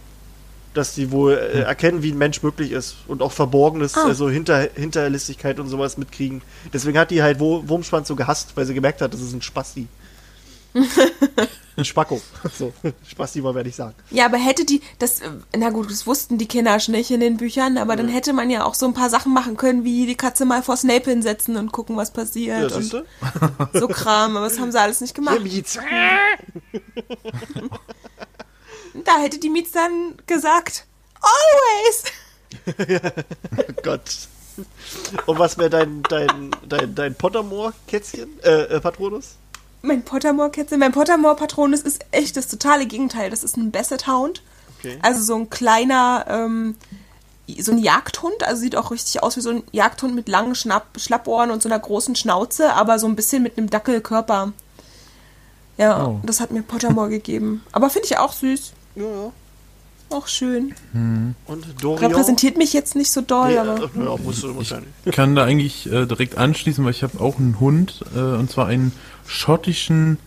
[0.74, 4.06] Dass die wohl äh, erkennen, wie ein Mensch möglich ist und auch Verborgenes, Ah.
[4.06, 6.42] also Hinter, Hinterlistigkeit und sowas mitkriegen.
[6.74, 9.88] Deswegen hat die halt Wurmschwanz so gehasst, weil sie gemerkt hat, das ist ein Spasti.
[11.78, 12.22] Ein Spacko.
[12.58, 12.74] So,
[13.08, 13.96] Spasti wollen wir nicht sagen.
[14.12, 15.22] Ja, aber hätte die, das,
[15.56, 18.50] na gut, das wussten die Kinder schon nicht in den Büchern, aber dann hätte man
[18.50, 21.58] ja auch so ein paar Sachen machen können, wie die Katze mal vor Snape hinsetzen
[21.58, 23.06] und gucken, was Ja, passiert siehst und
[23.74, 25.42] so Kram, aber das haben sie alles nicht gemacht.
[25.42, 25.80] Mietz.
[29.06, 30.86] Da hätte die Mietz dann gesagt,
[31.20, 32.04] always!
[33.58, 34.28] Oh Gott.
[35.26, 38.40] Und was wäre dein, dein, dein, dein Pottermore-Kätzchen?
[38.44, 39.38] Äh, äh, Patronus?
[39.86, 43.30] Mein Pottermore-Kätzchen, mein Pottermore-Patronus ist echt das totale Gegenteil.
[43.30, 44.42] Das ist ein Basset Hound.
[44.80, 44.98] Okay.
[45.02, 46.76] Also so ein kleiner, ähm,
[47.60, 48.44] so ein Jagdhund.
[48.44, 51.68] Also sieht auch richtig aus wie so ein Jagdhund mit langen Schnapp Schlappohren und so
[51.68, 54.54] einer großen Schnauze, aber so ein bisschen mit einem Dackelkörper.
[55.78, 56.20] Ja, Oh.
[56.24, 57.62] das hat mir Pottermore gegeben.
[57.74, 58.72] Aber finde ich auch süß.
[58.96, 59.32] Ja, ja.
[60.14, 60.74] Auch schön.
[60.94, 62.12] Und Dorian?
[62.12, 63.78] Repräsentiert mich jetzt nicht so doll, Nee, aber.
[63.84, 64.90] äh, ja, musst du wahrscheinlich.
[65.06, 68.50] Ich kann da eigentlich äh, direkt anschließen, weil ich habe auch einen Hund, äh, und
[68.52, 68.92] zwar einen
[69.26, 70.20] schottischen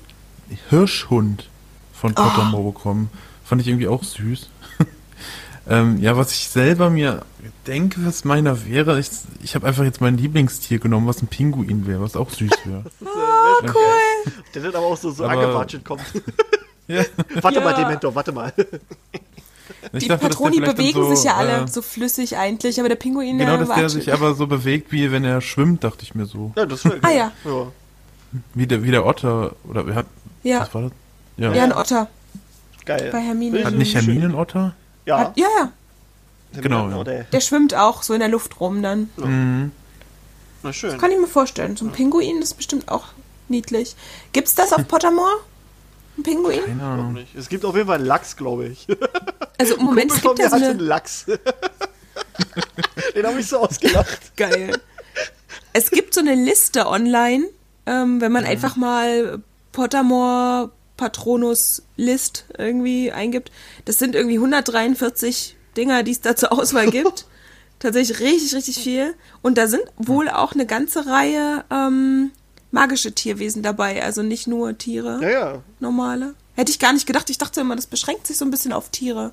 [0.70, 1.48] Hirschhund
[1.92, 3.10] von Pottermore bekommen.
[3.44, 4.48] Fand ich irgendwie auch süß.
[5.68, 7.22] ähm, ja, was ich selber mir
[7.66, 9.08] denke, was meiner wäre, ich,
[9.42, 12.84] ich habe einfach jetzt mein Lieblingstier genommen, was ein Pinguin wäre, was auch süß wäre.
[13.04, 13.06] Oh,
[13.62, 14.32] cool.
[14.54, 16.02] Der dann aber auch so, so Aber- kommt.
[16.88, 17.04] ja.
[17.40, 17.64] warte Ja.
[17.64, 18.52] mal, Dementor, warte mal.
[19.92, 22.96] Ich Die dachte, Patroni bewegen so, sich ja alle äh, so flüssig eigentlich, aber der
[22.96, 26.26] Pinguin, Genau, dass der sich aber so bewegt, wie wenn er schwimmt, dachte ich mir
[26.26, 26.52] so.
[26.56, 27.32] Ja, das wäre Ah, ja.
[27.44, 27.66] ja.
[28.54, 30.06] Wie der, wie der Otter, oder wer hat,
[30.42, 30.92] Ja, was war das?
[31.36, 31.52] Ja.
[31.54, 32.08] ja, ein Otter.
[32.84, 33.08] Geil.
[33.12, 33.64] Bei Hermine.
[33.64, 34.74] Hat nicht Hermine einen Otter?
[35.04, 35.72] Ja, Hat, ja, ja.
[36.60, 36.96] Genau, ja.
[36.96, 39.10] Oder, Der schwimmt auch so in der Luft rum dann.
[39.16, 39.72] Mhm.
[40.62, 40.96] na schön.
[40.98, 41.76] Kann ich mir vorstellen.
[41.76, 43.06] So ein Pinguin ist bestimmt auch
[43.48, 43.96] niedlich.
[44.32, 45.40] Gibt's das auf Pottermore?
[46.16, 46.64] Ein Pinguin?
[46.64, 47.12] Keine Ahnung.
[47.12, 47.34] nicht.
[47.34, 48.86] Es gibt auf jeden Fall einen Lachs, glaube ich.
[49.58, 50.68] Also im Moment, es gibt ja so eine...
[50.68, 51.24] einen Lachs.
[53.14, 54.32] Den habe ich so ausgelacht.
[54.36, 54.78] Geil.
[55.72, 57.46] Es gibt so eine Liste online,
[57.86, 59.42] ähm, wenn man einfach mal
[59.72, 63.50] Pottermore Patronus List irgendwie eingibt.
[63.86, 67.26] Das sind irgendwie 143 Dinger, die es da zur Auswahl gibt.
[67.78, 69.14] Tatsächlich richtig, richtig viel.
[69.42, 72.30] Und da sind wohl auch eine ganze Reihe ähm,
[72.76, 74.02] magische Tierwesen dabei.
[74.02, 75.62] Also nicht nur Tiere, Ja, ja.
[75.80, 76.34] normale.
[76.54, 77.28] Hätte ich gar nicht gedacht.
[77.30, 79.32] Ich dachte immer, das beschränkt sich so ein bisschen auf Tiere.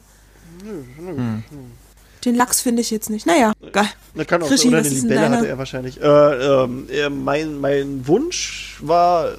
[2.25, 3.25] Den Lachs finde ich jetzt nicht.
[3.25, 3.89] Naja, geil.
[4.15, 6.01] Das kann auch Krischi, oder eine Libelle hatte er wahrscheinlich.
[6.01, 9.33] Äh, äh, mein, mein Wunsch war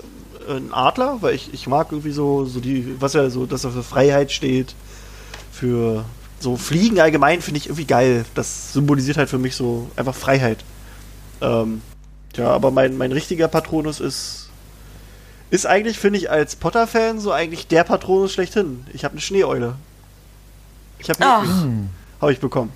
[0.48, 3.70] ein Adler, weil ich, ich mag irgendwie so, so die, was ja so, dass er
[3.70, 4.74] für Freiheit steht,
[5.50, 6.04] für
[6.40, 8.26] so Fliegen allgemein finde ich irgendwie geil.
[8.34, 10.58] Das symbolisiert halt für mich so einfach Freiheit.
[11.40, 11.80] Ähm,
[12.36, 14.48] ja, aber mein, mein richtiger Patronus ist,
[15.50, 18.86] ist eigentlich, finde ich, als Potter-Fan so eigentlich der Patronus schlechthin.
[18.92, 19.76] Ich habe eine Schneeeule.
[20.98, 21.46] Ich habe Ach.
[22.20, 22.72] habe ich bekommen.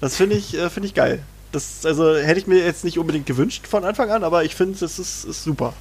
[0.00, 1.22] Das finde ich, äh, finde ich geil.
[1.52, 4.78] Das, also hätte ich mir jetzt nicht unbedingt gewünscht von Anfang an, aber ich finde,
[4.78, 5.72] das ist, ist super.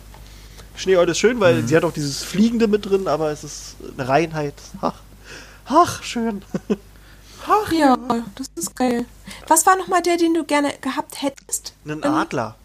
[0.76, 4.08] Schneeeule ist schön, weil sie hat auch dieses Fliegende mit drin, aber es ist eine
[4.08, 4.54] Reinheit.
[4.82, 4.94] Ach,
[5.66, 6.44] ach schön.
[7.50, 7.98] Ach ja,
[8.36, 9.06] das ist geil.
[9.48, 11.74] Was war nochmal der, den du gerne gehabt hättest?
[11.86, 12.56] Ein Ähm, Adler.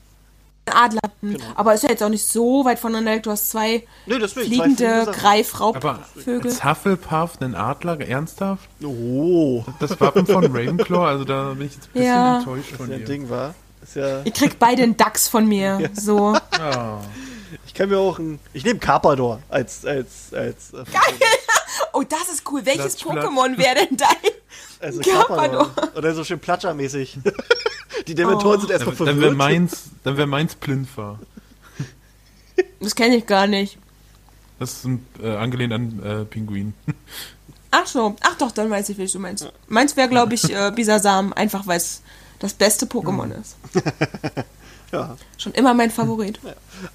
[0.66, 1.00] Adler.
[1.20, 1.36] Hm.
[1.54, 3.12] Aber ist ja jetzt auch nicht so weit voneinander.
[3.12, 3.22] weg.
[3.24, 6.50] Du hast zwei Nee, fliegende Greifraubvögel.
[6.50, 8.68] als Hufflepuff einen Adler, ernsthaft?
[8.84, 12.38] Oh, Das Wappen von Ravenclaw, also da bin ich jetzt ein bisschen Ja.
[12.38, 13.04] enttäuscht von ja dir.
[13.04, 13.54] Ding war.
[13.82, 15.90] Ist ja, Ihr kriegt beide einen Dachs von mir.
[15.94, 16.36] So.
[16.52, 16.98] Ah.
[17.66, 18.38] ich kann mir auch ein.
[18.52, 19.84] Ich nehme Carpador als.
[19.84, 20.84] als, als äh,
[21.94, 22.64] Oh, das ist cool.
[22.64, 23.26] Welches Platsch, platsch.
[23.26, 24.08] Pokémon wäre denn dein?
[24.80, 25.66] also Carpador.
[25.74, 25.96] Carpador.
[25.98, 27.18] Oder so schön Platschermäßig.
[28.06, 29.38] Die Dementoren sind erstmal Dann, dann wäre verwirrt.
[29.38, 31.18] meins, dann wär meins Plinfer.
[32.80, 33.78] Das kenne ich gar nicht.
[34.58, 36.74] Das ist ein, äh, angelehnt an äh, Pinguin.
[37.70, 38.16] Ach so.
[38.20, 39.50] Ach doch, dann weiß ich, welches du meinst.
[39.68, 41.32] Meins wäre, glaube ich, äh, Bisasam.
[41.32, 42.02] Einfach, weil es
[42.38, 43.56] das beste Pokémon ist.
[44.92, 45.16] Ja.
[45.38, 46.38] Schon immer mein Favorit.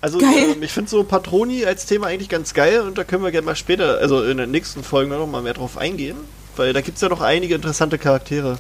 [0.02, 0.52] Also Geil.
[0.56, 3.46] ähm, ich finde so Patroni als Thema eigentlich ganz geil und da können wir gerne
[3.46, 6.16] mal später, also in den nächsten Folgen noch mal mehr drauf eingehen,
[6.56, 8.60] weil da gibt es ja noch einige interessante Charaktere.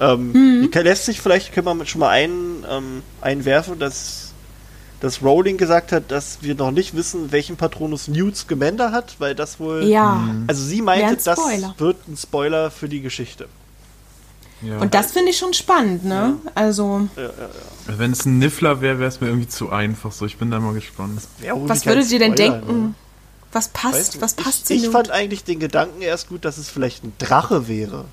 [0.00, 0.70] Ähm, Mhm.
[0.72, 4.32] lässt sich vielleicht, können wir schon mal ein, ähm, einwerfen, dass,
[5.00, 9.34] dass Rowling gesagt hat, dass wir noch nicht wissen, welchen Patronus Newt Scamander hat, weil
[9.34, 9.84] das wohl...
[9.84, 10.28] Ja.
[10.46, 11.74] Also sie meinte, das Spoiler.
[11.78, 13.46] wird ein Spoiler für die Geschichte.
[14.62, 14.78] Ja.
[14.78, 16.36] Und das finde ich schon spannend, ne?
[16.54, 17.08] Also,
[17.86, 20.10] Wenn es ein Niffler wäre, wäre es mir irgendwie zu einfach.
[20.10, 21.20] So, ich bin da mal gespannt.
[21.66, 22.82] Was würdet ihr denn denken?
[22.82, 22.94] ne?
[23.52, 24.14] Was passt?
[24.14, 24.22] nicht.
[24.22, 24.92] Was passt ich, zu ich Newt?
[24.92, 28.06] fand eigentlich den Gedanken erst gut, dass es vielleicht ein Drache wäre.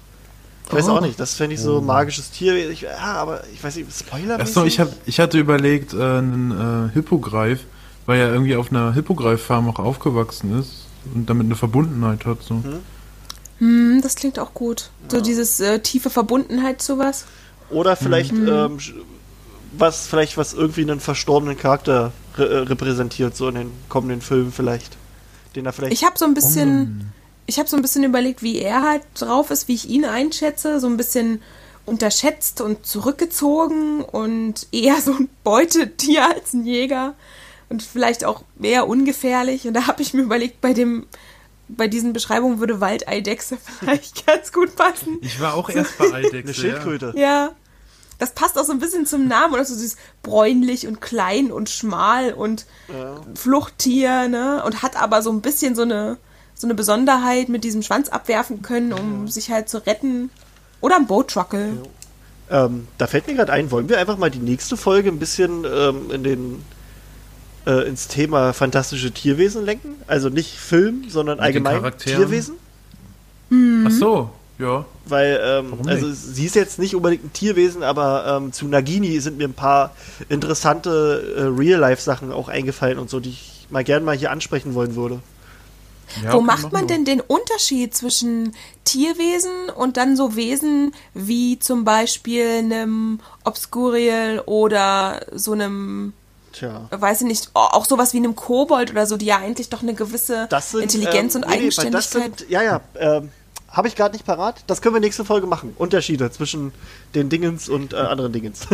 [0.67, 0.91] Ich weiß Oh.
[0.97, 2.69] auch nicht, das fände ich so ein magisches Tier.
[2.69, 4.39] Ich, ja, aber ich weiß nicht, Spoiler.
[4.39, 7.61] Achso, ich, hab, ich hatte überlegt, äh, einen äh, Hippogreif,
[8.05, 12.41] weil er irgendwie auf einer Hippogreif-Farm auch aufgewachsen ist und damit eine Verbundenheit hat.
[12.43, 12.61] So.
[13.59, 14.89] Hm, das klingt auch gut.
[15.09, 17.25] So dieses äh, tiefe Verbundenheit zu was.
[17.69, 18.47] Oder vielleicht Mhm.
[18.47, 18.77] ähm,
[19.77, 24.51] was, vielleicht was irgendwie einen verstorbenen Charakter re äh, repräsentiert, so in den kommenden Filmen
[24.51, 24.97] vielleicht.
[25.55, 25.93] Den er vielleicht.
[25.93, 27.11] Ich habe so ein bisschen,
[27.51, 30.79] ich habe so ein bisschen überlegt, wie er halt drauf ist, wie ich ihn einschätze,
[30.79, 31.41] so ein bisschen
[31.85, 37.13] unterschätzt und zurückgezogen und eher so ein Beutetier als ein Jäger
[37.67, 39.67] und vielleicht auch eher ungefährlich.
[39.67, 41.07] Und da habe ich mir überlegt, bei dem,
[41.67, 45.17] bei diesen Beschreibungen würde Waldeidechse vielleicht ganz gut passen.
[45.21, 46.47] Ich war auch erst bei eine Eidechse.
[46.47, 46.53] ja.
[46.53, 47.13] Schildkröte.
[47.17, 47.51] Ja.
[48.17, 51.69] das passt auch so ein bisschen zum Namen, oder so dieses bräunlich und klein und
[51.69, 52.65] schmal und
[53.35, 54.63] Fluchttier, ne?
[54.63, 56.17] Und hat aber so ein bisschen so eine,
[56.61, 60.29] so eine Besonderheit mit diesem Schwanz abwerfen können, um sich halt zu retten.
[60.79, 61.73] Oder ein Boatruckle.
[62.51, 65.65] Ähm, da fällt mir gerade ein, wollen wir einfach mal die nächste Folge ein bisschen
[65.65, 66.65] ähm, in den
[67.65, 69.95] äh, ins Thema fantastische Tierwesen lenken?
[70.05, 71.97] Also nicht Film, sondern den allgemein?
[71.97, 72.55] Tierwesen?
[73.85, 74.85] Ach so, ja.
[75.05, 79.37] Weil, ähm, also sie ist jetzt nicht unbedingt ein Tierwesen, aber ähm, zu Nagini sind
[79.39, 79.95] mir ein paar
[80.29, 84.95] interessante äh, Real-Life-Sachen auch eingefallen und so, die ich mal gern mal hier ansprechen wollen
[84.95, 85.21] würde.
[86.23, 88.53] Ja Wo macht man denn den Unterschied zwischen
[88.83, 96.13] Tierwesen und dann so Wesen wie zum Beispiel einem Obscurial oder so einem,
[96.53, 96.87] Tja.
[96.91, 99.93] weiß ich nicht, auch sowas wie einem Kobold oder so, die ja eigentlich doch eine
[99.93, 102.39] gewisse sind, Intelligenz ähm, und nee, Eigenständigkeit.
[102.39, 103.29] Sind, ja, ja, ähm,
[103.69, 104.63] habe ich gerade nicht parat.
[104.67, 105.73] Das können wir nächste Folge machen.
[105.77, 106.73] Unterschiede zwischen
[107.15, 108.67] den Dingens und äh, anderen Dingens.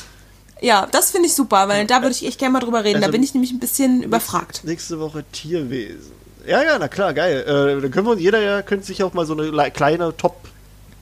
[0.60, 3.00] ja, das finde ich super, weil da würde ich echt gerne mal drüber reden.
[3.00, 4.62] da Also- bin ich nämlich ein bisschen überfragt.
[4.64, 6.12] Nächste Woche Tierwesen.
[6.50, 7.42] Ja, ja, na klar, geil.
[7.46, 10.16] Äh, dann können wir uns, jeder ja könnte sich auch mal so eine le- kleine
[10.16, 10.48] Top,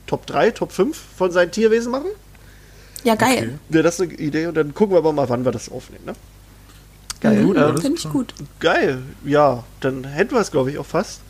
[0.05, 2.11] Top 3, Top 5 von seinen Tierwesen machen.
[3.03, 3.57] Ja, geil.
[3.69, 4.45] Wäre das eine Idee?
[4.45, 6.13] Und dann gucken wir aber mal, wann wir das aufnehmen, ne?
[7.21, 7.39] Geil.
[7.39, 8.33] Ähm, alles Finde ich gut.
[8.59, 11.21] Geil, ja, dann hätten wir es, glaube ich, auch fast.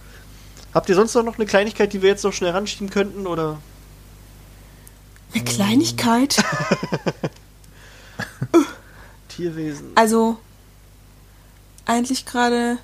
[0.74, 3.26] Habt ihr sonst noch eine Kleinigkeit, die wir jetzt noch schnell ranschieben könnten?
[3.26, 3.60] Oder?
[5.34, 6.44] Eine Kleinigkeit.
[9.30, 9.92] Tierwesen.
[9.96, 10.38] Also,
[11.86, 12.78] eigentlich gerade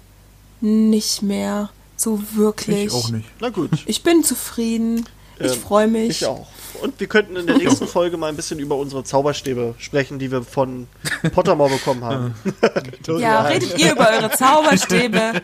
[0.66, 2.86] nicht mehr so wirklich.
[2.88, 3.30] Ich auch nicht.
[3.40, 5.06] Na gut, Ich bin zufrieden.
[5.40, 6.10] Ich Ähm, freue mich.
[6.22, 6.48] ich auch.
[6.82, 10.30] Und wir könnten in der nächsten Folge mal ein bisschen über unsere Zauberstäbe sprechen, die
[10.32, 10.88] wir von
[11.34, 12.36] Pottermore bekommen haben.
[13.18, 15.42] Ja, redet ihr über eure Zauberstäbe.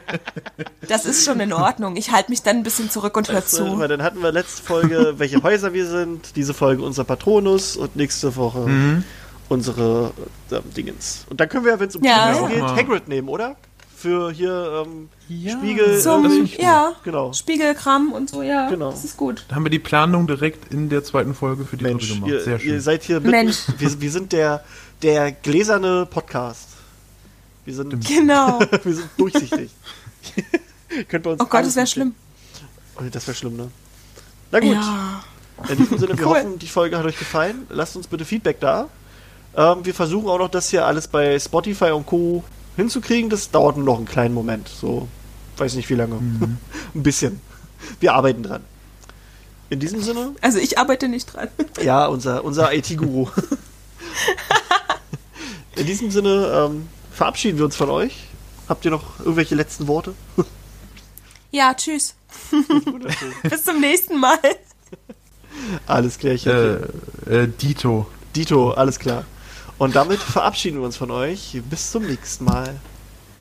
[0.89, 1.95] Das ist schon in Ordnung.
[1.95, 3.80] Ich halte mich dann ein bisschen zurück und höre zu.
[3.80, 7.95] weil dann hatten wir letzte Folge, welche Häuser wir sind, diese Folge unser Patronus und
[7.95, 9.03] nächste Woche Mhm.
[9.49, 10.11] unsere
[10.51, 11.26] äh, Dingens.
[11.30, 12.34] Und dann können wir, wenn es um Ja.
[12.34, 12.47] Ja.
[12.47, 12.76] geht, Mal.
[12.76, 13.55] Hagrid nehmen, oder?
[14.02, 15.52] Für hier ähm, Ja.
[15.58, 15.99] Spiegel.
[16.02, 17.34] Zum, äh, ja, Genau.
[17.34, 18.68] Spiegelkram und so, ja.
[18.70, 18.89] Genau.
[18.91, 19.45] Das ist gut.
[19.47, 22.32] Da haben wir die Planung direkt in der zweiten Folge für die Mensch, Folge gemacht.
[22.32, 22.70] ihr, Sehr schön.
[22.74, 23.58] ihr seid hier mit, Mensch.
[23.78, 24.64] Wir, wir sind der,
[25.04, 26.68] der gläserne Podcast.
[27.66, 28.60] Wir sind, Genau.
[28.84, 29.70] wir sind durchsichtig.
[31.08, 32.16] Könnt bei uns Oh Gott, das wäre schlimm.
[32.97, 33.68] Oh, das wäre schlimm, ne?
[34.52, 34.74] Na gut.
[34.74, 35.24] Ja.
[35.70, 36.38] In diesem Sinne, wir Cool.
[36.38, 37.68] hoffen, die Folge hat euch gefallen.
[37.70, 38.89] Lasst uns bitte Feedback da.
[39.56, 42.43] Ähm, wir versuchen auch noch das hier alles bei Spotify und Co.
[42.76, 43.30] hinzukriegen.
[43.30, 44.67] Das dauert noch einen kleinen Moment.
[44.67, 45.07] So,
[45.57, 46.15] weiß nicht wie lange.
[46.15, 46.57] Mhm.
[46.95, 47.41] Ein bisschen.
[47.99, 48.63] Wir arbeiten dran.
[49.69, 51.47] In diesem Sinne, Also ich arbeite nicht dran.
[51.82, 53.28] ja, unser, unser IT-Guru.
[55.78, 58.26] In diesem Sinne ähm, verabschieden wir uns von euch.
[58.67, 60.13] Habt ihr noch irgendwelche letzten Worte?
[61.51, 62.15] Ja, tschüss.
[63.43, 64.38] Bis zum nächsten Mal.
[65.88, 66.51] Alles klärchen.
[67.28, 68.07] äh, äh, Dito.
[68.36, 69.26] Dito, alles klar.
[69.82, 71.59] Und damit verabschieden wir uns von euch.
[71.67, 72.79] Bis zum nächsten Mal.